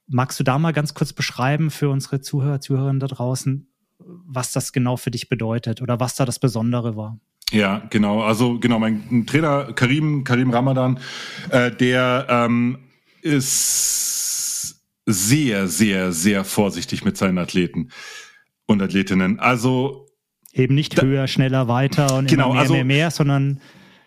[0.07, 3.67] magst du da mal ganz kurz beschreiben für unsere Zuhörer, Zuhörerinnen da draußen,
[3.97, 7.19] was das genau für dich bedeutet oder was da das Besondere war?
[7.51, 8.21] Ja, genau.
[8.21, 10.99] Also genau, mein Trainer Karim, Karim Ramadan,
[11.49, 12.79] äh, der ähm,
[13.21, 17.89] ist sehr, sehr, sehr vorsichtig mit seinen Athleten
[18.67, 19.39] und Athletinnen.
[19.39, 20.07] Also
[20.53, 23.59] eben nicht da, höher, schneller, weiter und genau, mehr, also, mehr, mehr, sondern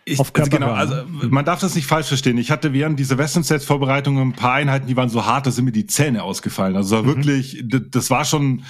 [0.05, 0.95] ich, auf also genau, also
[1.29, 2.37] man darf das nicht falsch verstehen.
[2.37, 5.51] Ich hatte während dieser Western Sets Vorbereitungen ein paar Einheiten, die waren so hart, da
[5.51, 6.75] sind mir die Zähne ausgefallen.
[6.75, 7.07] Also war mhm.
[7.07, 8.63] wirklich, das war schon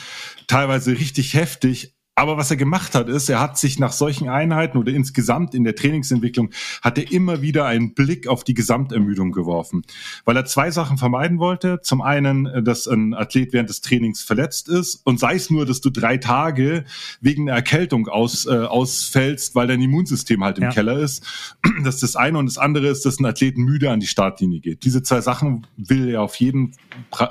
[0.48, 1.96] teilweise richtig heftig.
[2.20, 5.64] Aber was er gemacht hat, ist, er hat sich nach solchen Einheiten oder insgesamt in
[5.64, 6.50] der Trainingsentwicklung,
[6.82, 9.84] hat er immer wieder einen Blick auf die Gesamtermüdung geworfen.
[10.26, 11.80] Weil er zwei Sachen vermeiden wollte.
[11.82, 15.66] Zum einen, äh, dass ein Athlet während des Trainings verletzt ist und sei es nur,
[15.66, 16.84] dass du drei Tage
[17.22, 20.72] wegen einer Erkältung aus, äh, ausfällst, weil dein Immunsystem halt im ja.
[20.72, 21.26] Keller ist.
[21.86, 22.38] Das ist das eine.
[22.38, 24.84] Und das andere ist, dass ein Athlet müde an die Startlinie geht.
[24.84, 26.74] Diese zwei Sachen will er auf jeden,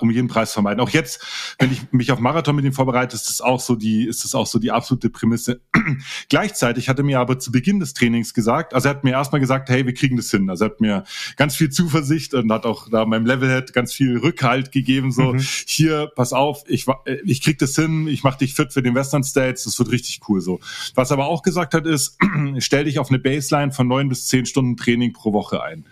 [0.00, 0.80] um jeden Preis vermeiden.
[0.80, 4.06] Auch jetzt, wenn ich mich auf Marathon mit ihm vorbereite, ist das auch so die,
[4.06, 5.60] ist das auch so die absolute Prämisse.
[6.28, 9.40] Gleichzeitig hat er mir aber zu Beginn des Trainings gesagt, also er hat mir erstmal
[9.40, 10.48] gesagt, hey, wir kriegen das hin.
[10.48, 11.04] Also er hat mir
[11.36, 15.40] ganz viel Zuversicht und hat auch da meinem Levelhead ganz viel Rückhalt gegeben, so mhm.
[15.66, 16.86] hier, pass auf, ich,
[17.24, 20.20] ich krieg das hin, ich mach dich fit für den Western States, das wird richtig
[20.28, 20.60] cool so.
[20.94, 22.16] Was er aber auch gesagt hat, ist,
[22.58, 25.84] stell dich auf eine Baseline von neun bis zehn Stunden Training pro Woche ein.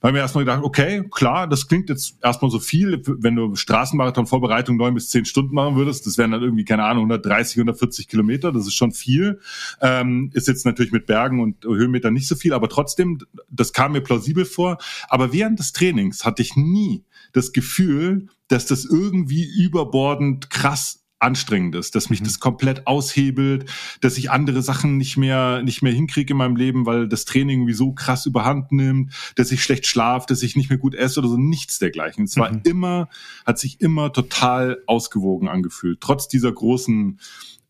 [0.00, 3.54] Da haben wir erstmal gedacht, okay, klar, das klingt jetzt erstmal so viel, wenn du
[3.54, 8.08] Straßenmarathon-Vorbereitung neun bis zehn Stunden machen würdest, das wären dann irgendwie, keine Ahnung, 130, 140
[8.08, 9.40] Kilometer, das ist schon viel.
[9.82, 13.18] Ähm, ist jetzt natürlich mit Bergen und Höhenmetern nicht so viel, aber trotzdem,
[13.50, 14.78] das kam mir plausibel vor.
[15.08, 21.74] Aber während des Trainings hatte ich nie das Gefühl, dass das irgendwie überbordend krass anstrengend
[21.74, 22.24] ist, dass mich mhm.
[22.24, 23.70] das komplett aushebelt,
[24.00, 27.60] dass ich andere Sachen nicht mehr nicht mehr hinkriege in meinem Leben, weil das Training
[27.60, 31.20] irgendwie so krass überhand nimmt, dass ich schlecht schlafe, dass ich nicht mehr gut esse
[31.20, 32.24] oder so nichts dergleichen.
[32.24, 32.62] Es war mhm.
[32.64, 33.08] immer
[33.46, 37.20] hat sich immer total ausgewogen angefühlt, trotz dieser großen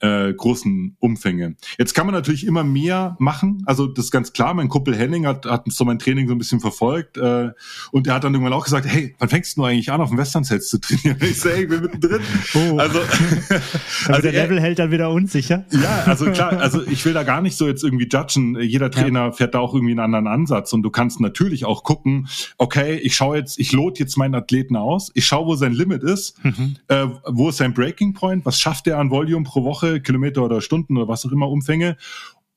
[0.01, 1.57] äh, großen Umfänge.
[1.79, 3.63] Jetzt kann man natürlich immer mehr machen.
[3.67, 4.55] Also das ist ganz klar.
[4.55, 7.51] Mein Kumpel Henning hat, hat so mein Training so ein bisschen verfolgt äh,
[7.93, 10.19] und der hat dann irgendwann auch gesagt, hey, wann fängst du eigentlich an, auf dem
[10.19, 11.19] Western Sets zu trainieren?
[11.31, 12.21] Ich sage, hey, ich bin mittendrin.
[12.55, 12.79] Oh.
[12.79, 13.01] Also,
[14.09, 15.65] also der Level hält dann wieder unsicher.
[15.71, 18.59] Ja, also klar, also ich will da gar nicht so jetzt irgendwie judgen.
[18.61, 19.33] Jeder Trainer ja.
[19.33, 22.29] fährt da auch irgendwie einen anderen Ansatz und du kannst natürlich auch gucken,
[22.59, 26.03] okay, ich schaue jetzt, ich load jetzt meinen Athleten aus, ich schaue, wo sein Limit
[26.03, 26.77] ist, mhm.
[26.89, 30.61] äh, wo ist sein Breaking Point, was schafft er an Volume pro Woche, Kilometer oder
[30.61, 31.97] Stunden oder was auch immer Umfänge.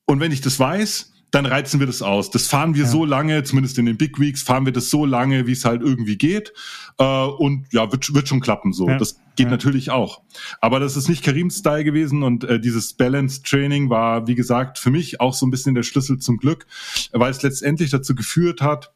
[0.05, 2.29] Und wenn ich das weiß, dann reizen wir das aus.
[2.29, 2.89] Das fahren wir ja.
[2.89, 5.81] so lange, zumindest in den Big Weeks, fahren wir das so lange, wie es halt
[5.81, 6.53] irgendwie geht.
[6.99, 8.87] Äh, und ja, wird, wird schon klappen so.
[8.87, 8.99] Ja.
[8.99, 9.51] Das geht ja.
[9.51, 10.21] natürlich auch.
[10.61, 15.21] Aber das ist nicht Karim-Style gewesen und äh, dieses Balance-Training war, wie gesagt, für mich
[15.21, 16.67] auch so ein bisschen der Schlüssel zum Glück,
[17.13, 18.93] weil es letztendlich dazu geführt hat,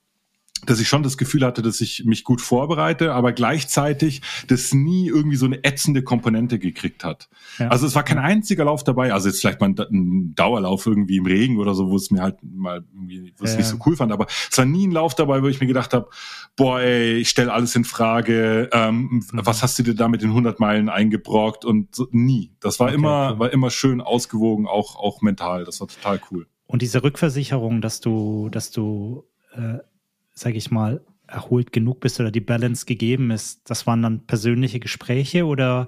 [0.66, 5.08] dass ich schon das Gefühl hatte, dass ich mich gut vorbereite, aber gleichzeitig das nie
[5.08, 7.30] irgendwie so eine ätzende Komponente gekriegt hat.
[7.60, 7.68] Ja.
[7.70, 11.26] Also es war kein einziger Lauf dabei, also jetzt vielleicht mal ein, Dauerlauf irgendwie im
[11.26, 13.58] Regen oder so, wo es mir halt mal irgendwie, wo es ja.
[13.58, 15.94] nicht so cool fand, aber es war nie ein Lauf dabei, wo ich mir gedacht
[15.94, 16.10] habe,
[16.56, 19.42] boah, ey, ich stelle alles in Frage, ähm, mhm.
[19.46, 22.52] was hast du dir da mit den 100 Meilen eingebrockt und so, nie.
[22.60, 23.40] Das war okay, immer, cool.
[23.40, 25.66] war immer schön ausgewogen, auch, auch mental.
[25.66, 26.48] Das war total cool.
[26.66, 29.80] Und diese Rückversicherung, dass du, dass du äh
[30.38, 34.80] sage ich mal, erholt genug bist oder die Balance gegeben ist, das waren dann persönliche
[34.80, 35.88] Gespräche oder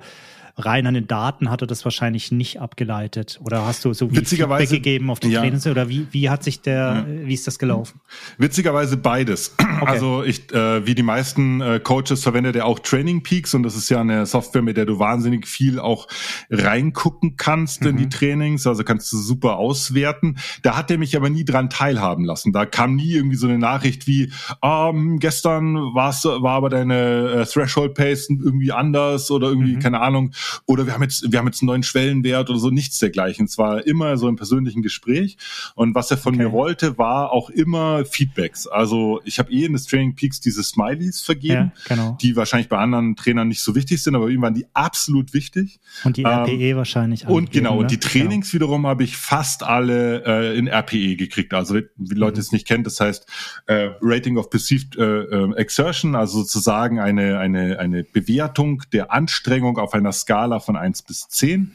[0.60, 3.40] rein an den Daten hat er das wahrscheinlich nicht abgeleitet.
[3.44, 5.42] Oder hast du so wie Witzigerweise, Feedback gegeben auf die ja.
[5.42, 7.28] Trainings oder wie, wie hat sich der, ja.
[7.28, 8.00] wie ist das gelaufen?
[8.38, 9.56] Witzigerweise beides.
[9.80, 9.92] Okay.
[9.92, 13.78] Also ich, äh, wie die meisten äh, Coaches verwendet er auch Training Peaks und das
[13.78, 16.08] ist ja eine Software, mit der du wahnsinnig viel auch
[16.50, 17.88] reingucken kannst mhm.
[17.88, 18.10] in die mhm.
[18.10, 18.68] Trainings.
[18.68, 20.38] Also kannst du super auswerten.
[20.64, 22.52] Da hat er mich aber nie dran teilhaben lassen.
[22.52, 27.46] Da kam nie irgendwie so eine Nachricht wie, ähm, gestern war's, war aber deine äh,
[27.46, 29.80] Threshold Pace irgendwie anders oder irgendwie, mhm.
[29.80, 30.32] keine Ahnung,
[30.66, 33.46] oder wir haben jetzt, wir haben jetzt einen neuen Schwellenwert oder so, nichts dergleichen.
[33.46, 35.38] Es war immer so im persönlichen Gespräch.
[35.76, 36.44] Und was er von okay.
[36.44, 38.68] mir wollte, war auch immer Feedbacks.
[38.68, 42.18] Also ich habe eh in des Training Peaks diese Smileys vergeben, ja, genau.
[42.22, 45.80] die wahrscheinlich bei anderen Trainern nicht so wichtig sind, aber ihm waren die absolut wichtig.
[46.04, 47.28] Und die RPE ähm, wahrscheinlich.
[47.28, 48.66] Und genau, und die Trainings genau.
[48.66, 51.54] wiederum habe ich fast alle äh, in RPE gekriegt.
[51.54, 52.42] Also wie Leute mhm.
[52.42, 53.26] es nicht kennen, das heißt
[53.68, 59.78] äh, Rating of Perceived äh, äh, Exertion, also sozusagen eine, eine, eine Bewertung der Anstrengung
[59.78, 61.72] auf einer Skala Skala von eins bis zehn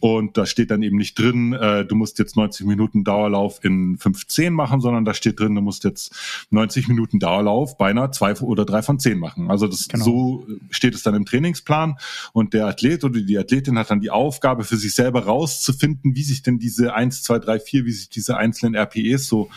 [0.00, 3.96] Und da steht dann eben nicht drin, äh, du musst jetzt 90 Minuten Dauerlauf in
[3.96, 6.12] 15 machen, sondern da steht drin, du musst jetzt
[6.50, 9.50] 90 Minuten Dauerlauf beinahe zwei oder drei von zehn machen.
[9.50, 10.04] Also das genau.
[10.04, 11.96] so steht es dann im Trainingsplan.
[12.32, 16.24] Und der Athlet oder die Athletin hat dann die Aufgabe für sich selber rauszufinden, wie
[16.24, 19.48] sich denn diese eins, zwei, drei, vier, wie sich diese einzelnen RPEs so,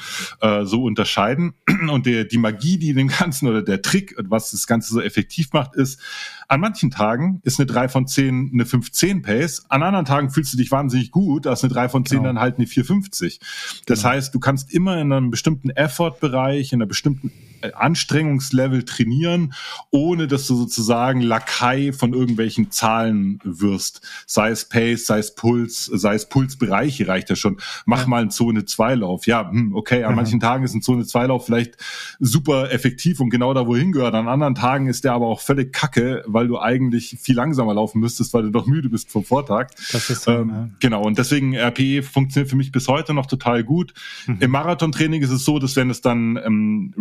[0.41, 1.53] äh, so unterscheiden.
[1.89, 5.53] Und der, die Magie, die dem Ganzen oder der Trick, was das Ganze so effektiv
[5.53, 5.99] macht, ist,
[6.47, 10.53] an manchen Tagen ist eine 3 von 10 eine 5-10 Pace, an anderen Tagen fühlst
[10.53, 12.29] du dich wahnsinnig gut, da ist eine 3 von 10 genau.
[12.29, 13.39] dann halt eine 4,50.
[13.85, 14.13] Das genau.
[14.13, 17.31] heißt, du kannst immer in einem bestimmten Effort-Bereich, in einer bestimmten
[17.73, 19.53] Anstrengungslevel trainieren,
[19.91, 24.01] ohne dass du sozusagen Lakai von irgendwelchen Zahlen wirst.
[24.25, 27.57] Sei es Pace, sei es Puls, sei es Pulsbereiche reicht ja schon.
[27.85, 28.07] Mach ja.
[28.07, 29.27] mal einen Zone 2 Lauf.
[29.27, 30.15] Ja, hm, okay, an mhm.
[30.17, 31.77] manchen Tagen ist ein Zone 2 Lauf vielleicht
[32.19, 34.13] super effektiv und genau da wohin gehört.
[34.13, 37.99] An anderen Tagen ist der aber auch völlig kacke, weil du eigentlich viel langsamer laufen
[37.99, 39.69] müsstest, weil du doch müde bist vom Vortag.
[39.91, 40.69] Das ist so, ähm, ja.
[40.79, 41.03] Genau.
[41.03, 43.93] Und deswegen RPE funktioniert für mich bis heute noch total gut.
[44.27, 44.37] Mhm.
[44.39, 46.93] Im Marathontraining ist es so, dass wenn es dann ähm,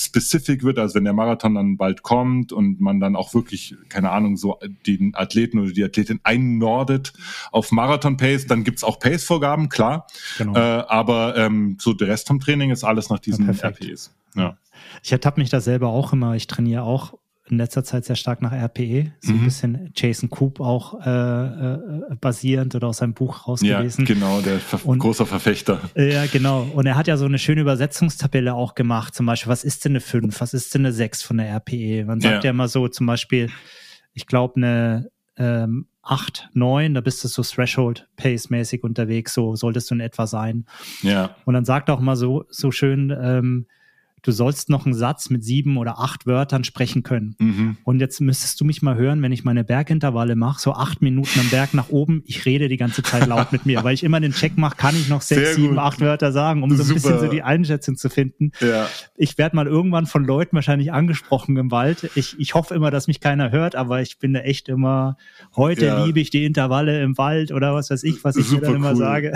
[0.00, 4.10] Race-specific wird, also wenn der Marathon dann bald kommt und man dann auch wirklich, keine
[4.10, 7.12] Ahnung, so den Athleten oder die Athletin einnordet
[7.52, 10.06] auf Marathon-Pace, dann gibt's auch Pace-Vorgaben, klar.
[10.38, 10.56] Genau.
[10.56, 14.14] Äh, aber ähm, so der Rest vom Training ist alles nach diesen ja, RPEs.
[14.34, 14.56] Ja.
[15.02, 16.34] Ich ertappe mich da selber auch immer.
[16.34, 17.14] Ich trainiere auch
[17.50, 19.38] in letzter Zeit sehr stark nach RPE, so mhm.
[19.38, 24.06] ein bisschen Jason Coop auch äh, äh, basierend oder aus seinem Buch rausgelesen.
[24.06, 25.80] Ja, genau, der Ver und, großer Verfechter.
[25.96, 26.62] Ja, genau.
[26.74, 29.92] Und er hat ja so eine schöne Übersetzungstabelle auch gemacht, zum Beispiel, was ist denn
[29.92, 32.04] eine 5, was ist denn eine 6 von der RPE?
[32.06, 33.50] Man sagt ja, ja immer so, zum Beispiel,
[34.12, 39.94] ich glaube, eine ähm, 8, 9, da bist du so Threshold-Pace-mäßig unterwegs, so solltest du
[39.94, 40.66] in etwa sein.
[41.02, 41.36] Ja.
[41.44, 43.66] Und dann sagt er auch mal so, so schön, ähm,
[44.22, 47.36] du sollst noch einen Satz mit sieben oder acht Wörtern sprechen können.
[47.38, 47.76] Mhm.
[47.84, 51.40] Und jetzt müsstest du mich mal hören, wenn ich meine Bergintervalle mache, so acht Minuten
[51.40, 54.20] am Berg nach oben, ich rede die ganze Zeit laut mit mir, weil ich immer
[54.20, 55.78] den Check mache, kann ich noch sechs, Sehr sieben, gut.
[55.78, 58.52] acht Wörter sagen, um so ein bisschen so die Einschätzung zu finden.
[58.60, 58.88] Ja.
[59.16, 62.10] Ich werde mal irgendwann von Leuten wahrscheinlich angesprochen im Wald.
[62.14, 65.16] Ich, ich hoffe immer, dass mich keiner hört, aber ich bin da echt immer,
[65.56, 66.04] heute ja.
[66.04, 68.76] liebe ich die Intervalle im Wald oder was weiß ich, was ich Super dir dann
[68.76, 68.96] immer cool.
[68.96, 69.32] sage.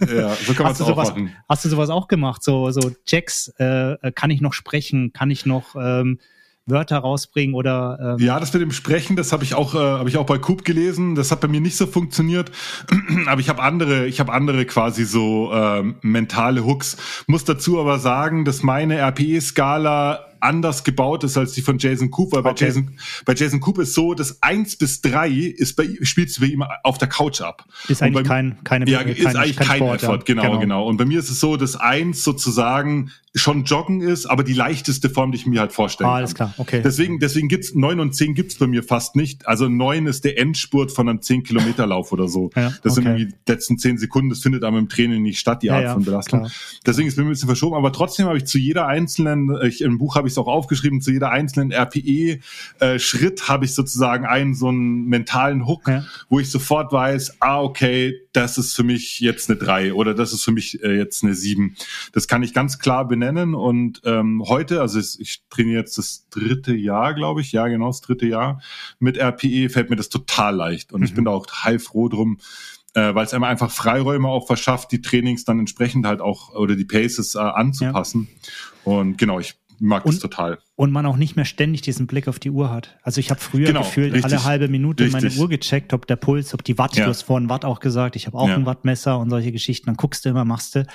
[0.00, 1.30] Ja, so kann man es auch sowas, machen.
[1.48, 2.42] Hast du sowas auch gemacht?
[2.42, 5.12] So, so Checks, äh, kann kann ich noch sprechen?
[5.12, 6.18] Kann ich noch ähm,
[6.66, 10.08] Wörter rausbringen oder ähm ja das mit dem Sprechen das habe ich auch äh, habe
[10.08, 11.14] ich auch bei Coop gelesen.
[11.14, 12.50] Das hat bei mir nicht so funktioniert.
[13.26, 16.96] Aber ich habe andere ich habe andere quasi so äh, mentale Hooks.
[17.28, 22.10] Muss dazu aber sagen dass meine RPE Skala anders gebaut ist als die von Jason
[22.10, 22.66] Coop, weil bei, okay.
[22.66, 26.48] Jason, bei Jason Coop ist so, dass eins bis drei ist bei, spielst du bei
[26.48, 27.64] ihm auf der Couch ab.
[27.88, 30.24] Ist eigentlich bei, kein, keine, ja, ist keine, eigentlich kein, kein Sport, Effort, ja.
[30.24, 30.86] genau, genau, genau.
[30.86, 35.10] Und bei mir ist es so, dass eins sozusagen schon Joggen ist, aber die leichteste
[35.10, 36.80] Form, die ich mir halt vorstellen ah, alles klar, okay.
[36.82, 39.46] Deswegen, deswegen gibt's neun und zehn gibt's bei mir fast nicht.
[39.46, 42.50] Also neun ist der Endspurt von einem zehn Kilometer Lauf oder so.
[42.56, 42.90] Ja, das okay.
[42.94, 44.30] sind irgendwie die letzten zehn Sekunden.
[44.30, 46.40] Das findet aber im Training nicht statt, die Art ja, von Belastung.
[46.40, 46.52] Klar.
[46.86, 47.76] Deswegen ist mir ein bisschen verschoben.
[47.76, 51.00] Aber trotzdem habe ich zu jeder einzelnen, ich, im Buch habe ich es auch aufgeschrieben,
[51.00, 56.04] zu jeder einzelnen RPE-Schritt äh, habe ich sozusagen einen so einen mentalen Hook, ja.
[56.28, 60.32] wo ich sofort weiß, ah, okay, das ist für mich jetzt eine drei oder das
[60.32, 61.76] ist für mich äh, jetzt eine sieben.
[62.12, 63.54] Das kann ich ganz klar benennen.
[63.54, 68.02] Und ähm, heute, also ich trainiere jetzt das dritte Jahr, glaube ich, ja genau, das
[68.02, 68.60] dritte Jahr
[68.98, 70.92] mit RPE, fällt mir das total leicht.
[70.92, 71.06] Und mhm.
[71.06, 72.38] ich bin da auch heilfroh drum,
[72.96, 76.76] äh, weil es einem einfach Freiräume auch verschafft, die Trainings dann entsprechend halt auch oder
[76.76, 78.28] die Paces äh, anzupassen.
[78.84, 78.92] Ja.
[78.92, 80.58] Und genau, ich mag das total.
[80.78, 82.98] Und man auch nicht mehr ständig diesen Blick auf die Uhr hat.
[83.02, 85.22] Also ich habe früher genau, gefühlt richtig, alle halbe Minute richtig.
[85.22, 87.04] meine Uhr gecheckt, ob der Puls, ob die Watt, ja.
[87.04, 88.56] du hast vorhin Watt auch gesagt, ich habe auch ja.
[88.56, 89.86] ein Wattmesser und solche Geschichten.
[89.86, 90.86] Dann guckst du immer, machst du.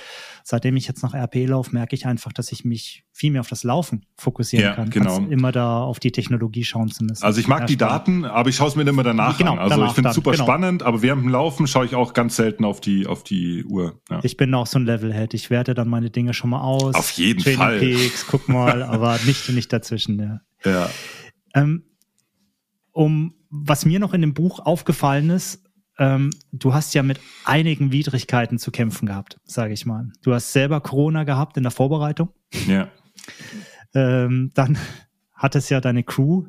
[0.44, 3.48] Seitdem ich jetzt nach RP laufe, merke ich einfach, dass ich mich viel mehr auf
[3.48, 5.18] das Laufen fokussieren ja, kann, genau.
[5.18, 7.22] als immer da auf die Technologie schauen zu müssen.
[7.22, 9.58] Also ich mag die Daten, aber ich schaue es mir immer danach genau, an.
[9.58, 10.44] Also danach ich finde es super genau.
[10.44, 14.00] spannend, aber während dem Laufen schaue ich auch ganz selten auf die auf die Uhr.
[14.22, 15.34] Ich bin auch so ein Levelhead.
[15.34, 16.94] Ich werte dann meine Dinge schon mal aus.
[16.94, 17.78] Auf jeden Training Fall.
[17.78, 20.18] Peaks, guck mal, aber nicht nicht dazwischen.
[20.64, 20.70] Ja.
[20.70, 20.90] ja.
[21.54, 21.84] Ähm,
[22.92, 25.62] um was mir noch in dem Buch aufgefallen ist,
[25.98, 30.10] ähm, du hast ja mit einigen Widrigkeiten zu kämpfen gehabt, sage ich mal.
[30.22, 32.30] Du hast selber Corona gehabt in der Vorbereitung.
[32.66, 32.88] Ja.
[33.94, 34.78] Ähm, dann
[35.34, 36.46] hat es ja deine Crew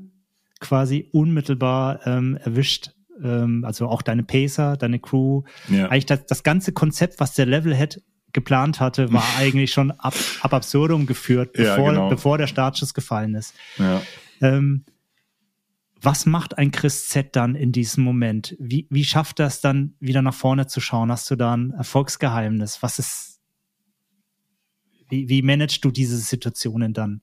[0.59, 2.91] quasi unmittelbar ähm, erwischt.
[3.21, 5.43] Ähm, also auch deine Pacer, deine Crew.
[5.69, 5.89] Ja.
[5.89, 8.01] Eigentlich das, das ganze Konzept, was der Levelhead
[8.33, 12.09] geplant hatte, war eigentlich schon ab, ab absurdum geführt, bevor, ja, genau.
[12.09, 13.53] bevor der Startschuss gefallen ist.
[13.77, 14.01] Ja.
[14.41, 14.85] Ähm,
[16.01, 18.57] was macht ein Chris Z dann in diesem Moment?
[18.59, 21.09] Wie, wie schafft das dann wieder nach vorne zu schauen?
[21.09, 22.79] Hast du da ein Erfolgsgeheimnis?
[22.83, 23.39] Was ist,
[25.09, 27.21] wie, wie managst du diese Situationen dann?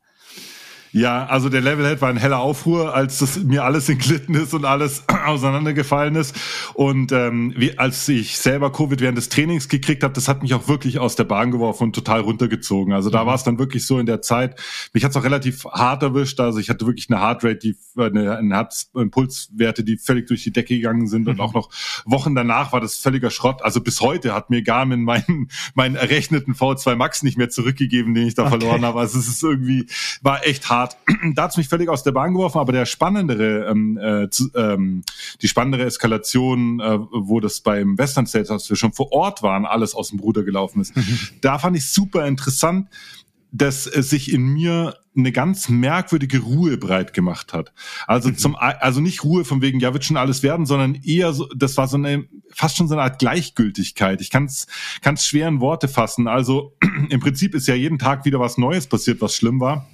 [0.93, 4.65] Ja, also der Levelhead war ein heller Aufruhr, als das mir alles entglitten ist und
[4.65, 6.35] alles auseinandergefallen ist.
[6.75, 10.55] Und ähm, wie, als ich selber Covid während des Trainings gekriegt habe, das hat mich
[10.55, 12.93] auch wirklich aus der Bahn geworfen und total runtergezogen.
[12.93, 13.29] Also da mhm.
[13.29, 14.61] war es dann wirklich so in der Zeit.
[14.93, 16.41] Mich hat es auch relativ hart erwischt.
[16.41, 20.77] Also ich hatte wirklich eine Heartrate, die eine, eine Herz-Pulswerte, die völlig durch die Decke
[20.77, 21.23] gegangen sind.
[21.23, 21.31] Mhm.
[21.31, 21.71] Und auch noch
[22.05, 23.63] Wochen danach war das völliger Schrott.
[23.63, 28.27] Also bis heute hat mir Garmin meinen meinen errechneten V2 Max nicht mehr zurückgegeben, den
[28.27, 28.59] ich da okay.
[28.59, 29.01] verloren habe.
[29.01, 29.87] Also es ist irgendwie
[30.23, 30.97] war echt hart
[31.35, 35.03] da hat's mich völlig aus der Bahn geworfen, aber der spannendere, ähm, äh, zu, ähm,
[35.43, 39.67] die spannendere Eskalation, äh, wo das beim Western States, als wir schon vor Ort waren,
[39.67, 41.19] alles aus dem Bruder gelaufen ist, mhm.
[41.41, 42.89] da fand ich super interessant
[43.53, 47.73] dass es sich in mir eine ganz merkwürdige Ruhe breit gemacht hat.
[48.07, 48.37] Also mhm.
[48.37, 51.77] zum, also nicht Ruhe von wegen, ja, wird schon alles werden, sondern eher so, das
[51.77, 54.21] war so eine, fast schon so eine Art Gleichgültigkeit.
[54.21, 54.67] Ich kann es
[55.27, 56.29] schwer in Worte fassen.
[56.29, 56.77] Also
[57.11, 59.89] im Prinzip ist ja jeden Tag wieder was Neues passiert, was schlimm war.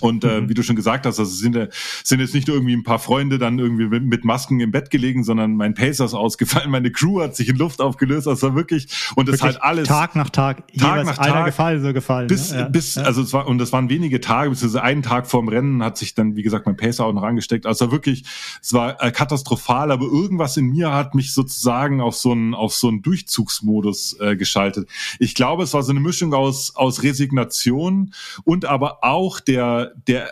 [0.00, 0.48] Und äh, mhm.
[0.48, 1.68] wie du schon gesagt hast, also sind,
[2.02, 4.90] sind jetzt nicht nur irgendwie ein paar Freunde dann irgendwie mit, mit Masken im Bett
[4.90, 8.88] gelegen, sondern mein Pacer ist ausgefallen, meine Crew hat sich in Luft aufgelöst, also wirklich
[9.16, 12.26] und es halt alles Tag nach Tag, Tag nach Tag gefallen, so gefallen.
[12.28, 12.60] Bis, ne?
[12.60, 13.02] ja, bis ja.
[13.02, 16.14] also es war und es waren wenige Tage, beziehungsweise einen Tag vorm Rennen hat sich
[16.14, 17.66] dann wie gesagt mein Pacer auch noch angesteckt.
[17.66, 18.24] Also wirklich,
[18.62, 22.74] es war äh, katastrophal, aber irgendwas in mir hat mich sozusagen auf so einen auf
[22.74, 24.88] so einen Durchzugsmodus äh, geschaltet.
[25.18, 29.65] Ich glaube, es war so eine Mischung aus aus Resignation und aber auch der
[30.06, 30.30] der,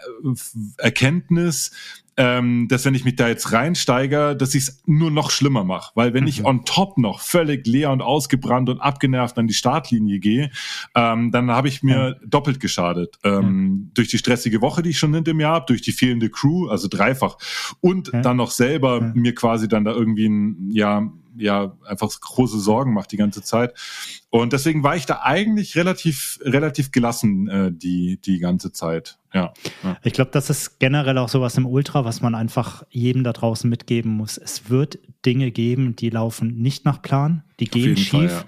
[0.79, 1.71] Erkenntnis,
[2.17, 5.91] ähm, dass wenn ich mich da jetzt reinsteige, dass ich es nur noch schlimmer mache.
[5.95, 6.29] Weil wenn mhm.
[6.29, 10.51] ich on top noch völlig leer und ausgebrannt und abgenervt an die Startlinie gehe,
[10.95, 12.27] ähm, dann habe ich mir ja.
[12.27, 13.19] doppelt geschadet.
[13.25, 13.91] Ähm, ja.
[13.95, 16.89] Durch die stressige Woche, die ich schon hinter mir habe, durch die fehlende Crew, also
[16.89, 17.37] dreifach.
[17.81, 22.93] Und dann noch selber mir quasi dann da irgendwie ein, ja, ja einfach große Sorgen
[22.93, 23.75] macht die ganze Zeit.
[24.31, 29.19] Und deswegen war ich da eigentlich relativ relativ gelassen äh, die die ganze Zeit.
[29.33, 29.53] Ja.
[29.83, 29.97] ja.
[30.03, 33.69] Ich glaube, das ist generell auch sowas im Ultra, was man einfach jedem da draußen
[33.69, 34.39] mitgeben muss.
[34.39, 38.11] Es wird Dinge geben, die laufen nicht nach Plan, die gehen schief.
[38.11, 38.45] Fall, ja.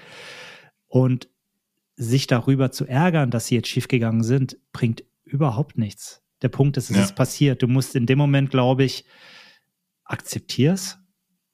[0.89, 1.29] Und
[1.97, 6.23] sich darüber zu ärgern, dass sie jetzt schief gegangen sind, bringt überhaupt nichts.
[6.43, 7.03] Der Punkt ist, es ja.
[7.03, 7.63] ist passiert.
[7.63, 9.05] Du musst in dem Moment, glaube ich,
[10.05, 10.99] akzeptierst,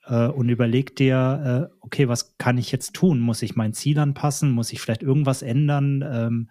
[0.07, 3.21] äh, und überleg dir, äh, okay, was kann ich jetzt tun?
[3.21, 4.51] Muss ich mein Ziel anpassen?
[4.51, 6.05] Muss ich vielleicht irgendwas ändern?
[6.07, 6.49] Ähm,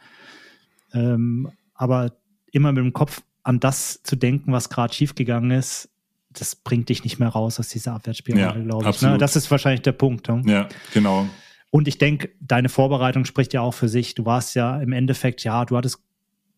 [0.94, 2.14] ähm, aber
[2.52, 5.90] immer mit dem Kopf an das zu denken, was gerade schiefgegangen ist,
[6.30, 9.02] das bringt dich nicht mehr raus aus dieser Abwärtsspirale, ja, glaube ich.
[9.02, 9.18] Ne?
[9.18, 10.30] Das ist wahrscheinlich der Punkt.
[10.30, 10.42] Ne?
[10.46, 11.28] Ja, genau.
[11.72, 14.16] Und ich denke, deine Vorbereitung spricht ja auch für sich.
[14.16, 16.00] Du warst ja im Endeffekt, ja, du hattest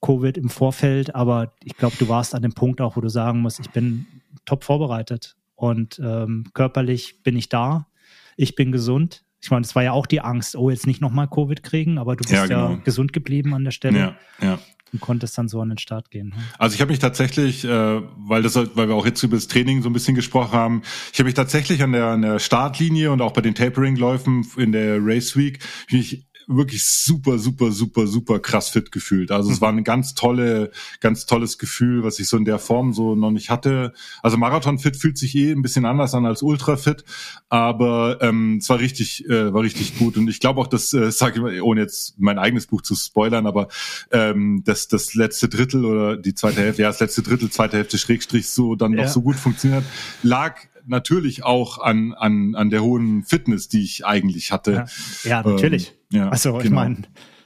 [0.01, 3.39] Covid im Vorfeld, aber ich glaube, du warst an dem Punkt auch, wo du sagen
[3.39, 4.05] musst, ich bin
[4.45, 5.35] top vorbereitet.
[5.55, 7.87] Und ähm, körperlich bin ich da.
[8.35, 9.23] Ich bin gesund.
[9.41, 12.15] Ich meine, es war ja auch die Angst, oh, jetzt nicht nochmal Covid kriegen, aber
[12.15, 12.71] du bist ja, genau.
[12.71, 13.99] ja, gesund geblieben an der Stelle.
[13.99, 14.59] Ja, ja.
[14.93, 16.29] Und konntest dann so an den Start gehen.
[16.29, 16.35] Ne?
[16.59, 19.81] Also ich habe mich tatsächlich, äh, weil das, weil wir auch jetzt über das Training
[19.81, 20.81] so ein bisschen gesprochen haben,
[21.11, 24.71] ich habe mich tatsächlich an der, an der Startlinie und auch bei den Tapering-Läufen in
[24.71, 25.59] der Race Week,
[25.91, 29.31] mich wirklich super, super, super, super krass fit gefühlt.
[29.31, 29.61] Also es mhm.
[29.61, 33.31] war ein ganz tolle, ganz tolles Gefühl, was ich so in der Form so noch
[33.31, 33.93] nicht hatte.
[34.21, 37.03] Also Marathon fit fühlt sich eh ein bisschen anders an als Ultra fit,
[37.49, 40.17] aber ähm, es war richtig, äh, war richtig gut.
[40.17, 42.95] Und ich glaube auch, dass, äh, sage ich mal, ohne jetzt mein eigenes Buch zu
[42.95, 43.67] spoilern, aber
[44.11, 47.97] ähm, dass das letzte Drittel oder die zweite Hälfte, ja, das letzte Drittel, zweite Hälfte
[47.97, 49.03] Schrägstrich so dann ja.
[49.03, 49.83] noch so gut funktioniert,
[50.21, 50.55] lag
[50.85, 54.85] natürlich auch an, an, an der hohen Fitness, die ich eigentlich hatte.
[55.23, 55.89] Ja, ja natürlich.
[55.89, 56.75] Ähm, ja, also ich genau.
[56.75, 57.01] meine,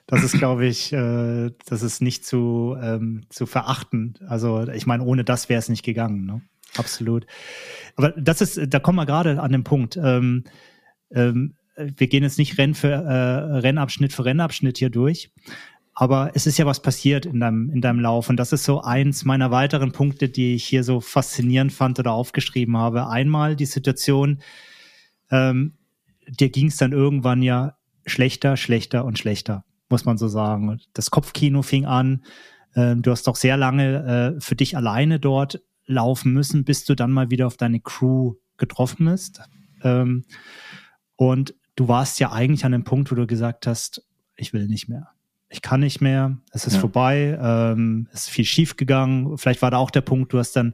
[0.07, 4.15] das ist, glaube ich, äh, das ist nicht zu, ähm, zu verachten.
[4.27, 6.25] Also ich meine, ohne das wäre es nicht gegangen.
[6.25, 6.41] Ne?
[6.77, 7.25] Absolut.
[7.95, 9.97] Aber das ist, da kommen wir gerade an den Punkt.
[9.97, 10.43] Ähm,
[11.11, 15.31] ähm, wir gehen jetzt nicht Renn für äh, Rennabschnitt für Rennabschnitt hier durch.
[15.93, 18.29] Aber es ist ja was passiert in deinem, in deinem Lauf.
[18.29, 22.11] Und das ist so eins meiner weiteren Punkte, die ich hier so faszinierend fand oder
[22.11, 23.07] aufgeschrieben habe.
[23.07, 24.41] Einmal die Situation,
[25.31, 25.73] ähm,
[26.27, 27.77] dir ging es dann irgendwann ja
[28.07, 30.79] schlechter, schlechter und schlechter, muss man so sagen.
[30.93, 32.23] Das Kopfkino fing an.
[32.75, 36.95] Ähm, du hast doch sehr lange äh, für dich alleine dort laufen müssen, bis du
[36.95, 39.41] dann mal wieder auf deine Crew getroffen bist.
[39.83, 40.25] Ähm,
[41.15, 44.03] und du warst ja eigentlich an dem Punkt, wo du gesagt hast,
[44.35, 45.11] ich will nicht mehr
[45.49, 46.79] ich kann nicht mehr, es ist ja.
[46.79, 49.37] vorbei, ähm, es ist viel schief gegangen.
[49.37, 50.73] Vielleicht war da auch der Punkt, du hast dann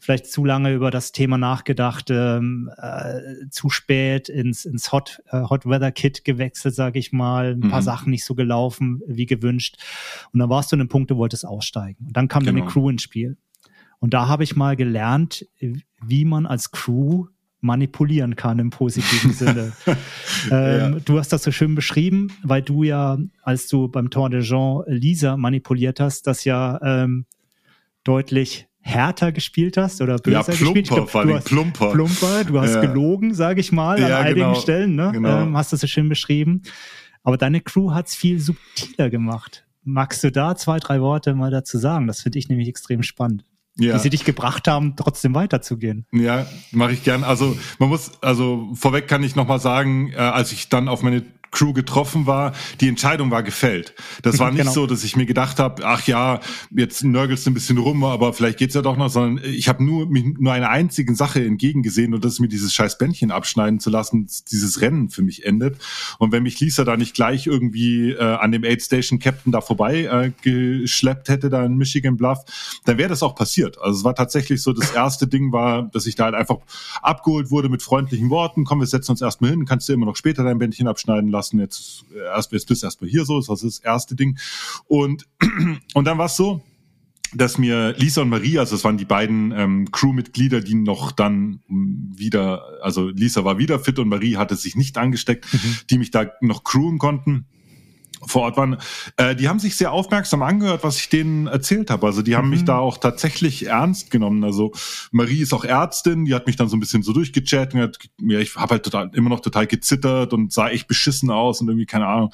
[0.00, 5.42] vielleicht zu lange über das Thema nachgedacht, ähm, äh, zu spät ins, ins Hot, äh,
[5.42, 7.70] Hot Weather Kit gewechselt, sage ich mal, ein mhm.
[7.70, 9.76] paar Sachen nicht so gelaufen wie gewünscht.
[10.32, 12.06] Und dann warst du an einem Punkt, du wolltest aussteigen.
[12.06, 12.58] Und dann kam genau.
[12.58, 13.36] deine Crew ins Spiel.
[13.98, 15.46] Und da habe ich mal gelernt,
[16.02, 17.26] wie man als Crew
[17.60, 19.72] manipulieren kann im positiven Sinne.
[20.50, 21.00] ähm, ja.
[21.04, 24.82] Du hast das so schön beschrieben, weil du ja, als du beim Tour de Jean
[24.86, 27.26] Lisa manipuliert hast, das ja ähm,
[28.02, 30.88] deutlich härter gespielt hast oder böser ja, plumper, gespielt.
[30.88, 31.92] Glaub, du hast plumper.
[31.92, 32.80] plumper, du hast ja.
[32.80, 34.54] gelogen, sage ich mal, an einigen genau.
[34.54, 35.10] Stellen, ne?
[35.12, 35.42] Genau.
[35.42, 36.62] Ähm, hast du so schön beschrieben.
[37.22, 39.66] Aber deine Crew hat es viel subtiler gemacht.
[39.82, 42.06] Magst du da zwei, drei Worte mal dazu sagen?
[42.06, 43.44] Das finde ich nämlich extrem spannend
[43.80, 43.94] ja.
[43.94, 46.06] wie sie dich gebracht haben, trotzdem weiterzugehen.
[46.12, 47.24] Ja, mache ich gern.
[47.24, 51.24] Also man muss, also vorweg kann ich nochmal sagen, äh, als ich dann auf meine
[51.50, 53.94] Crew getroffen war, die Entscheidung war gefällt.
[54.22, 54.72] Das war nicht genau.
[54.72, 56.40] so, dass ich mir gedacht habe, ach ja,
[56.70, 59.84] jetzt nörgelst du ein bisschen rum, aber vielleicht geht's ja doch noch, sondern ich habe
[59.84, 63.80] nur mich nur einer einzigen Sache entgegengesehen und das ist mir dieses scheiß Bändchen abschneiden
[63.80, 65.78] zu lassen, dieses Rennen für mich endet.
[66.18, 69.60] Und wenn mich Lisa da nicht gleich irgendwie äh, an dem Aid Station Captain da
[69.60, 72.44] vorbei äh, geschleppt hätte, da in Michigan Bluff,
[72.84, 73.78] dann wäre das auch passiert.
[73.80, 76.58] Also es war tatsächlich so, das erste Ding war, dass ich da halt einfach
[77.02, 80.16] abgeholt wurde mit freundlichen Worten, komm, wir setzen uns erstmal hin, kannst du immer noch
[80.16, 81.58] später dein Bändchen abschneiden lassen lassen.
[81.58, 84.38] Jetzt, erst, jetzt bist du erstmal hier so, das ist das erste Ding.
[84.86, 85.26] Und,
[85.94, 86.62] und dann war es so,
[87.32, 91.60] dass mir Lisa und Maria, also das waren die beiden ähm, Crewmitglieder, die noch dann
[91.68, 95.76] wieder, also Lisa war wieder fit und Marie hatte sich nicht angesteckt, mhm.
[95.88, 97.46] die mich da noch crewen konnten
[98.26, 98.76] vor Ort waren,
[99.16, 102.06] äh, die haben sich sehr aufmerksam angehört, was ich denen erzählt habe.
[102.06, 102.50] Also die haben mhm.
[102.50, 104.44] mich da auch tatsächlich ernst genommen.
[104.44, 104.72] Also
[105.10, 107.98] Marie ist auch Ärztin, die hat mich dann so ein bisschen so durchgechattet und hat,
[108.20, 111.68] ja, ich habe halt total, immer noch total gezittert und sah echt beschissen aus und
[111.68, 112.32] irgendwie, keine Ahnung,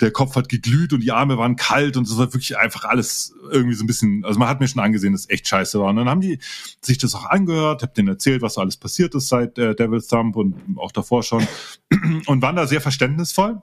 [0.00, 3.34] der Kopf hat geglüht und die Arme waren kalt und es war wirklich einfach alles
[3.50, 5.88] irgendwie so ein bisschen, also man hat mir schon angesehen, dass es echt scheiße war.
[5.88, 6.38] Und dann haben die
[6.80, 10.06] sich das auch angehört, hab denen erzählt, was so alles passiert ist seit äh, Devil's
[10.06, 11.46] Thumb und auch davor schon
[12.26, 13.60] und waren da sehr verständnisvoll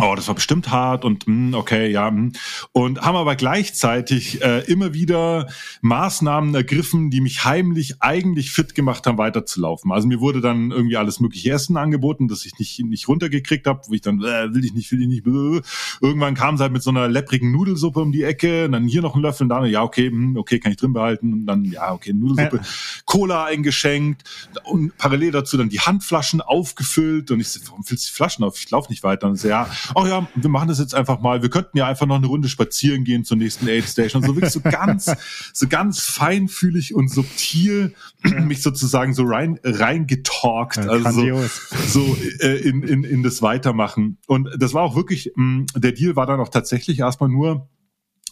[0.00, 2.10] oh, das war bestimmt hart und mh, hm, okay, ja.
[2.10, 2.16] Mh.
[2.16, 2.32] Hm.
[2.72, 5.48] Und haben aber gleichzeitig äh, immer wieder
[5.80, 9.92] Maßnahmen ergriffen, die mich heimlich eigentlich fit gemacht haben, weiterzulaufen.
[9.92, 13.82] Also mir wurde dann irgendwie alles mögliche Essen angeboten, das ich nicht, nicht runtergekriegt habe,
[13.86, 15.24] wo ich dann, äh, will ich nicht, will ich nicht.
[15.24, 15.60] Bläh.
[16.00, 19.02] Irgendwann kam sie halt mit so einer lepprigen Nudelsuppe um die Ecke, und dann hier
[19.02, 21.32] noch ein Löffel, und dann, ja, okay, mh, hm, okay, kann ich drin behalten.
[21.32, 22.62] Und dann, ja, okay, Nudelsuppe, ja.
[23.04, 24.24] Cola eingeschenkt
[24.64, 27.30] und parallel dazu dann die Handflaschen aufgefüllt.
[27.30, 28.58] Und ich so, warum füllst du die Flaschen auf?
[28.58, 29.28] Ich laufe nicht weiter.
[29.28, 31.42] Und so, ja, ach ja, wir machen das jetzt einfach mal.
[31.42, 34.22] Wir könnten ja einfach noch eine Runde spazieren gehen zur nächsten Aid Station.
[34.22, 35.14] So wirklich so ganz,
[35.52, 40.76] so ganz feinfühlig und subtil mich sozusagen so rein, reingetalkt.
[40.76, 41.44] Ja, also
[41.86, 44.18] so, äh, in, in, in das Weitermachen.
[44.26, 47.68] Und das war auch wirklich, mh, der Deal war dann auch tatsächlich erstmal nur,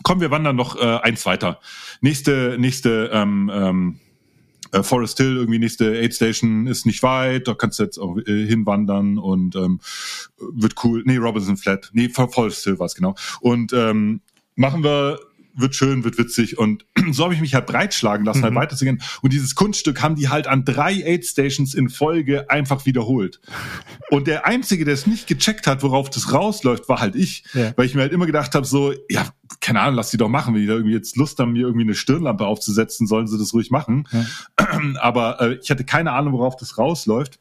[0.02, 1.60] komm, wir wandern noch äh, eins weiter.
[2.00, 4.00] Nächste, nächste, ähm, ähm,
[4.74, 8.18] äh, Forest Hill, irgendwie nächste Aid Station ist nicht weit, da kannst du jetzt auch
[8.18, 9.80] äh, hinwandern und ähm,
[10.38, 11.02] wird cool.
[11.06, 11.90] Nee, Robinson Flat.
[11.92, 13.14] Nee, Forest Hill war es genau.
[13.40, 14.20] Und ähm,
[14.56, 15.18] machen wir
[15.56, 18.58] wird schön, wird witzig und so habe ich mich halt breitschlagen lassen, halt mhm.
[18.58, 19.02] halt weiterzugehen.
[19.22, 23.40] Und dieses Kunststück haben die halt an drei Aid Stations in Folge einfach wiederholt.
[24.10, 27.44] Und der Einzige, der es nicht gecheckt hat, worauf das rausläuft, war halt ich.
[27.54, 27.72] Ja.
[27.76, 29.26] Weil ich mir halt immer gedacht habe, so, ja,
[29.60, 30.54] keine Ahnung, lass die doch machen.
[30.54, 33.54] Wenn die da irgendwie jetzt Lust haben, mir irgendwie eine Stirnlampe aufzusetzen, sollen sie das
[33.54, 34.06] ruhig machen.
[34.12, 34.26] Ja.
[35.00, 37.40] Aber äh, ich hatte keine Ahnung, worauf das rausläuft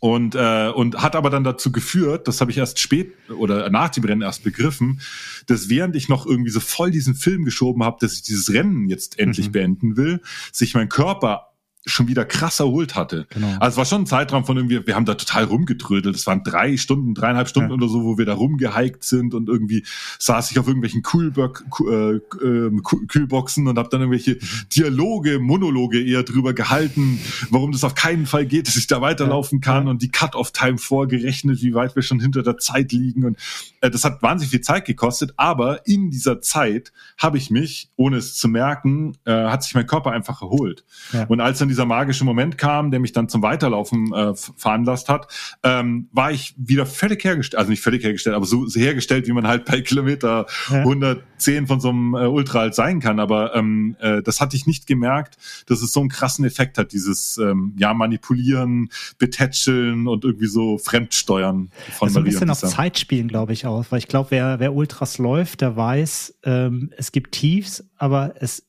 [0.00, 3.90] und äh, und hat aber dann dazu geführt, das habe ich erst spät oder nach
[3.90, 5.00] dem Rennen erst begriffen,
[5.46, 8.88] dass während ich noch irgendwie so voll diesen Film geschoben habe, dass ich dieses Rennen
[8.88, 9.52] jetzt endlich mhm.
[9.52, 10.20] beenden will,
[10.52, 11.48] sich mein Körper
[11.86, 13.26] schon wieder krass erholt hatte.
[13.30, 13.56] Genau.
[13.60, 16.14] Also es war schon ein Zeitraum von irgendwie, wir haben da total rumgetrödelt.
[16.14, 17.74] Es waren drei Stunden, dreieinhalb Stunden ja.
[17.76, 19.84] oder so, wo wir da rumgehiked sind und irgendwie
[20.18, 22.70] saß ich auf irgendwelchen Kühlbock, äh, äh,
[23.08, 24.68] Kühlboxen und habe dann irgendwelche mhm.
[24.74, 29.60] Dialoge, Monologe eher drüber gehalten, warum das auf keinen Fall geht, dass ich da weiterlaufen
[29.60, 29.90] kann ja.
[29.90, 33.38] und die Cut-off-Time vorgerechnet, wie weit wir schon hinter der Zeit liegen und
[33.80, 38.16] äh, das hat wahnsinnig viel Zeit gekostet, aber in dieser Zeit habe ich mich, ohne
[38.16, 40.84] es zu merken, äh, hat sich mein Körper einfach erholt.
[41.12, 41.24] Ja.
[41.24, 45.28] Und als dann dieser magische Moment kam, der mich dann zum Weiterlaufen äh, veranlasst hat,
[45.62, 49.32] ähm, war ich wieder völlig hergestellt, also nicht völlig hergestellt, aber so, so hergestellt, wie
[49.32, 50.80] man halt bei Kilometer ja.
[50.80, 53.20] 110 von so einem äh, Ultra halt sein kann.
[53.20, 55.36] Aber ähm, äh, das hatte ich nicht gemerkt,
[55.66, 60.78] dass es so einen krassen Effekt hat, dieses ähm, ja manipulieren, betätscheln und irgendwie so
[60.78, 64.60] Fremdsteuern von also ein bisschen auf Zeit spielen, glaube ich auch, weil ich glaube, wer,
[64.60, 68.67] wer Ultras läuft, der weiß, ähm, es gibt Tiefs, aber es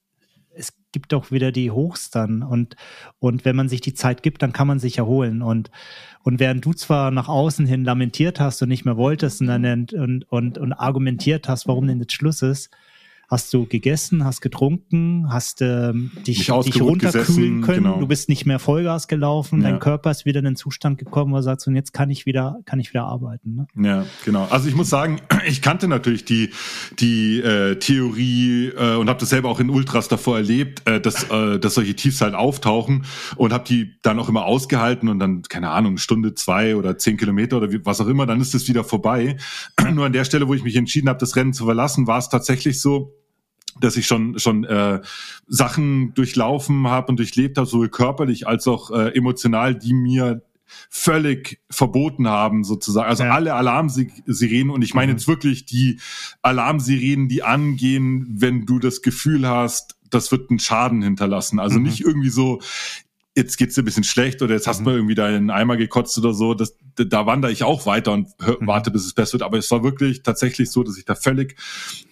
[0.92, 2.44] gibt auch wieder die Hochs dann.
[2.44, 2.76] Und,
[3.20, 5.42] und wenn man sich die Zeit gibt, dann kann man sich erholen.
[5.42, 5.72] Und,
[6.24, 9.88] und während du zwar nach außen hin lamentiert hast und nicht mehr wolltest und, dann,
[9.94, 12.70] und, und, und argumentiert hast, warum denn jetzt Schluss ist,
[13.30, 17.84] hast du gegessen, hast getrunken, hast ähm, dich, dich runterkühlen gesessen, können.
[17.84, 18.00] Genau.
[18.00, 19.62] Du bist nicht mehr Vollgas gelaufen.
[19.62, 19.70] Ja.
[19.70, 22.26] Dein Körper ist wieder in den Zustand gekommen, wo er sagt, und jetzt kann ich
[22.26, 23.56] wieder, kann ich wieder arbeiten.
[23.56, 23.88] Ne?
[23.88, 24.48] Ja, genau.
[24.50, 26.50] Also ich muss sagen, ich kannte natürlich die
[27.00, 31.30] die äh, Theorie äh, und habe das selber auch in Ultras davor erlebt, äh, dass
[31.30, 35.44] äh, dass solche Tiefs halt auftauchen und habe die dann auch immer ausgehalten und dann
[35.44, 38.68] keine Ahnung Stunde zwei oder zehn Kilometer oder wie, was auch immer, dann ist es
[38.68, 39.38] wieder vorbei.
[39.94, 42.30] Nur an der Stelle, wo ich mich entschieden habe, das Rennen zu verlassen, war es
[42.30, 43.19] tatsächlich so
[43.80, 45.02] dass ich schon schon äh,
[45.48, 50.42] Sachen durchlaufen habe und durchlebt habe, sowohl körperlich als auch äh, emotional, die mir
[50.90, 53.10] völlig verboten haben, sozusagen.
[53.10, 53.34] Also ja.
[53.34, 55.18] alle Alarmsirenen, und ich meine mhm.
[55.18, 56.00] jetzt wirklich die
[56.42, 61.60] Alarmsirenen, die angehen, wenn du das Gefühl hast, das wird einen Schaden hinterlassen.
[61.60, 61.86] Also mhm.
[61.86, 62.62] nicht irgendwie so,
[63.40, 64.96] jetzt geht's dir ein bisschen schlecht oder jetzt hast du mhm.
[64.96, 66.54] irgendwie deinen Eimer gekotzt oder so.
[66.54, 68.68] Das, da wandere ich auch weiter und hör, mhm.
[68.68, 69.44] warte, bis es besser wird.
[69.44, 71.56] Aber es war wirklich tatsächlich so, dass ich da völlig,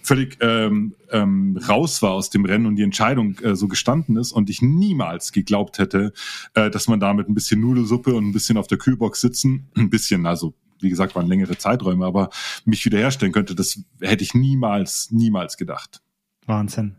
[0.02, 4.32] völlig ähm, ähm, raus war aus dem Rennen und die Entscheidung äh, so gestanden ist
[4.32, 6.14] und ich niemals geglaubt hätte,
[6.54, 9.70] äh, dass man da mit ein bisschen Nudelsuppe und ein bisschen auf der Kühlbox sitzen,
[9.76, 12.30] ein bisschen, also wie gesagt, waren längere Zeiträume, aber
[12.64, 16.02] mich wiederherstellen könnte, das hätte ich niemals, niemals gedacht.
[16.46, 16.96] Wahnsinn.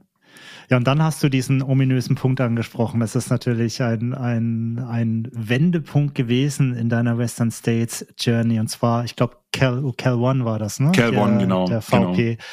[0.70, 3.00] Ja, und dann hast du diesen ominösen Punkt angesprochen.
[3.00, 8.60] Das ist natürlich ein, ein, ein Wendepunkt gewesen in deiner Western States Journey.
[8.60, 10.92] Und zwar, ich glaube, Cal, Cal One war das, ne?
[10.92, 11.66] Cal One, genau.
[11.66, 12.34] Der VP.
[12.34, 12.44] Genau.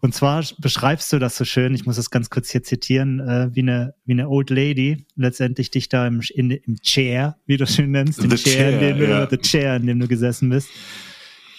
[0.00, 3.54] Und zwar beschreibst du das so schön, ich muss es ganz kurz hier zitieren, äh,
[3.54, 7.64] wie, eine, wie eine Old Lady letztendlich dich da im, in, im Chair, wie du
[7.64, 10.50] es schön nennst, im Chair, chair, in dem du, the chair, in dem du gesessen
[10.50, 10.68] bist,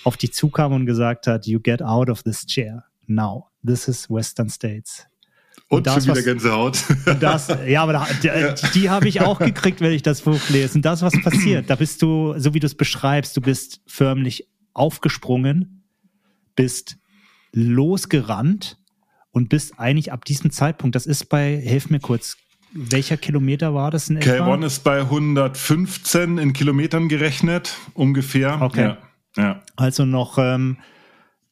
[0.04, 3.48] auf dich zukam und gesagt hat, you get out of this chair now.
[3.66, 5.08] This is Western States.
[5.70, 6.84] Und, und das, schon wieder Gänsehaut.
[7.20, 8.54] Das, ja, aber da, die, ja.
[8.74, 10.76] die habe ich auch gekriegt, wenn ich das Buch lese.
[10.76, 14.48] Und das, was passiert, da bist du, so wie du es beschreibst, du bist förmlich
[14.74, 15.84] aufgesprungen,
[16.56, 16.98] bist
[17.52, 18.78] losgerannt
[19.32, 22.38] und bist eigentlich ab diesem Zeitpunkt, das ist bei, helf mir kurz,
[22.74, 24.32] welcher Kilometer war das in etwa?
[24.32, 28.62] K1 ist bei 115 in Kilometern gerechnet, ungefähr.
[28.62, 28.96] Okay.
[29.36, 29.44] Ja.
[29.44, 29.62] ja.
[29.76, 30.78] Also noch ähm,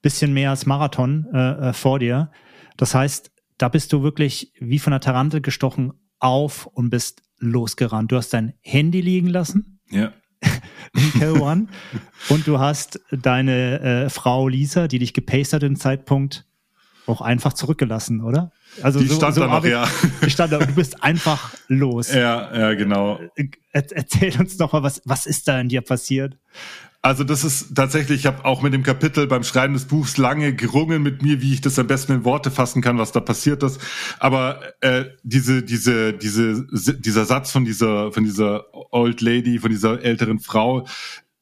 [0.02, 2.30] bisschen mehr als Marathon äh, äh, vor dir.
[2.78, 8.12] Das heißt, da bist du wirklich wie von der Tarantel gestochen auf und bist losgerannt.
[8.12, 9.80] Du hast dein Handy liegen lassen.
[9.90, 10.12] Ja.
[10.94, 11.68] in K1
[12.30, 16.46] und du hast deine äh, Frau Lisa, die dich gepaced hat im Zeitpunkt,
[17.08, 18.52] auch einfach zurückgelassen, oder?
[18.82, 19.88] Also die so, stand so da noch, ja.
[20.24, 22.14] Die stand da, du bist einfach los.
[22.14, 23.20] Ja, ja, genau.
[23.72, 26.38] Er, erzähl uns noch mal, was, was ist da in dir passiert?
[27.06, 30.56] Also das ist tatsächlich, ich habe auch mit dem Kapitel beim Schreiben des Buchs lange
[30.56, 33.62] gerungen mit mir, wie ich das am besten in Worte fassen kann, was da passiert
[33.62, 33.80] ist.
[34.18, 36.66] Aber äh, diese, diese, diese,
[36.98, 40.88] dieser Satz von dieser, von dieser Old Lady, von dieser älteren Frau,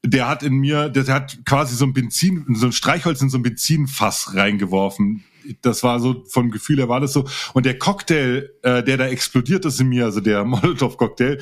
[0.05, 3.37] der hat in mir, der hat quasi so ein Benzin, so ein Streichholz in so
[3.37, 5.23] ein Benzinfass reingeworfen
[5.61, 7.25] das war so vom Gefühl her war das so.
[7.53, 11.39] Und der Cocktail, äh, der da explodiert ist in mir, also der Molotow-Cocktail,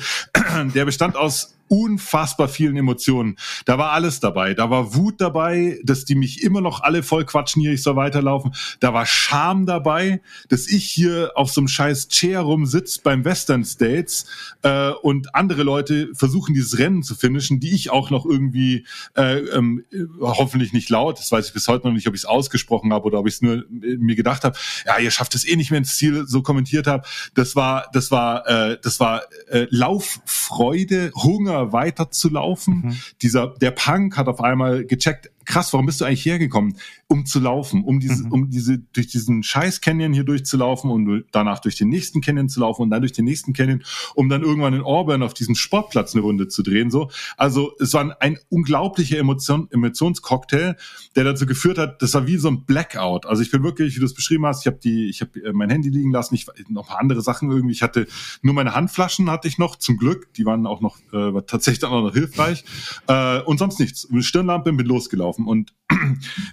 [0.74, 3.36] der bestand aus unfassbar vielen Emotionen.
[3.64, 4.52] Da war alles dabei.
[4.52, 7.96] Da war Wut dabei, dass die mich immer noch alle voll quatschen hier, ich soll
[7.96, 8.52] weiterlaufen.
[8.80, 10.20] Da war Scham dabei,
[10.50, 14.26] dass ich hier auf so einem scheiß Chair rumsitze beim Western States
[14.60, 18.86] äh, und andere Leute versuchen, dieses Rennen zu finishen, die ich auch noch irgendwie
[19.16, 19.86] äh, ähm,
[20.20, 23.06] hoffentlich nicht laut, das weiß ich bis heute noch nicht, ob ich es ausgesprochen habe
[23.06, 25.70] oder ob ich es nur äh, mir gedacht habe, ja, ihr schafft es eh nicht
[25.70, 27.08] mehr ins Ziel, so kommentiert habe.
[27.32, 32.86] Das war, das war, äh, das war äh, Lauffreude, Hunger, weiterzulaufen.
[32.86, 32.96] Mhm.
[33.20, 36.76] Dieser, der Punk hat auf einmal gecheckt, krass, warum bist du eigentlich hergekommen?
[37.08, 38.32] Um zu laufen, um diese, mhm.
[38.32, 42.60] um diese, durch diesen scheiß Canyon hier durchzulaufen und danach durch den nächsten Canyon zu
[42.60, 43.82] laufen und dann durch den nächsten Canyon,
[44.14, 47.10] um dann irgendwann in Auburn auf diesem Sportplatz eine Runde zu drehen, so.
[47.36, 50.76] Also, es war ein, unglaublicher Emotion, Emotionscocktail,
[51.16, 53.26] der dazu geführt hat, das war wie so ein Blackout.
[53.26, 55.52] Also, ich bin wirklich, wie du es beschrieben hast, ich habe die, ich habe äh,
[55.52, 58.06] mein Handy liegen lassen, ich noch ein paar andere Sachen irgendwie, ich hatte
[58.42, 62.02] nur meine Handflaschen hatte ich noch, zum Glück, die waren auch noch, äh, tatsächlich auch
[62.02, 62.64] noch hilfreich,
[63.06, 64.08] äh, und sonst nichts.
[64.20, 65.72] Stirnlampe, bin losgelaufen gelaufen und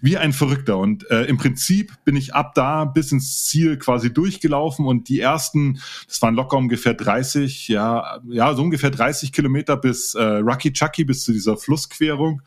[0.01, 0.77] wie ein Verrückter.
[0.77, 5.19] Und äh, im Prinzip bin ich ab da bis ins Ziel quasi durchgelaufen und die
[5.19, 10.73] ersten, das waren locker ungefähr 30, ja, ja, so ungefähr 30 Kilometer bis äh, Rocky
[10.73, 12.41] Chucky, bis zu dieser Flussquerung,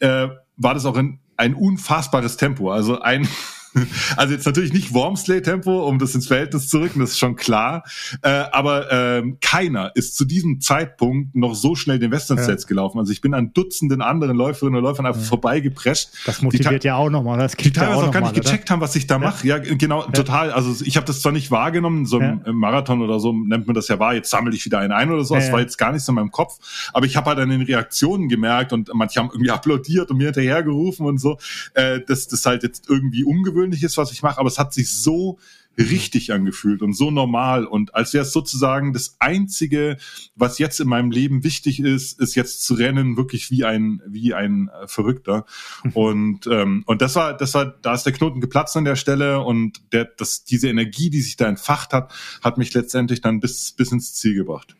[0.00, 2.70] äh, war das auch ein, ein unfassbares Tempo.
[2.70, 3.28] Also ein
[4.16, 7.84] Also jetzt natürlich nicht Wormsley-Tempo, um das ins Verhältnis zu rücken, das ist schon klar.
[8.22, 12.68] Äh, aber ähm, keiner ist zu diesem Zeitpunkt noch so schnell den Western States ja.
[12.68, 12.98] gelaufen.
[12.98, 15.26] Also ich bin an Dutzenden anderen Läuferinnen und Läufern einfach ja.
[15.26, 16.10] vorbeigeprescht.
[16.26, 17.38] Das motiviert ja auch nochmal.
[17.38, 19.46] Das die teilweise auch, auch gar nicht gecheckt haben, was ich da mache.
[19.46, 20.52] Ja, genau, total.
[20.52, 23.88] Also ich habe das zwar nicht wahrgenommen, so im Marathon oder so nennt man das
[23.88, 25.34] ja wahr, jetzt sammle ich wieder einen ein oder so.
[25.34, 26.58] Das war jetzt gar nicht so in meinem Kopf.
[26.92, 30.26] Aber ich habe halt an den Reaktionen gemerkt und manche haben irgendwie applaudiert und mir
[30.26, 31.38] hinterhergerufen und so,
[31.74, 34.92] äh, dass das halt jetzt irgendwie ungewöhnlich Ungewöhnliches, was ich mache, aber es hat sich
[34.92, 35.38] so
[35.76, 39.96] richtig angefühlt und so normal und als wäre es sozusagen das einzige,
[40.36, 44.34] was jetzt in meinem Leben wichtig ist, ist jetzt zu rennen wirklich wie ein wie
[44.34, 45.46] ein äh, Verrückter
[45.94, 49.40] und ähm, und das war das war da ist der Knoten geplatzt an der Stelle
[49.40, 53.72] und der das diese Energie, die sich da entfacht hat, hat mich letztendlich dann bis
[53.72, 54.76] bis ins Ziel gebracht.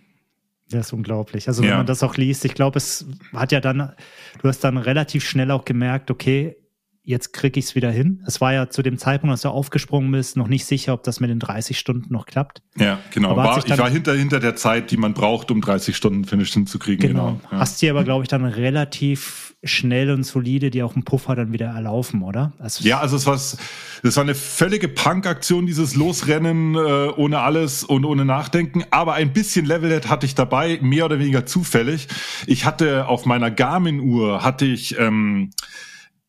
[0.71, 1.49] Das ist unglaublich.
[1.49, 1.77] Also wenn ja.
[1.79, 3.93] man das auch liest, ich glaube, es hat ja dann,
[4.41, 6.57] du hast dann relativ schnell auch gemerkt, okay,
[7.05, 8.23] jetzt kriege ich es wieder hin.
[8.27, 11.21] Es war ja zu dem Zeitpunkt, als du aufgesprungen bist, noch nicht sicher, ob das
[11.21, 12.63] mit den 30 Stunden noch klappt.
[12.79, 13.37] Ja, genau.
[13.37, 17.09] War, ich war hinter, hinter der Zeit, die man braucht, um 30 Stunden Finish hinzukriegen.
[17.09, 17.33] Genau.
[17.33, 17.59] genau ja.
[17.59, 21.53] Hast dir aber, glaube ich, dann relativ schnell und solide die auch einen Puffer dann
[21.53, 22.53] wieder erlaufen, oder?
[22.59, 23.59] Also ja, also es war, es
[24.03, 28.85] war eine völlige Punk-Aktion, dieses Losrennen äh, ohne alles und ohne Nachdenken.
[28.91, 32.09] Aber ein bisschen Levelhead hatte ich dabei, mehr oder weniger zufällig.
[32.47, 35.51] Ich hatte auf meiner Garmin-Uhr hatte ich ähm,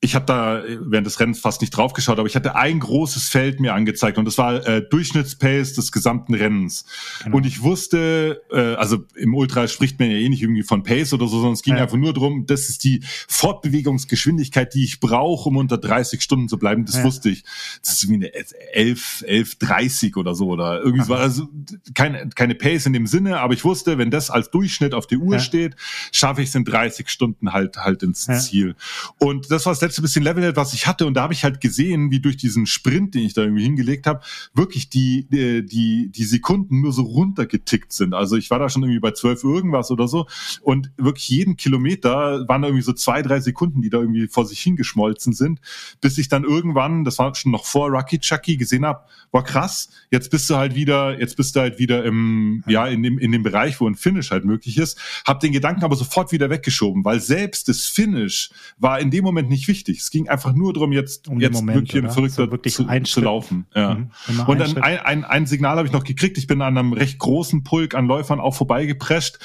[0.05, 3.59] ich habe da während des Rennens fast nicht draufgeschaut, aber ich hatte ein großes Feld
[3.59, 6.85] mir angezeigt und das war äh, Durchschnittspace des gesamten Rennens.
[7.23, 7.37] Genau.
[7.37, 11.13] Und ich wusste, äh, also im Ultra spricht man ja eh nicht irgendwie von Pace
[11.13, 11.81] oder so, sondern es ging ja.
[11.81, 16.59] einfach nur darum, das ist die Fortbewegungsgeschwindigkeit, die ich brauche, um unter 30 Stunden zu
[16.59, 16.85] bleiben.
[16.85, 17.03] Das ja.
[17.03, 17.43] wusste ich.
[17.83, 18.31] Das ist wie eine
[18.73, 21.15] 11, 11, 30 oder so oder irgendwie so.
[21.15, 21.49] Also
[21.95, 25.17] keine, keine Pace in dem Sinne, aber ich wusste, wenn das als Durchschnitt auf der
[25.17, 25.39] Uhr ja.
[25.39, 25.75] steht,
[26.11, 28.75] schaffe ich es in 30 Stunden halt halt ins Ziel.
[29.17, 31.05] Und das war das letzte bisschen Level, was ich hatte.
[31.05, 34.07] Und da habe ich halt gesehen, wie durch diesen Sprint, den ich da irgendwie hingelegt
[34.07, 34.21] habe,
[34.53, 38.13] wirklich die, die, die, die Sekunden nur so runtergetickt sind.
[38.13, 40.27] Also ich war da schon irgendwie bei zwölf irgendwas oder so.
[40.61, 44.45] Und wirklich jeden Kilometer waren da irgendwie so zwei, drei Sekunden, die da irgendwie vor
[44.45, 45.61] sich hingeschmolzen sind,
[46.01, 49.89] bis ich dann irgendwann, das war schon noch vor Rocky Chucky, gesehen habe, war krass,
[50.11, 53.31] jetzt bist du halt wieder, jetzt bist du halt wieder im, ja, in dem, in
[53.31, 54.99] dem Bereich, wo ein Finish halt möglich ist.
[55.25, 59.49] Hab den Gedanken aber sofort wieder weggeschoben, weil selbst das Finish war in dem Moment
[59.49, 60.03] nicht wichtig wichtig.
[60.03, 62.11] Es ging einfach nur darum, jetzt, um jetzt Moment, wirklich oder?
[62.11, 63.67] verrückter so wirklich zu, zu, laufen.
[63.73, 63.95] Ja.
[63.95, 64.09] Mhm.
[64.47, 66.37] Und dann ein, ein, ein Signal habe ich noch gekriegt.
[66.37, 69.39] Ich bin an einem recht großen Pulk an Läufern auch vorbeigeprescht.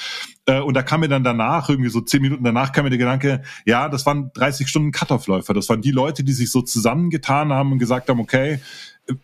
[0.45, 2.99] Äh, und da kam mir dann danach, irgendwie so zehn Minuten danach, kam mir der
[2.99, 5.53] Gedanke, ja, das waren 30 Stunden Cut-Off-Läufer.
[5.53, 8.59] Das waren die Leute, die sich so zusammengetan haben und gesagt haben, okay,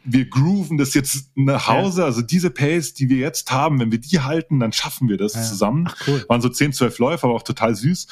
[0.03, 2.07] wir grooven das jetzt nach Hause, ja.
[2.07, 5.35] also diese Pace, die wir jetzt haben, wenn wir die halten, dann schaffen wir das
[5.35, 5.43] ja.
[5.43, 5.87] zusammen.
[5.87, 6.25] Ach, cool.
[6.27, 8.07] Waren so 10, 12 Läufer, aber auch total süß.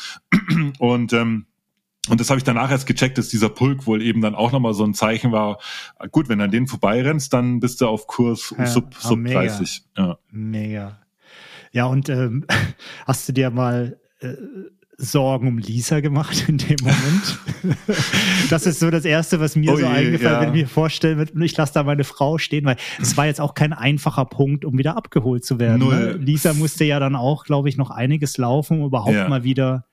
[0.79, 1.47] Und ähm,
[2.09, 4.73] und das habe ich danach erst gecheckt, dass dieser Pulk wohl eben dann auch nochmal
[4.73, 5.59] so ein Zeichen war.
[6.11, 9.39] Gut, wenn du an den vorbeirennst, dann bist du auf Kurs ja, sub, sub mega.
[9.39, 9.83] 30.
[9.97, 10.17] Ja.
[10.31, 10.99] Mega.
[11.71, 12.45] Ja, und ähm,
[13.07, 14.33] hast du dir mal äh,
[14.97, 17.77] Sorgen um Lisa gemacht in dem Moment?
[18.49, 20.41] das ist so das Erste, was mir oh so je, eingefallen, ja.
[20.41, 23.55] wenn ich mir vorstelle, ich lasse da meine Frau stehen, weil es war jetzt auch
[23.55, 25.87] kein einfacher Punkt, um wieder abgeholt zu werden.
[25.87, 26.13] Ne?
[26.13, 29.27] Lisa musste ja dann auch, glaube ich, noch einiges laufen, um überhaupt ja.
[29.27, 29.85] mal wieder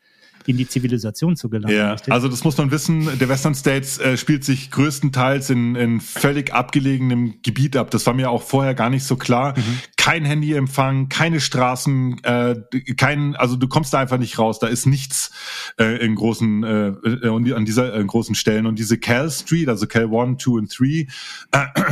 [0.47, 1.75] in die Zivilisation zu gelangen.
[1.75, 2.13] Ja, richtig?
[2.13, 3.19] also das muss man wissen.
[3.19, 7.91] Der Western States äh, spielt sich größtenteils in, in völlig abgelegenem Gebiet ab.
[7.91, 9.57] Das war mir auch vorher gar nicht so klar.
[9.57, 9.79] Mhm.
[10.03, 12.57] Kein Handyempfang, keine Straßen, äh,
[12.97, 14.59] kein, also du kommst da einfach nicht raus.
[14.59, 15.31] Da ist nichts
[15.79, 18.67] äh, in großen äh, äh an dieser äh, großen Stellen.
[18.67, 21.07] Und diese Cal Street, also Cal 1, 2 und 3, äh,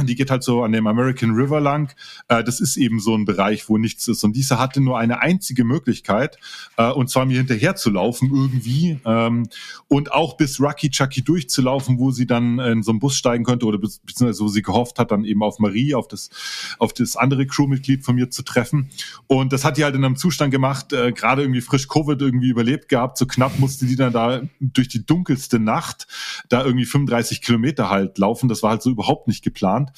[0.02, 1.94] die geht halt so an dem American River lang.
[2.26, 4.24] Äh, das ist eben so ein Bereich, wo nichts ist.
[4.24, 6.36] Und diese hatte nur eine einzige Möglichkeit,
[6.78, 9.48] äh, und zwar mir hinterher zu laufen irgendwie ähm,
[9.86, 13.66] und auch bis Rocky Chucky durchzulaufen, wo sie dann in so einen Bus steigen könnte
[13.66, 16.30] oder beziehungsweise wo sie gehofft hat, dann eben auf Marie, auf das,
[16.80, 18.90] auf das andere Crewmitglied von mir zu treffen.
[19.26, 22.48] Und das hat die halt in einem Zustand gemacht, äh, gerade irgendwie frisch Covid irgendwie
[22.48, 23.18] überlebt gehabt.
[23.18, 26.06] So knapp musste die dann da durch die dunkelste Nacht
[26.48, 28.48] da irgendwie 35 Kilometer halt laufen.
[28.48, 29.90] Das war halt so überhaupt nicht geplant.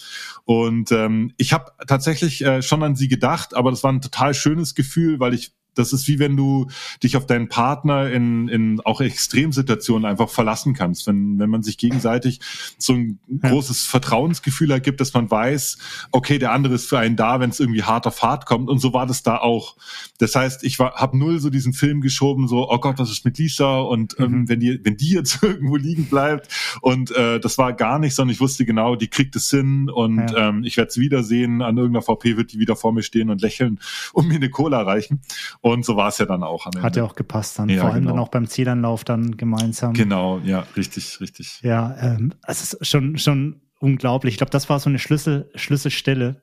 [0.45, 4.35] Und ähm, ich habe tatsächlich äh, schon an sie gedacht, aber das war ein total
[4.35, 6.69] schönes Gefühl, weil ich das ist wie wenn du
[7.03, 11.07] dich auf deinen Partner in, in auch Extremsituationen einfach verlassen kannst.
[11.07, 12.41] Wenn, wenn man sich gegenseitig
[12.79, 15.79] so ein großes Vertrauensgefühl ergibt, dass man weiß,
[16.11, 18.69] okay, der andere ist für einen da, wenn es irgendwie hart auf hart kommt.
[18.69, 19.77] Und so war das da auch.
[20.19, 23.39] Das heißt, ich habe null so diesen Film geschoben, so, oh Gott, was ist mit
[23.39, 23.81] Lisa?
[23.81, 24.49] Und ähm, mhm.
[24.49, 26.49] wenn die, wenn die jetzt irgendwo liegen bleibt.
[26.81, 30.19] Und äh, das war gar nicht, sondern ich wusste genau, die kriegt es hin und
[30.19, 30.49] ja.
[30.49, 31.63] ähm, ich werde sie wiedersehen.
[31.63, 33.81] An irgendeiner VP wird die wieder vor mir stehen und lächeln
[34.13, 35.21] und mir eine Cola reichen.
[35.63, 36.67] Und so war es ja dann auch.
[36.67, 36.83] Am Ende.
[36.83, 37.69] Hat ja auch gepasst dann.
[37.69, 38.17] Ja, Vor allem genau.
[38.17, 39.95] dann auch beim Zielanlauf dann gemeinsam.
[39.95, 41.61] Genau, ja, richtig, richtig.
[41.63, 44.35] Ja, ähm, es ist schon, schon unglaublich.
[44.35, 46.43] Ich glaube, das war so eine Schlüssel, Schlüsselstelle.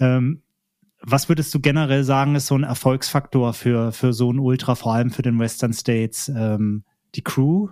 [0.00, 0.42] Ähm,
[1.00, 4.94] was würdest du generell sagen, ist so ein Erfolgsfaktor für, für so ein Ultra, vor
[4.94, 6.28] allem für den Western States?
[6.28, 7.68] Ähm, die Crew,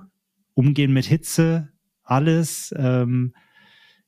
[0.55, 1.69] umgehen mit Hitze,
[2.05, 3.35] alles, ähm,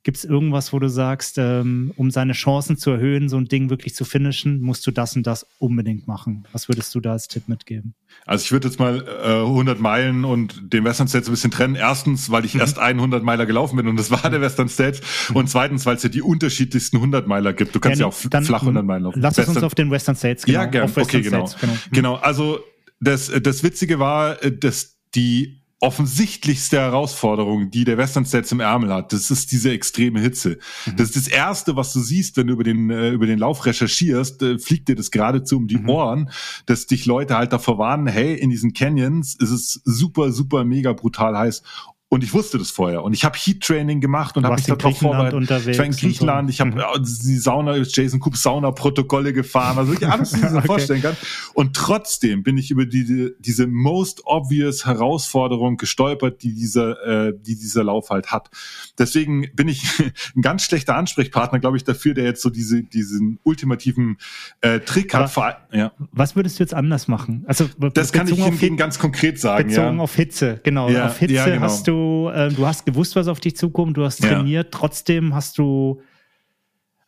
[0.05, 3.70] Gibt es irgendwas, wo du sagst, ähm, um seine Chancen zu erhöhen, so ein Ding
[3.70, 6.45] wirklich zu finishen, musst du das und das unbedingt machen?
[6.51, 7.95] Was würdest du da als Tipp mitgeben?
[8.27, 11.77] Also ich würde jetzt mal äh, 100 Meilen und den Western States ein bisschen trennen.
[11.77, 12.61] Erstens, weil ich mhm.
[12.61, 15.01] erst 100 Meiler gelaufen bin und das war der Western States.
[15.31, 15.37] Mhm.
[15.37, 17.73] Und zweitens, weil es ja die unterschiedlichsten 100 Meiler gibt.
[17.73, 19.20] Du kannst ja, ja auch flach 100 Meilen laufen.
[19.20, 20.59] Lass uns auf den Western States genau.
[20.59, 20.93] Ja, gerne.
[20.97, 21.47] Okay, genau.
[21.47, 21.73] States, genau.
[21.74, 21.93] Mhm.
[21.93, 22.59] Genau, also
[22.99, 28.94] das, das Witzige war, äh, dass die offensichtlichste Herausforderung, die der Western States im Ärmel
[28.94, 29.12] hat.
[29.12, 30.59] Das ist diese extreme Hitze.
[30.86, 30.96] Mhm.
[30.96, 33.66] Das ist das erste, was du siehst, wenn du über den äh, über den Lauf
[33.66, 35.88] recherchierst, äh, fliegt dir das geradezu um die mhm.
[35.88, 36.30] Ohren,
[36.66, 40.92] dass dich Leute halt davor warnen, hey, in diesen Canyons ist es super super mega
[40.92, 41.62] brutal heiß
[42.12, 43.05] Und ich wusste das vorher.
[43.05, 45.32] Und ich habe Heat-Training gemacht und habe mich darauf vorbereitet.
[45.32, 46.52] Unterwegs ich war in Griechenland, so.
[46.52, 47.05] ich habe mhm.
[47.05, 50.66] die Sauna, Jason Coop Sauna-Protokolle gefahren, also wirklich alles, was ich mir okay.
[50.66, 51.16] vorstellen kann.
[51.55, 57.56] Und trotzdem bin ich über die, diese most obvious Herausforderung gestolpert, die dieser, äh, die
[57.56, 58.51] dieser Lauf halt hat.
[58.98, 59.82] Deswegen bin ich
[60.36, 64.18] ein ganz schlechter Ansprechpartner, glaube ich, dafür, der jetzt so diese, diesen ultimativen
[64.60, 65.66] äh, Trick Aber hat.
[65.72, 65.93] Ja.
[66.10, 67.44] Was würdest du jetzt anders machen?
[67.47, 69.68] Also das kann ich hingegen ganz konkret sagen.
[69.68, 70.02] Bezogen ja.
[70.02, 70.90] auf Hitze, genau.
[70.90, 71.62] Ja, auf Hitze ja, genau.
[71.62, 72.02] hast du
[72.35, 74.70] äh, du hast gewusst, was auf dich zukommt, du hast trainiert, ja.
[74.79, 76.01] trotzdem hast du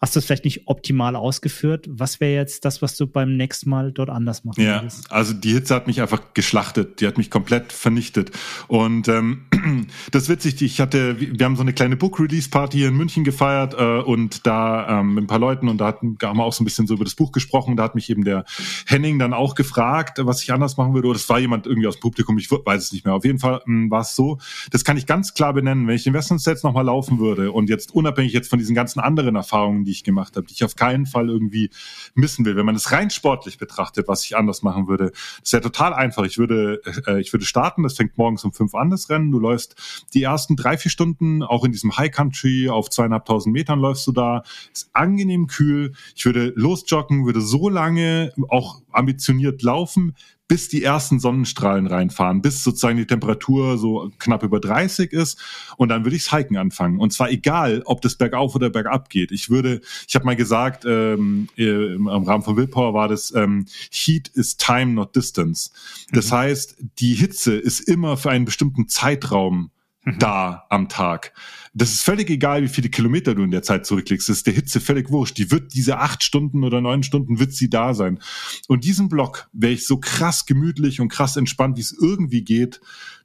[0.05, 1.87] hast du es vielleicht nicht optimal ausgeführt.
[1.89, 5.11] Was wäre jetzt das, was du beim nächsten Mal dort anders machen Ja, würdest?
[5.11, 7.01] also die Hitze hat mich einfach geschlachtet.
[7.01, 8.31] Die hat mich komplett vernichtet.
[8.69, 9.47] Und ähm,
[10.13, 13.73] das ist witzig, ich hatte, wir haben so eine kleine Book-Release-Party hier in München gefeiert
[13.79, 16.63] äh, und da ähm, mit ein paar Leuten und da hatten, haben wir auch so
[16.63, 17.75] ein bisschen so über das Buch gesprochen.
[17.75, 18.45] Da hat mich eben der
[18.85, 21.09] Henning dann auch gefragt, was ich anders machen würde.
[21.09, 23.15] Oder es war jemand irgendwie aus dem Publikum, ich weiß es nicht mehr.
[23.15, 24.37] Auf jeden Fall ähm, war es so.
[24.71, 25.87] Das kann ich ganz klar benennen.
[25.87, 29.35] Wenn ich Western Sets nochmal laufen würde und jetzt unabhängig jetzt von diesen ganzen anderen
[29.35, 31.71] Erfahrungen, die ich gemacht habe, die ich auf keinen Fall irgendwie
[32.15, 32.57] missen will.
[32.57, 36.25] Wenn man es rein sportlich betrachtet, was ich anders machen würde, das wäre total einfach.
[36.25, 39.31] Ich würde, äh, ich würde starten, das fängt morgens um fünf an, das Rennen.
[39.31, 39.77] Du läufst
[40.15, 44.13] die ersten drei, vier Stunden, auch in diesem High Country, auf zweieinhalbtausend Metern läufst du
[44.13, 44.43] da.
[44.73, 45.93] Ist angenehm kühl.
[46.15, 50.15] Ich würde losjoggen, würde so lange auch ambitioniert laufen,
[50.47, 55.43] bis die ersten Sonnenstrahlen reinfahren, bis sozusagen die Temperatur so knapp über 30 ist
[55.79, 57.01] und dann würde ich Hiken anfangen.
[57.01, 59.33] Und zwar egal, ob das bergauf oder bergab geht.
[59.33, 63.65] Ich würde, ich habe mal gesagt, ähm, im, im Rahmen von Willpower war das ähm,
[63.91, 65.71] Heat is time, not distance.
[66.13, 66.37] Das mhm.
[66.37, 69.71] heißt, die Hitze ist immer für einen bestimmten Zeitraum
[70.05, 70.19] mhm.
[70.19, 71.33] da am Tag.
[71.77, 74.29] Das ist völlig egal, wie viele Kilometer du in der Zeit zurücklegst.
[74.29, 75.37] Das ist der Hitze völlig wurscht.
[75.39, 78.21] Die wird diese acht Stunden oder neun Stunden wird sie da sein.
[78.69, 82.81] Und diesen Block wäre ich so krass gemütlich und krass entspannt, wie es irgendwie geht,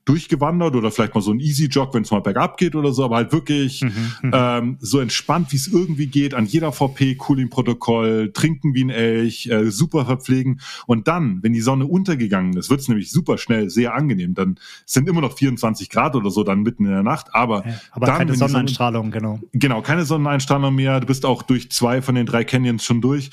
[0.10, 3.06] durchgewandert oder vielleicht mal so ein Easy Jog, wenn es mal bergab geht oder so,
[3.06, 3.92] aber halt wirklich mhm,
[4.24, 8.90] mhm, ähm, so entspannt, wie es irgendwie geht, an jeder VP, Cooling-Protokoll, trinken wie ein
[8.90, 10.62] Elch, äh, super verpflegen.
[10.88, 14.34] Und dann, wenn die Sonne untergegangen ist, wird es nämlich super schnell sehr angenehm.
[14.34, 17.80] Dann sind immer noch 24 Grad oder so dann mitten in der Nacht, aber, ja,
[17.92, 19.40] aber dann, keine Sonneneinstrahlung, genau.
[19.54, 21.00] Genau, keine Sonneneinstrahlung mehr.
[21.02, 23.30] Du bist auch durch zwei von den drei Canyons schon durch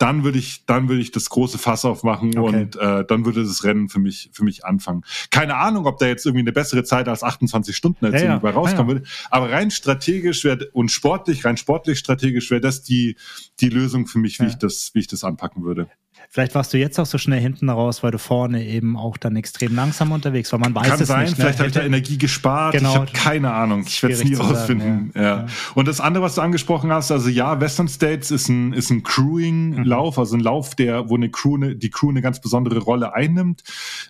[0.00, 2.62] dann würde ich, dann würde ich das große Fass aufmachen okay.
[2.62, 5.04] und äh, dann würde das Rennen für mich, für mich anfangen.
[5.30, 8.46] Keine Ahnung, ob da jetzt irgendwie eine bessere Zeit als 28 Stunden jetzt ja, irgendwie
[8.46, 8.52] ja.
[8.52, 9.06] rauskommen ja, würde.
[9.30, 13.16] Aber rein strategisch wäre und sportlich, rein sportlich strategisch wäre das die,
[13.60, 15.90] die Lösung für mich, wie ich das, wie ich das anpacken würde.
[16.32, 19.34] Vielleicht warst du jetzt auch so schnell hinten raus, weil du vorne eben auch dann
[19.34, 20.60] extrem langsam unterwegs war.
[20.60, 21.36] Man weiß Kann es sein, nicht.
[21.36, 21.42] Ne?
[21.42, 22.72] Vielleicht habe ich da Energie gespart.
[22.72, 22.92] Genau.
[22.92, 23.82] Ich habe keine Ahnung.
[23.84, 25.10] Ich werde es nie rausfinden.
[25.16, 25.22] Ja.
[25.22, 25.46] ja.
[25.74, 29.02] Und das andere, was du angesprochen hast, also ja, Western States ist ein, ist ein
[29.02, 30.20] Crewing-Lauf, mhm.
[30.20, 33.64] also ein Lauf, der, wo eine Crew, eine, die Crew eine ganz besondere Rolle einnimmt.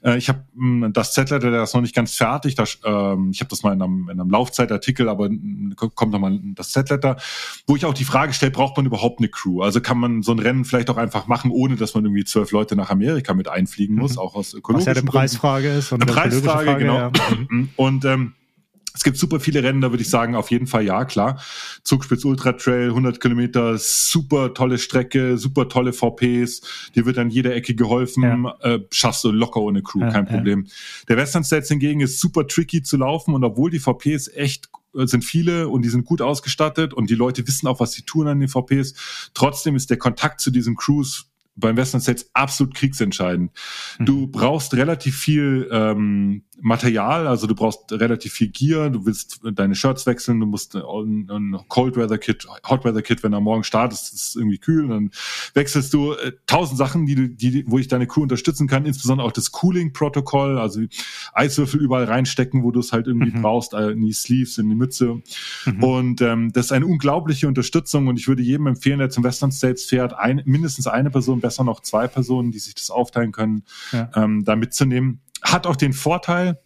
[0.04, 2.54] Äh, ich habe hm, das Zettel, der ist noch nicht ganz fertig.
[2.54, 5.30] Das, ähm, ich habe das mal in einem, in einem Laufzeitartikel, aber
[5.94, 7.16] kommt nochmal das Z-Letter,
[7.66, 9.62] wo ich auch die Frage stelle, braucht man überhaupt eine Crew?
[9.62, 12.50] Also kann man so ein Rennen vielleicht auch einfach machen, ohne dass man irgendwie zwölf
[12.50, 14.18] Leute nach Amerika mit einfliegen muss, mhm.
[14.18, 15.92] auch aus ökologischen Was ja eine Preisfrage ist.
[15.92, 16.96] Und eine Preisfrage, Frage, genau.
[16.98, 17.12] Ja.
[17.76, 18.34] Und ähm,
[18.92, 21.40] es gibt super viele Rennen, da würde ich sagen, auf jeden Fall ja, klar.
[21.84, 27.54] Zugspitz Ultra Trail, 100 Kilometer, super tolle Strecke, super tolle VPs, dir wird an jeder
[27.54, 28.56] Ecke geholfen, ja.
[28.60, 30.64] äh, schaffst du locker ohne Crew, ja, kein Problem.
[30.64, 30.72] Ja.
[31.08, 35.06] Der Western States hingegen ist super tricky zu laufen und obwohl die VPs echt äh,
[35.06, 38.26] sind viele und die sind gut ausgestattet und die Leute wissen auch, was sie tun
[38.26, 39.30] an den VPs.
[39.34, 41.29] Trotzdem ist der Kontakt zu diesen Crews
[41.60, 43.52] beim Western States absolut kriegsentscheidend.
[43.98, 44.04] Mhm.
[44.04, 49.74] Du brauchst relativ viel ähm, Material, also du brauchst relativ viel Gear, du willst deine
[49.74, 53.64] Shirts wechseln, du musst ein, ein Cold Weather Kit, Hot Weather Kit, wenn er morgen
[53.64, 55.10] startet, ist es irgendwie kühl, dann
[55.54, 59.32] wechselst du äh, tausend Sachen, die, die, wo ich deine Crew unterstützen kann, insbesondere auch
[59.32, 60.80] das Cooling Protokoll, also
[61.32, 63.42] Eiswürfel überall reinstecken, wo du es halt irgendwie mhm.
[63.42, 65.22] brauchst, äh, in die Sleeves, in die Mütze.
[65.64, 65.82] Mhm.
[65.82, 69.52] Und ähm, das ist eine unglaubliche Unterstützung und ich würde jedem empfehlen, der zum Western
[69.52, 73.62] States fährt, ein, mindestens eine Person, besser noch zwei Personen, die sich das aufteilen können,
[73.92, 74.10] ja.
[74.14, 76.58] ähm, da mitzunehmen hat auch den Vorteil,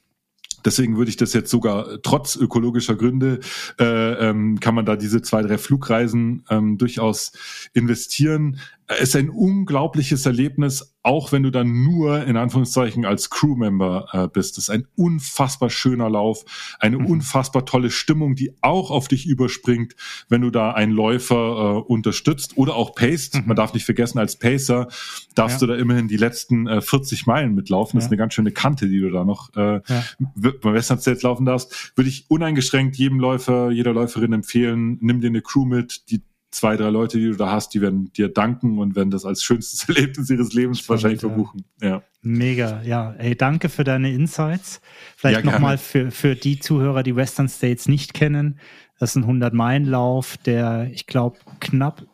[0.64, 3.40] Deswegen würde ich das jetzt sogar trotz ökologischer Gründe
[3.78, 7.32] äh, ähm, kann man da diese zwei, drei Flugreisen ähm, durchaus
[7.74, 8.58] investieren.
[8.86, 14.28] Es ist ein unglaubliches Erlebnis, auch wenn du dann nur in Anführungszeichen als Crewmember äh,
[14.28, 14.56] bist.
[14.56, 16.44] Das ist ein unfassbar schöner Lauf,
[16.80, 17.06] eine mhm.
[17.06, 19.94] unfassbar tolle Stimmung, die auch auf dich überspringt,
[20.28, 23.34] wenn du da einen Läufer äh, unterstützt oder auch paced.
[23.34, 23.46] Mhm.
[23.46, 24.88] Man darf nicht vergessen, als Pacer
[25.34, 25.66] darfst ja.
[25.66, 27.96] du da immerhin die letzten äh, 40 Meilen mitlaufen.
[27.98, 28.08] Das ja.
[28.08, 30.04] ist eine ganz schöne Kante, die du da noch äh, ja.
[30.34, 31.92] beim Western States laufen darfst.
[31.96, 36.22] Würde ich uneingeschränkt jedem Läufer, jeder Läuferin empfehlen, nimm dir eine Crew mit, die
[36.54, 39.42] zwei, drei Leute, die du da hast, die werden dir danken und werden das als
[39.42, 41.64] schönstes Erlebnis ihres Lebens Spannend, wahrscheinlich verbuchen.
[41.80, 42.02] Ja.
[42.22, 43.12] Mega, ja.
[43.18, 44.80] Ey, danke für deine Insights.
[45.16, 48.58] Vielleicht ja, nochmal für, für die Zuhörer, die Western States nicht kennen.
[48.98, 52.06] Das ist ein 100-Meilen-Lauf, der, ich glaube, knapp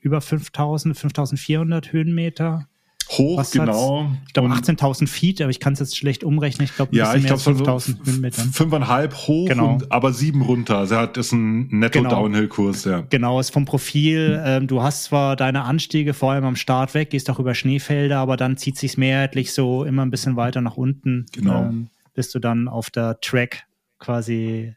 [0.00, 2.68] über 5000, 5400 Höhenmeter
[3.10, 4.10] Hoch, Was genau.
[4.26, 6.66] Ich glaube 18.000 Feet, aber ich kann es jetzt schlecht umrechnen.
[6.66, 8.50] Ich glaube, ja, ich glaube so 5.000 Höhenmetern.
[8.52, 9.74] Fünfeinhalb hoch, genau.
[9.74, 10.78] und, aber sieben runter.
[10.78, 12.96] Also hat ist ein Netto-Downhill-Kurs, genau.
[12.96, 13.06] ja.
[13.08, 14.40] Genau, ist vom Profil.
[14.44, 18.18] Ähm, du hast zwar deine Anstiege vor allem am Start weg, gehst auch über Schneefelder,
[18.18, 21.26] aber dann zieht sich's mehrheitlich so immer ein bisschen weiter nach unten.
[21.32, 21.62] Genau.
[21.62, 23.64] Ähm, bis du dann auf der Track
[23.98, 24.74] quasi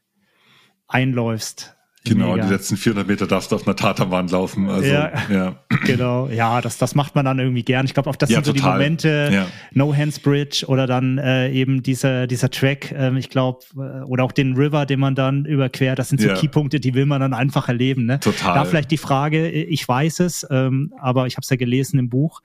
[0.87, 1.75] einläufst.
[2.03, 2.47] Genau, Mega.
[2.47, 4.69] die letzten 400 Meter darfst du auf einer Tatanwand laufen.
[4.69, 5.55] Also, ja, ja.
[5.85, 6.29] genau.
[6.29, 7.85] Ja, das, das macht man dann irgendwie gern.
[7.85, 8.71] Ich glaube, auch das ja, sind so total.
[8.71, 9.47] die Momente, ja.
[9.73, 14.23] No Hands Bridge oder dann äh, eben dieser, dieser Track, äh, ich glaube, äh, oder
[14.23, 15.99] auch den River, den man dann überquert.
[15.99, 16.33] Das sind so ja.
[16.33, 18.05] Keypunkte, die will man dann einfach erleben.
[18.05, 18.19] Ne?
[18.19, 18.55] Total.
[18.55, 22.09] Da vielleicht die Frage, ich weiß es, ähm, aber ich habe es ja gelesen im
[22.09, 22.41] Buch,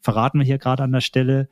[0.00, 1.48] verraten wir hier gerade an der Stelle,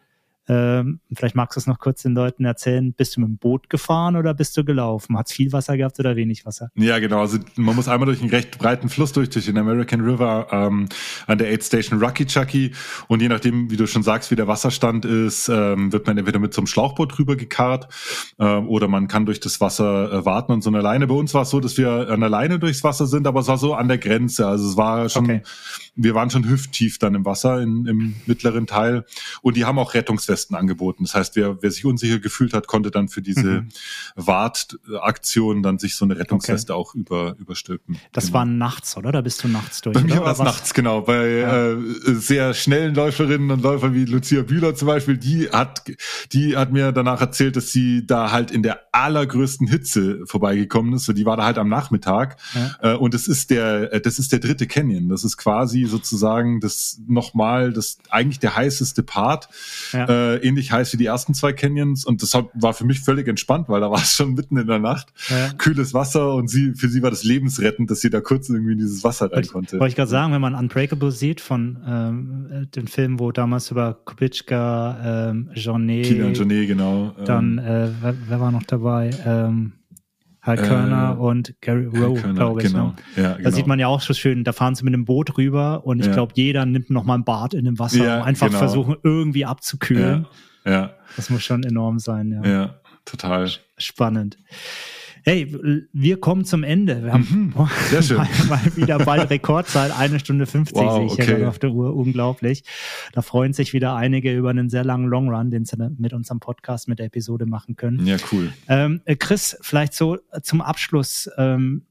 [0.48, 2.93] ähm, vielleicht magst du es noch kurz den Leuten erzählen.
[2.93, 5.16] Bist du mit dem Boot gefahren oder bist du gelaufen?
[5.16, 6.70] Hat es viel Wasser gehabt oder wenig Wasser?
[6.74, 7.20] Ja, genau.
[7.20, 10.89] Also man muss einmal durch einen recht breiten Fluss durch, durch den American River ähm,
[11.27, 12.73] an der Aid Station Rocky Chucky.
[13.06, 16.40] Und je nachdem, wie du schon sagst, wie der Wasserstand ist, ähm, wird man entweder
[16.40, 17.89] mit so einem Schlauchboot rüber gekarrt
[18.40, 21.06] ähm, oder man kann durch das Wasser äh, warten und so eine Leine.
[21.06, 23.48] Bei uns war es so, dass wir an der Leine durchs Wasser sind, aber es
[23.48, 24.47] war so an der Grenze.
[24.47, 25.43] Also es war schon, okay.
[25.94, 29.05] Wir waren schon hüfttief dann im Wasser in, im mittleren Teil.
[29.43, 31.05] Und die haben auch Rettungsweste Rettungswesten angeboten.
[31.05, 33.69] Das heißt, wer, wer sich unsicher gefühlt hat, konnte dann für diese mhm.
[34.16, 36.81] Wartaktion dann sich so eine Rettungsweste okay.
[36.81, 37.98] auch über, überstülpen.
[38.12, 38.39] Das genau.
[38.39, 39.12] war nachts, oder?
[39.12, 39.94] Da bist du nachts durch.
[39.94, 41.02] Bei mir war es nachts, genau.
[41.02, 41.73] Bei ja.
[41.73, 45.85] äh, sehr schnellen Läuferinnen und Läufern wie Lucia Bühler zum Beispiel, die hat,
[46.32, 51.05] die hat mir danach erzählt, dass sie da halt in der allergrößten Hitze vorbeigekommen ist.
[51.05, 52.36] So, die war da halt am Nachmittag.
[52.55, 52.94] Ja.
[52.94, 55.09] Äh, und es ist der, äh, das ist der dritte Canyon.
[55.09, 59.48] Das ist quasi sozusagen das nochmal, das eigentlich der heißeste Part.
[59.92, 60.06] Ja.
[60.06, 63.28] Äh, äh, ähnlich heiß wie die ersten zwei Canyons und das war für mich völlig
[63.28, 65.52] entspannt, weil da war es schon mitten in der Nacht, ja.
[65.59, 68.78] kühles Wasser und sie für sie war das lebensrettend, dass sie da kurz irgendwie in
[68.78, 69.78] dieses Wasser rein konnte.
[69.78, 73.70] Wollte ich gerade sagen, wenn man Unbreakable sieht von ähm, äh, dem Film, wo damals
[73.70, 77.14] über Kubitschka, ähm, Journet, Kilian Journet, genau.
[77.24, 79.10] Dann, ähm, äh, wer, wer war noch dabei?
[79.24, 79.72] Ähm,
[80.43, 82.73] Hal Körner äh, und Gary Rowe, glaube ich.
[82.73, 82.89] Genau.
[82.89, 82.94] Ne?
[83.16, 83.44] Ja, genau.
[83.44, 86.01] Da sieht man ja auch so schön, da fahren sie mit einem Boot rüber und
[86.01, 86.12] ich ja.
[86.12, 88.59] glaube, jeder nimmt noch mal ein Bad in dem Wasser, ja, um einfach genau.
[88.59, 90.27] versuchen, irgendwie abzukühlen.
[90.64, 90.70] Ja.
[90.70, 90.90] ja.
[91.16, 92.51] Das muss schon enorm sein, ja.
[92.51, 92.74] Ja,
[93.05, 93.51] total.
[93.78, 94.36] Spannend.
[95.24, 97.05] Hey, wir kommen zum Ende.
[97.05, 97.53] Wir haben mhm.
[98.16, 101.36] Mal, mal, wieder bald Rekordzeit, eine Stunde 50 wow, sehe ich okay.
[101.36, 101.94] hier auf der Uhr.
[101.94, 102.65] Unglaublich.
[103.12, 106.40] Da freuen sich wieder einige über einen sehr langen Long Run, den sie mit unserem
[106.40, 108.05] Podcast, mit der Episode machen können.
[108.07, 108.53] Ja, cool.
[108.69, 111.82] Ähm, äh, Chris, vielleicht so zum Abschluss ähm,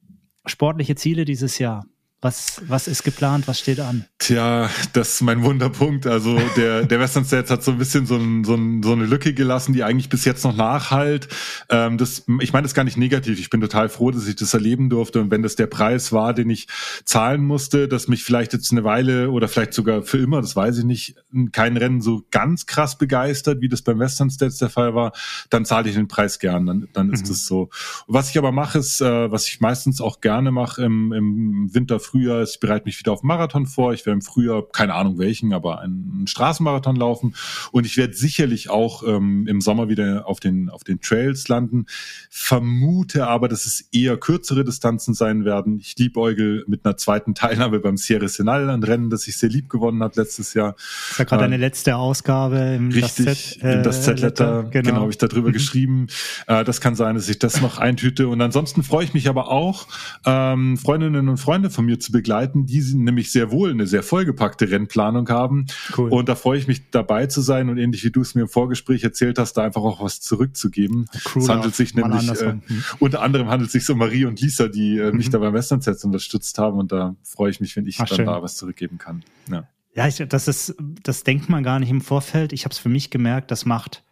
[0.45, 1.86] sportliche Ziele dieses Jahr.
[2.23, 3.48] Was, was ist geplant?
[3.48, 4.06] Was steht an?
[4.19, 6.06] Tja, das ist mein Wunderpunkt.
[6.06, 9.06] Also der, der Western States hat so ein bisschen so, ein, so, ein, so eine
[9.07, 11.30] Lücke gelassen, die eigentlich bis jetzt noch nachhalt.
[11.69, 13.39] Ähm, das, ich meine das gar nicht negativ.
[13.39, 15.19] Ich bin total froh, dass ich das erleben durfte.
[15.19, 16.68] Und wenn das der Preis war, den ich
[17.06, 20.77] zahlen musste, dass mich vielleicht jetzt eine Weile oder vielleicht sogar für immer, das weiß
[20.77, 21.15] ich nicht,
[21.52, 25.14] kein Rennen so ganz krass begeistert, wie das beim Western States der Fall war,
[25.49, 26.68] dann zahle ich den Preis gern.
[26.68, 27.30] Dann, dann ist mhm.
[27.30, 27.72] das so.
[28.06, 31.99] Was ich aber mache, ist, äh, was ich meistens auch gerne mache im, im Winter
[32.12, 33.94] Frühjahr ist, ich bereite mich wieder auf Marathon vor.
[33.94, 37.36] Ich werde im Frühjahr, keine Ahnung welchen, aber einen Straßenmarathon laufen.
[37.72, 41.86] Und ich werde sicherlich auch ähm, im Sommer wieder auf den, auf den Trails landen.
[42.30, 45.80] Vermute aber, dass es eher kürzere Distanzen sein werden.
[45.80, 49.70] Ich liebäugel mit einer zweiten Teilnahme beim Sierra Senal, ein Rennen, das ich sehr lieb
[49.70, 50.76] gewonnen habe letztes Jahr.
[51.10, 54.64] Das war gerade ähm, deine letzte Ausgabe im Richtig, das Z, äh, in das Z-Letter.
[54.64, 55.54] Genau, genau habe ich darüber mhm.
[55.54, 56.08] geschrieben.
[56.48, 58.28] Äh, das kann sein, dass ich das noch eintüte.
[58.28, 59.88] Und ansonsten freue ich mich aber auch,
[60.26, 64.69] ähm, Freundinnen und Freunde von mir zu begleiten, die nämlich sehr wohl eine sehr vollgepackte
[64.69, 65.68] Rennplanung haben.
[65.98, 66.10] Cool.
[66.10, 68.48] Und da freue ich mich dabei zu sein und ähnlich wie du es mir im
[68.49, 71.07] Vorgespräch erzählt hast, da einfach auch was zurückzugeben.
[71.34, 72.56] Cool, es handelt sich nämlich, äh,
[72.99, 75.32] unter anderem handelt es sich um Marie und Lisa, die äh, mich mhm.
[75.32, 78.15] da beim Western Sets unterstützt haben und da freue ich mich, wenn ich Ach, dann
[78.18, 78.26] schön.
[78.26, 79.23] da was zurückgeben kann.
[79.49, 79.68] Ja.
[79.94, 82.53] Ja, ich, das ist, das denkt man gar nicht im Vorfeld.
[82.53, 84.03] Ich habe es für mich gemerkt, das macht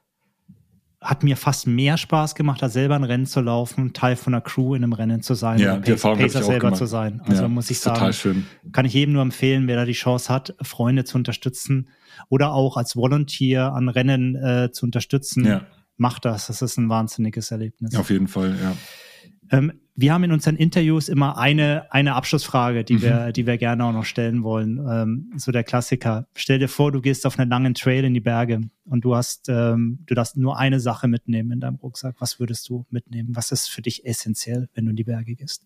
[1.02, 4.42] hat mir fast mehr Spaß gemacht, da selber ein Rennen zu laufen, Teil von einer
[4.42, 6.76] Crew in einem Rennen zu sein, ja, Pace, Pacer selber gemacht.
[6.78, 7.22] zu sein.
[7.26, 8.46] Also ja, muss ich sagen, schön.
[8.74, 11.90] kann ich jedem nur empfehlen, wer da die Chance hat, Freunde zu unterstützen
[12.28, 15.46] oder auch als Volunteer an Rennen äh, zu unterstützen.
[15.46, 15.66] Ja.
[15.96, 16.48] Macht das.
[16.48, 17.96] Das ist ein wahnsinniges Erlebnis.
[17.96, 19.58] Auf jeden Fall, ja.
[19.58, 23.02] Ähm, wir haben in unseren Interviews immer eine, eine Abschlussfrage, die, mhm.
[23.02, 24.80] wir, die wir gerne auch noch stellen wollen.
[24.90, 26.26] Ähm, so der Klassiker.
[26.36, 29.50] Stell dir vor, du gehst auf einen langen Trail in die Berge und du hast,
[29.50, 32.16] ähm, du darfst nur eine Sache mitnehmen in deinem Rucksack.
[32.20, 33.36] Was würdest du mitnehmen?
[33.36, 35.66] Was ist für dich essentiell, wenn du in die Berge gehst?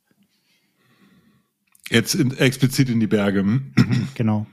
[1.92, 3.62] Jetzt in, explizit in die Berge.
[4.16, 4.48] genau.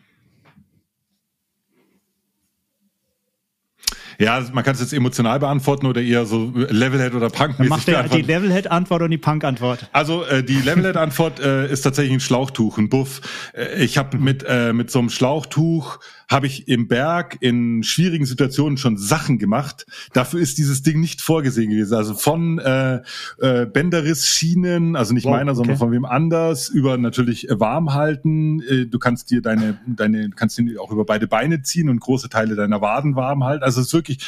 [4.20, 7.56] Ja, man kann es jetzt emotional beantworten oder eher so Levelhead oder Punk.
[7.56, 9.88] Dann macht er die Levelhead-Antwort und die Punk-Antwort.
[9.92, 13.22] Also äh, die Levelhead-Antwort äh, ist tatsächlich ein Schlauchtuch, ein Buff.
[13.54, 16.00] Äh, ich habe mit äh, mit so einem Schlauchtuch
[16.30, 19.84] habe ich im Berg in schwierigen Situationen schon Sachen gemacht.
[20.12, 21.94] Dafür ist dieses Ding nicht vorgesehen gewesen.
[21.94, 23.00] Also von äh,
[23.38, 25.56] äh, Bänderriss-Schienen, also nicht wow, meiner, okay.
[25.56, 28.62] sondern von wem anders, über natürlich warm halten.
[28.62, 32.28] Äh, du kannst dir deine, deine, kannst ihn auch über beide Beine ziehen und große
[32.28, 33.64] Teile deiner Waden warm halten.
[33.64, 34.18] Also es ist wirklich,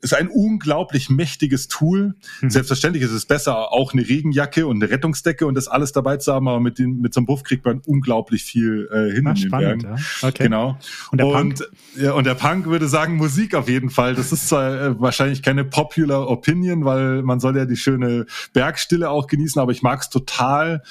[0.00, 2.14] ist ein unglaublich mächtiges Tool.
[2.40, 2.50] Mhm.
[2.50, 6.32] Selbstverständlich ist es besser, auch eine Regenjacke und eine Rettungsdecke und das alles dabei zu
[6.32, 9.36] haben, aber mit, den, mit so einem Buff kriegt man unglaublich viel äh, hin den
[9.36, 9.84] spannend.
[9.84, 9.96] Ja.
[10.28, 10.44] Okay.
[10.44, 10.78] Genau.
[11.12, 11.32] Und der und,
[11.96, 14.14] ja, und der Punk würde sagen Musik auf jeden Fall.
[14.14, 19.10] Das ist zwar äh, wahrscheinlich keine popular Opinion, weil man soll ja die schöne Bergstille
[19.10, 20.82] auch genießen, aber ich mag es total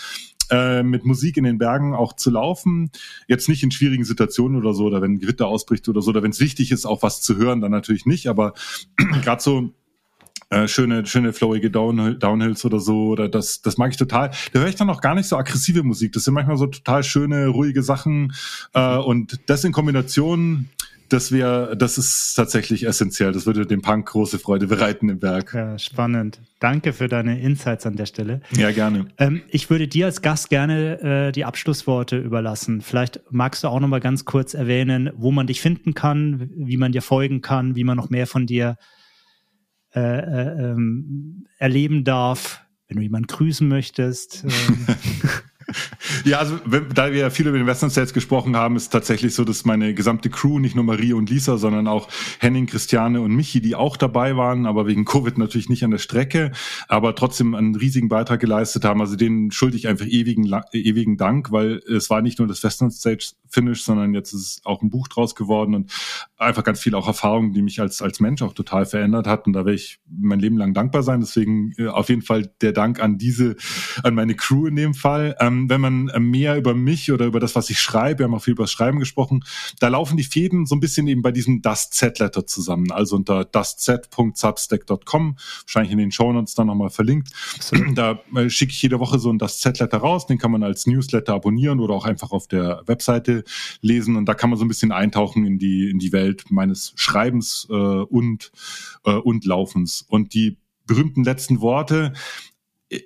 [0.49, 2.91] äh, mit Musik in den Bergen auch zu laufen.
[3.27, 6.31] Jetzt nicht in schwierigen Situationen oder so, oder wenn Gewitter ausbricht oder so, oder wenn
[6.31, 8.27] es wichtig ist, auch was zu hören, dann natürlich nicht.
[8.27, 8.53] Aber
[9.23, 9.73] gerade so
[10.53, 14.31] äh, schöne, schöne flowige Down, Downhills oder so, oder das, das mag ich total.
[14.51, 16.13] Da höre ich dann auch gar nicht so aggressive Musik.
[16.13, 18.33] Das sind manchmal so total schöne, ruhige Sachen.
[18.73, 20.69] Äh, und das in Kombination,
[21.09, 23.31] das wäre, das ist tatsächlich essentiell.
[23.31, 25.53] Das würde dem Punk große Freude bereiten im Berg.
[25.53, 26.39] Ja, spannend.
[26.59, 28.41] Danke für deine Insights an der Stelle.
[28.55, 29.07] Ja, gerne.
[29.17, 32.81] Ähm, ich würde dir als Gast gerne äh, die Abschlussworte überlassen.
[32.81, 36.77] Vielleicht magst du auch noch mal ganz kurz erwähnen, wo man dich finden kann, wie
[36.77, 39.02] man dir folgen kann, wie man noch mehr von dir äh,
[39.93, 44.45] äh, ähm, erleben darf, wenn du jemanden grüßen möchtest.
[46.25, 46.57] Ja, also
[46.93, 49.93] da wir ja viel über den Western States gesprochen haben, ist tatsächlich so, dass meine
[49.93, 52.07] gesamte Crew, nicht nur Marie und Lisa, sondern auch
[52.39, 55.97] Henning, Christiane und Michi, die auch dabei waren, aber wegen Covid natürlich nicht an der
[55.97, 56.51] Strecke,
[56.87, 59.01] aber trotzdem einen riesigen Beitrag geleistet haben.
[59.01, 62.91] Also denen schulde ich einfach ewigen, ewigen Dank, weil es war nicht nur das Western
[62.91, 65.91] Stage Finish, sondern jetzt ist auch ein Buch draus geworden und
[66.37, 69.45] einfach ganz viel auch Erfahrungen, die mich als, als Mensch auch total verändert hat.
[69.45, 71.21] Und da werde ich mein Leben lang dankbar sein.
[71.21, 73.55] Deswegen äh, auf jeden Fall der Dank an diese,
[74.03, 75.35] an meine Crew in dem Fall.
[75.39, 78.33] Ähm, wenn man äh, mehr über mich oder über das, was ich schreibe, wir haben
[78.33, 79.43] auch viel über das Schreiben gesprochen,
[79.79, 82.91] da laufen die Fäden so ein bisschen eben bei diesem Dust Z-Letter zusammen.
[82.91, 87.29] Also unter dustz.substack.com, wahrscheinlich in den Shownotes dann nochmal verlinkt.
[87.95, 90.87] Da äh, schicke ich jede Woche so ein Dust Z-Letter raus, den kann man als
[90.87, 93.43] Newsletter abonnieren oder auch einfach auf der Webseite
[93.81, 96.93] lesen und da kann man so ein bisschen eintauchen in die, in die Welt meines
[96.95, 98.51] Schreibens äh, und,
[99.05, 100.05] äh, und Laufens.
[100.07, 102.13] Und die berühmten letzten Worte,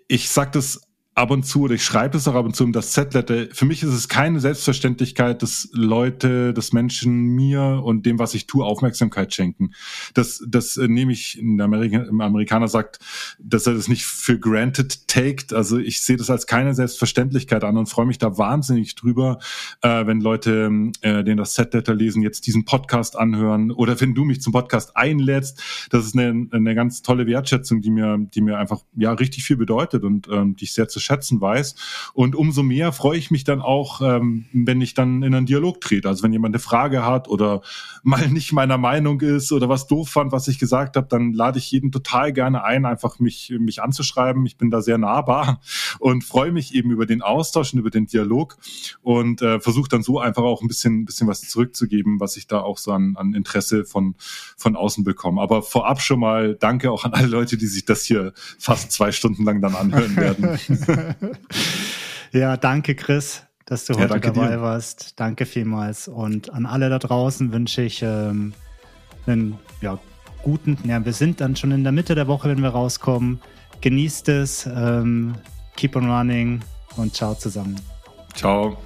[0.07, 0.81] ich sage das
[1.17, 3.47] ab und zu, oder ich schreibe es auch ab und zu um das Z-Letter.
[3.51, 8.45] Für mich ist es keine Selbstverständlichkeit, dass Leute, dass Menschen mir und dem, was ich
[8.45, 9.71] tue, Aufmerksamkeit schenken.
[10.13, 12.99] Das, das äh, nehme ich, der Amerika, Amerikaner sagt,
[13.39, 15.53] dass er das nicht für granted taked.
[15.53, 19.39] Also ich sehe das als keine Selbstverständlichkeit an und freue mich da wahnsinnig drüber,
[19.81, 24.23] äh, wenn Leute, äh, den das Z-Letter lesen, jetzt diesen Podcast anhören oder wenn du
[24.23, 25.87] mich zum Podcast einlädst.
[25.89, 29.57] Das ist eine, eine ganz tolle Wertschätzung, die mir, die mir einfach ja richtig viel
[29.57, 31.75] bedeutet und ähm, die ich sehr zu schätzen weiß.
[32.13, 35.81] Und umso mehr freue ich mich dann auch, ähm, wenn ich dann in einen Dialog
[35.81, 36.07] trete.
[36.07, 37.61] Also wenn jemand eine Frage hat oder
[38.03, 41.57] mal nicht meiner Meinung ist oder was doof fand, was ich gesagt habe, dann lade
[41.57, 44.45] ich jeden total gerne ein, einfach mich, mich anzuschreiben.
[44.45, 45.61] Ich bin da sehr nahbar
[45.99, 48.57] und freue mich eben über den Austausch und über den Dialog
[49.01, 52.59] und äh, versuche dann so einfach auch ein bisschen, bisschen was zurückzugeben, was ich da
[52.61, 54.15] auch so an, an Interesse von,
[54.57, 55.41] von außen bekomme.
[55.41, 59.11] Aber vorab schon mal danke auch an alle Leute, die sich das hier fast zwei
[59.11, 60.59] Stunden lang dann anhören werden.
[62.31, 64.61] Ja, danke, Chris, dass du heute dabei dir.
[64.61, 65.19] warst.
[65.19, 66.07] Danke vielmals.
[66.07, 68.53] Und an alle da draußen wünsche ich ähm,
[69.25, 69.99] einen ja,
[70.43, 73.39] guten, ja, wir sind dann schon in der Mitte der Woche, wenn wir rauskommen.
[73.81, 75.35] Genießt es, ähm,
[75.75, 76.61] keep on running
[76.95, 77.79] und ciao zusammen.
[78.33, 78.77] Ciao.